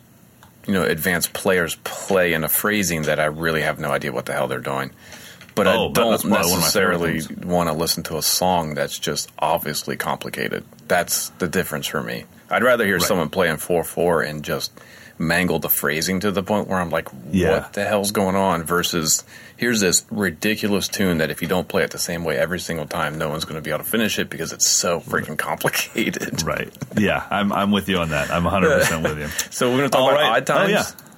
you 0.66 0.74
know, 0.74 0.82
advanced 0.84 1.32
players 1.32 1.76
play 1.84 2.32
in 2.32 2.44
a 2.44 2.48
phrasing 2.48 3.02
that 3.02 3.20
I 3.20 3.26
really 3.26 3.62
have 3.62 3.78
no 3.78 3.90
idea 3.90 4.12
what 4.12 4.26
the 4.26 4.32
hell 4.32 4.48
they're 4.48 4.61
doing. 4.61 4.90
But 5.55 5.66
Oh, 5.68 5.70
I 5.70 5.92
don't 5.92 6.11
that's 6.11 6.22
probably 6.22 6.50
one 6.50 6.59
of 6.59 6.64
my 6.64 6.68
favorite 6.68 7.00
necessarily 7.00 7.46
want 7.46 7.68
to 7.68 7.72
listen 7.74 8.02
to 8.05 8.16
a 8.18 8.22
song 8.22 8.74
that's 8.74 8.98
just 8.98 9.30
obviously 9.38 9.96
complicated. 9.96 10.64
That's 10.88 11.28
the 11.38 11.46
difference 11.46 11.86
for 11.86 12.02
me. 12.02 12.24
I'd 12.50 12.64
rather 12.64 12.84
hear 12.84 12.94
Right. 12.98 13.02
someone 13.07 13.28
playing 13.28 13.59
4 13.59 13.84
4 13.84 14.22
and 14.22 14.42
just 14.42 14.72
mangle 15.16 15.61
the 15.61 15.68
phrasing 15.68 16.18
to 16.20 16.32
the 16.32 16.42
point 16.42 16.66
where 16.66 16.80
I'm 16.80 16.90
like, 16.90 17.09
Yeah. 17.30 17.52
what 17.52 17.72
the 17.74 17.84
hell's 17.84 18.11
going 18.11 18.34
on? 18.34 18.64
Versus, 18.64 19.22
here's 19.57 19.80
this 19.80 20.05
ridiculous 20.11 20.88
tune 20.88 21.18
that 21.18 21.30
if 21.30 21.40
you 21.42 21.48
don't 21.48 21.68
play 21.68 21.82
it 21.84 21.90
the 21.90 21.98
same 21.98 22.24
way 22.24 22.36
every 22.36 22.61
single 22.61 22.86
time, 22.86 23.18
no 23.18 23.28
one's 23.28 23.44
going 23.44 23.57
to 23.57 23.62
be 23.62 23.70
able 23.70 23.84
to 23.84 23.90
finish 23.90 24.18
it 24.18 24.30
because 24.30 24.52
it's 24.52 24.68
so 24.68 25.00
freaking 25.00 25.38
complicated. 25.38 26.42
right. 26.46 26.72
Yeah, 26.96 27.26
I'm 27.30 27.52
I'm 27.52 27.70
with 27.70 27.88
you 27.88 27.98
on 27.98 28.11
that. 28.11 28.30
I'm 28.30 28.44
100 28.44 28.78
percent 28.78 29.02
with 29.02 29.18
you. 29.18 29.28
So 29.50 29.70
we're 29.70 29.78
going 29.78 29.90
to 29.90 29.96
talk 29.96 30.00
All 30.02 30.11
about 30.11 30.20
right. 30.20 30.36
odd 30.36 30.50
oh, 30.50 30.55
times. 30.55 30.70
Oh, 30.70 30.72
yeah. 30.72 31.11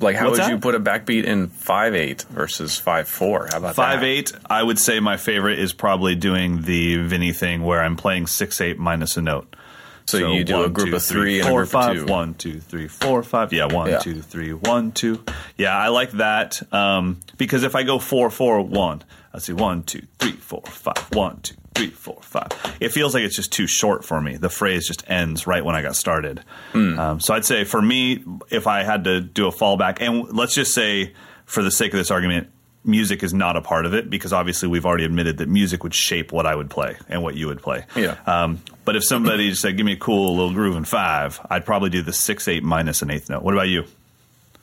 Like, 0.00 0.16
how 0.16 0.26
What's 0.26 0.38
would 0.38 0.46
that? 0.46 0.50
you 0.50 0.58
put 0.58 0.74
a 0.74 0.80
backbeat 0.80 1.24
in 1.24 1.48
5 1.48 1.94
8 1.94 2.22
versus 2.30 2.78
5 2.78 3.08
4? 3.08 3.48
How 3.50 3.58
about 3.58 3.74
Five 3.76 4.00
that? 4.00 4.06
eight. 4.06 4.32
I 4.46 4.62
would 4.62 4.78
say 4.78 4.98
my 5.00 5.16
favorite 5.16 5.58
is 5.58 5.72
probably 5.72 6.14
doing 6.14 6.62
the 6.62 6.96
Vinny 6.96 7.32
thing 7.32 7.62
where 7.62 7.80
I'm 7.80 7.96
playing 7.96 8.26
six 8.26 8.60
eight 8.60 8.78
minus 8.78 9.16
a 9.16 9.22
note. 9.22 9.54
So, 10.20 10.32
you 10.32 10.44
do 10.44 10.62
a 10.64 10.68
group 10.68 10.90
two, 10.90 10.96
of 10.96 11.02
three 11.02 11.38
and 11.40 11.48
a 11.48 11.50
four, 11.50 11.60
group 11.60 11.70
five, 11.70 11.96
of 11.96 12.06
two. 12.06 12.12
one, 12.12 12.34
two, 12.34 12.60
three, 12.60 12.88
four, 12.88 13.22
five. 13.22 13.52
Yeah, 13.52 13.66
one, 13.66 13.90
Yeah. 13.90 13.98
two, 13.98 14.22
three, 14.22 14.52
one, 14.52 14.92
two. 14.92 15.22
Yeah, 15.56 15.76
I 15.76 15.88
like 15.88 16.12
that 16.12 16.62
um, 16.72 17.20
because 17.36 17.62
if 17.62 17.74
I 17.74 17.82
go 17.82 17.98
four, 17.98 18.30
four, 18.30 18.60
one, 18.62 19.02
let's 19.32 19.46
see, 19.46 19.52
one, 19.52 19.82
two, 19.82 20.02
three, 20.18 20.32
four, 20.32 20.62
five, 20.66 21.08
one, 21.12 21.40
two, 21.40 21.54
three, 21.74 21.90
four, 21.90 22.18
five. 22.22 22.48
It 22.80 22.90
feels 22.90 23.14
like 23.14 23.24
it's 23.24 23.36
just 23.36 23.52
too 23.52 23.66
short 23.66 24.04
for 24.04 24.20
me. 24.20 24.36
The 24.36 24.50
phrase 24.50 24.86
just 24.86 25.08
ends 25.10 25.46
right 25.46 25.64
when 25.64 25.74
I 25.74 25.82
got 25.82 25.96
started. 25.96 26.42
Hmm. 26.72 26.98
Um, 26.98 27.20
so 27.20 27.34
I'd 27.34 27.44
say 27.44 27.64
for 27.64 27.80
me, 27.80 28.24
if 28.50 28.66
I 28.66 28.82
had 28.82 29.04
to 29.04 29.20
do 29.20 29.46
a 29.46 29.52
fallback, 29.52 30.00
and 30.00 30.36
let's 30.36 30.54
just 30.54 30.74
say 30.74 31.12
for 31.46 31.62
the 31.62 31.70
sake 31.70 31.92
of 31.92 31.98
this 31.98 32.10
argument, 32.10 32.48
music 32.84 33.22
is 33.22 33.32
not 33.32 33.56
a 33.56 33.60
part 33.60 33.86
of 33.86 33.94
it 33.94 34.10
because 34.10 34.32
obviously 34.32 34.68
we've 34.68 34.84
already 34.84 35.04
admitted 35.04 35.38
that 35.38 35.48
music 35.48 35.84
would 35.84 35.94
shape 35.94 36.32
what 36.32 36.46
I 36.46 36.54
would 36.54 36.68
play 36.68 36.96
and 37.08 37.22
what 37.22 37.36
you 37.36 37.46
would 37.46 37.62
play. 37.62 37.84
Yeah. 37.94 38.16
Um, 38.26 38.60
but 38.84 38.96
if 38.96 39.04
somebody 39.04 39.50
just 39.50 39.62
said, 39.62 39.76
"Give 39.76 39.86
me 39.86 39.92
a 39.92 39.96
cool 39.96 40.34
little 40.36 40.52
groove 40.52 40.76
in 40.76 40.84
five, 40.84 41.40
I'd 41.50 41.64
probably 41.64 41.90
do 41.90 42.02
the 42.02 42.12
six 42.12 42.48
eight 42.48 42.62
minus 42.62 43.02
an 43.02 43.10
eighth 43.10 43.28
note. 43.30 43.42
What 43.42 43.54
about 43.54 43.68
you? 43.68 43.84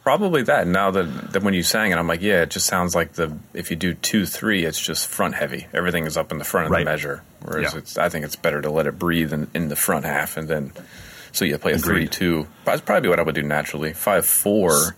Probably 0.03 0.41
that. 0.43 0.65
Now 0.65 0.91
that, 0.91 1.34
that 1.34 1.43
when 1.43 1.53
you 1.53 1.61
sang 1.61 1.91
it, 1.91 1.97
I'm 1.97 2.07
like, 2.07 2.22
yeah, 2.22 2.41
it 2.43 2.49
just 2.49 2.65
sounds 2.65 2.95
like 2.95 3.13
the 3.13 3.38
if 3.53 3.70
you 3.70 3.76
do 3.76 3.93
two 3.93 4.26
three, 4.26 4.65
it's 4.65 4.80
just 4.80 5.07
front 5.07 5.36
heavy. 5.36 5.67
Everything 5.74 6.05
is 6.05 6.17
up 6.17 6.32
in 6.32 6.38
the 6.38 6.45
front 6.45 6.65
of 6.67 6.72
Right. 6.72 6.80
the 6.80 6.91
measure. 6.91 7.22
Whereas 7.43 7.74
Yeah. 7.74 7.80
it's, 7.80 7.97
I 7.97 8.09
think 8.09 8.26
it's 8.26 8.36
better 8.36 8.61
to 8.61 8.70
let 8.72 8.88
it 8.88 8.97
breathe 8.97 9.34
in, 9.34 9.47
in 9.53 9.67
the 9.67 9.76
front 9.76 10.05
half, 10.05 10.36
and 10.38 10.47
then 10.47 10.72
so 11.32 11.45
you 11.45 11.57
play 11.59 11.74
a 11.74 11.78
three 11.78 12.05
Agreed. 12.05 12.11
two. 12.11 12.47
That's 12.65 12.82
probably 12.82 13.09
what 13.09 13.20
I 13.20 13.24
would 13.24 13.36
do 13.36 13.43
naturally. 13.43 13.93
Five 13.93 14.26
four. 14.26 14.95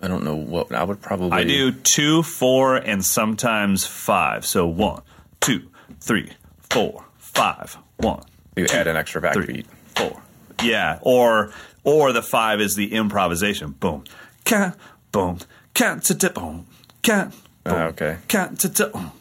I 0.00 0.08
don't 0.08 0.24
know 0.24 0.36
what 0.36 0.72
I 0.72 0.82
would 0.84 1.00
probably. 1.02 1.32
I 1.32 1.44
do 1.44 1.72
two, 1.72 2.22
four, 2.22 2.76
and 2.76 3.04
sometimes 3.04 3.84
five. 3.84 4.46
So 4.46 4.66
one, 4.66 5.02
two, 5.40 5.68
three, 6.00 6.30
four, 6.70 7.04
five. 7.38 7.78
One. 7.98 8.22
You 8.56 8.66
two, 8.66 8.76
add 8.76 8.86
an 8.86 8.96
extra 8.96 9.22
backbeat. 9.22 9.44
three, 9.44 9.64
four. 9.96 10.22
Yeah, 10.62 10.98
or 11.02 11.52
or 11.84 12.12
the 12.12 12.22
five 12.22 12.60
is 12.60 12.74
the 12.74 12.92
improvisation. 12.92 13.70
Boom, 13.70 14.04
cat, 14.44 14.76
boom, 15.12 15.38
cat, 15.74 16.02
ta 16.02 16.14
ta 16.14 16.28
boom, 16.30 16.66
cat. 17.02 17.30
Boom, 17.64 17.74
ah, 17.74 17.84
okay. 17.86 18.18
Cat, 18.26 18.58
ta. 18.58 18.88
boom. 18.88 19.12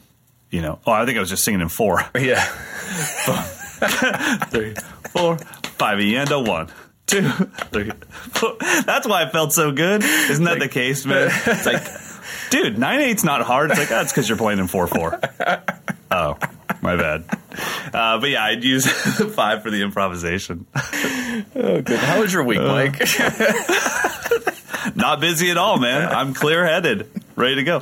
You 0.50 0.62
know. 0.62 0.80
Oh, 0.86 0.92
I 0.92 1.06
think 1.06 1.18
I 1.18 1.20
was 1.20 1.30
just 1.30 1.44
singing 1.44 1.62
in 1.62 1.70
four. 1.70 2.04
Yeah. 2.20 2.42
three, 4.50 4.74
four, 5.12 5.38
five, 5.38 6.00
and 6.00 6.32
a 6.32 6.40
one, 6.40 6.70
two, 7.06 7.30
three, 7.72 7.92
four. 8.32 8.56
That's 8.60 9.08
why 9.08 9.24
it 9.24 9.32
felt 9.32 9.54
so 9.54 9.72
good. 9.72 10.04
Isn't 10.04 10.46
that 10.46 10.60
the 10.60 10.70
case, 10.70 11.06
man? 11.06 11.30
It's 11.46 11.66
like, 11.66 11.84
dude, 12.50 12.80
nine 12.80 13.02
eight's 13.02 13.24
not 13.24 13.42
hard. 13.42 13.72
It's 13.72 13.80
like, 13.80 13.90
that's 13.90 14.12
because 14.12 14.30
you're 14.30 14.38
playing 14.38 14.60
in 14.60 14.68
four 14.68 14.88
four. 14.88 15.20
Oh, 16.10 16.38
my 16.82 16.96
bad. 16.96 17.26
Uh, 17.94 18.20
but 18.20 18.30
yeah, 18.30 18.44
I'd 18.44 18.64
use 18.64 18.90
five 19.36 19.64
for 19.64 19.72
the 19.72 19.82
improvisation. 19.82 20.66
Oh, 20.76 21.82
good. 21.82 22.00
How 22.00 22.22
was 22.22 22.34
your 22.34 22.44
week, 22.44 22.60
Mike? 22.60 23.00
Not 24.96 25.20
busy 25.20 25.52
at 25.52 25.58
all, 25.58 25.78
man. 25.80 26.08
I'm 26.08 26.34
clear 26.34 26.66
headed, 26.66 27.10
ready 27.36 27.56
to 27.56 27.64
go. 27.64 27.82